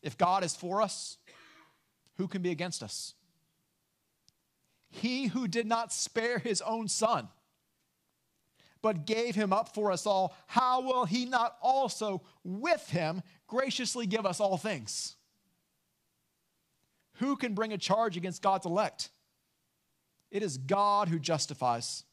If 0.01 0.17
God 0.17 0.43
is 0.43 0.57
for 0.57 0.81
us, 0.81 1.19
who 2.17 2.27
can 2.29 2.41
be 2.41 2.51
against 2.51 2.83
us? 2.83 3.13
He 4.89 5.27
who 5.27 5.47
did 5.47 5.67
not 5.67 5.93
spare 5.93 6.39
his 6.39 6.63
own 6.63 6.89
son 6.89 7.29
but 8.83 9.07
gave 9.07 9.35
him 9.35 9.53
up 9.53 9.75
for 9.75 9.93
us 9.93 10.07
all, 10.07 10.35
how 10.47 10.81
will 10.81 11.05
he 11.05 11.25
not 11.27 11.57
also 11.61 12.23
with 12.45 12.89
him 12.89 13.23
graciously 13.47 14.07
give 14.07 14.25
us 14.25 14.41
all 14.41 14.57
things? 14.57 15.17
Who 17.15 17.37
can 17.37 17.55
bring 17.55 17.73
a 17.73 17.79
charge 17.79 18.17
against 18.17 18.43
God's 18.43 18.67
elect? 18.67 19.11
It 20.31 20.43
is 20.43 20.57
God 20.57 21.09
who 21.09 21.19
justifies. 21.19 22.05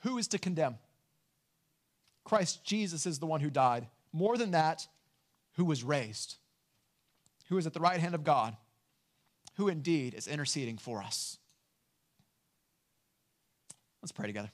Who 0.00 0.16
is 0.18 0.28
to 0.28 0.38
condemn? 0.38 0.76
Christ 2.24 2.64
Jesus 2.64 3.04
is 3.04 3.18
the 3.18 3.26
one 3.26 3.40
who 3.40 3.50
died. 3.50 3.86
More 4.12 4.38
than 4.38 4.52
that, 4.52 4.86
who 5.56 5.64
was 5.64 5.84
raised, 5.84 6.36
who 7.48 7.58
is 7.58 7.66
at 7.66 7.74
the 7.74 7.80
right 7.80 8.00
hand 8.00 8.14
of 8.14 8.24
God, 8.24 8.56
who 9.56 9.68
indeed 9.68 10.14
is 10.14 10.26
interceding 10.26 10.78
for 10.78 11.02
us. 11.02 11.38
Let's 14.02 14.12
pray 14.12 14.26
together. 14.26 14.50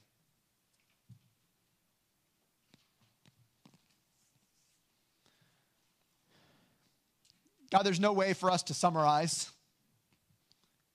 God, 7.70 7.82
there's 7.82 8.00
no 8.00 8.12
way 8.12 8.32
for 8.32 8.50
us 8.50 8.64
to 8.64 8.74
summarize 8.74 9.48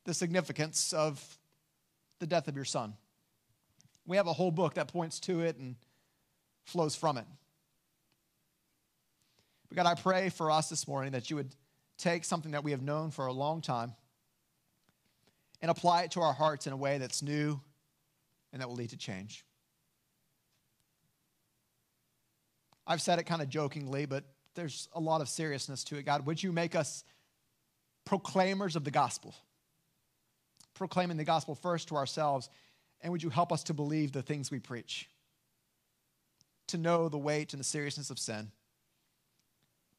the 0.03 0.13
significance 0.13 0.93
of 0.93 1.37
the 2.19 2.27
death 2.27 2.47
of 2.47 2.55
your 2.55 2.65
son. 2.65 2.93
We 4.05 4.17
have 4.17 4.27
a 4.27 4.33
whole 4.33 4.51
book 4.51 4.75
that 4.75 4.87
points 4.87 5.19
to 5.21 5.41
it 5.41 5.57
and 5.57 5.75
flows 6.65 6.95
from 6.95 7.17
it. 7.17 7.25
But 9.69 9.77
God, 9.77 9.85
I 9.87 9.95
pray 9.95 10.29
for 10.29 10.51
us 10.51 10.69
this 10.69 10.87
morning 10.87 11.13
that 11.13 11.29
you 11.29 11.37
would 11.37 11.55
take 11.97 12.23
something 12.25 12.51
that 12.51 12.63
we 12.63 12.71
have 12.71 12.81
known 12.81 13.09
for 13.09 13.25
a 13.25 13.33
long 13.33 13.61
time 13.61 13.93
and 15.61 15.71
apply 15.71 16.03
it 16.03 16.11
to 16.11 16.21
our 16.21 16.33
hearts 16.33 16.67
in 16.67 16.73
a 16.73 16.77
way 16.77 16.97
that's 16.97 17.21
new 17.23 17.59
and 18.51 18.61
that 18.61 18.67
will 18.67 18.75
lead 18.75 18.89
to 18.89 18.97
change. 18.97 19.45
I've 22.85 23.01
said 23.01 23.17
it 23.17 23.23
kind 23.23 23.41
of 23.41 23.49
jokingly, 23.49 24.05
but 24.05 24.25
there's 24.55 24.87
a 24.93 24.99
lot 24.99 25.21
of 25.21 25.29
seriousness 25.29 25.83
to 25.85 25.97
it. 25.97 26.05
God, 26.05 26.25
would 26.25 26.41
you 26.41 26.51
make 26.51 26.75
us 26.75 27.03
proclaimers 28.05 28.75
of 28.75 28.83
the 28.83 28.91
gospel? 28.91 29.35
Proclaiming 30.73 31.17
the 31.17 31.23
gospel 31.23 31.55
first 31.55 31.89
to 31.89 31.95
ourselves, 31.95 32.49
and 33.01 33.11
would 33.11 33.23
you 33.23 33.29
help 33.29 33.51
us 33.51 33.63
to 33.65 33.73
believe 33.73 34.11
the 34.11 34.21
things 34.21 34.51
we 34.51 34.59
preach? 34.59 35.09
To 36.67 36.77
know 36.77 37.09
the 37.09 37.17
weight 37.17 37.53
and 37.53 37.59
the 37.59 37.65
seriousness 37.65 38.09
of 38.09 38.17
sin, 38.17 38.51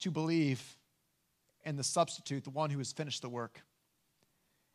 to 0.01 0.11
believe 0.11 0.77
in 1.65 1.77
the 1.77 1.85
substitute, 1.85 2.45
the 2.45 2.51
one 2.51 2.71
who 2.71 2.79
has 2.79 2.93
finished 2.93 3.23
the 3.23 3.29
work, 3.29 3.63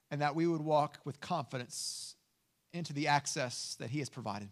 and 0.09 0.21
that 0.21 0.35
we 0.35 0.47
would 0.47 0.61
walk 0.61 0.99
with 1.05 1.19
confidence 1.19 2.15
into 2.73 2.93
the 2.93 3.07
access 3.07 3.75
that 3.79 3.89
he 3.89 3.99
has 3.99 4.09
provided. 4.09 4.49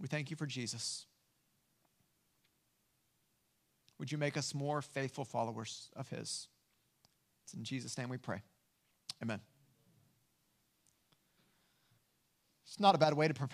We 0.00 0.06
thank 0.06 0.30
you 0.30 0.36
for 0.36 0.46
Jesus. 0.46 1.06
Would 3.98 4.12
you 4.12 4.18
make 4.18 4.36
us 4.36 4.54
more 4.54 4.80
faithful 4.82 5.24
followers 5.24 5.90
of 5.96 6.08
His? 6.08 6.48
It's 7.44 7.54
in 7.54 7.64
Jesus' 7.64 7.96
name 7.98 8.08
we 8.08 8.18
pray. 8.18 8.42
Amen. 9.22 9.40
It's 12.66 12.78
not 12.78 12.94
a 12.94 12.98
bad 12.98 13.14
way 13.14 13.26
to 13.26 13.34
prepare. 13.34 13.46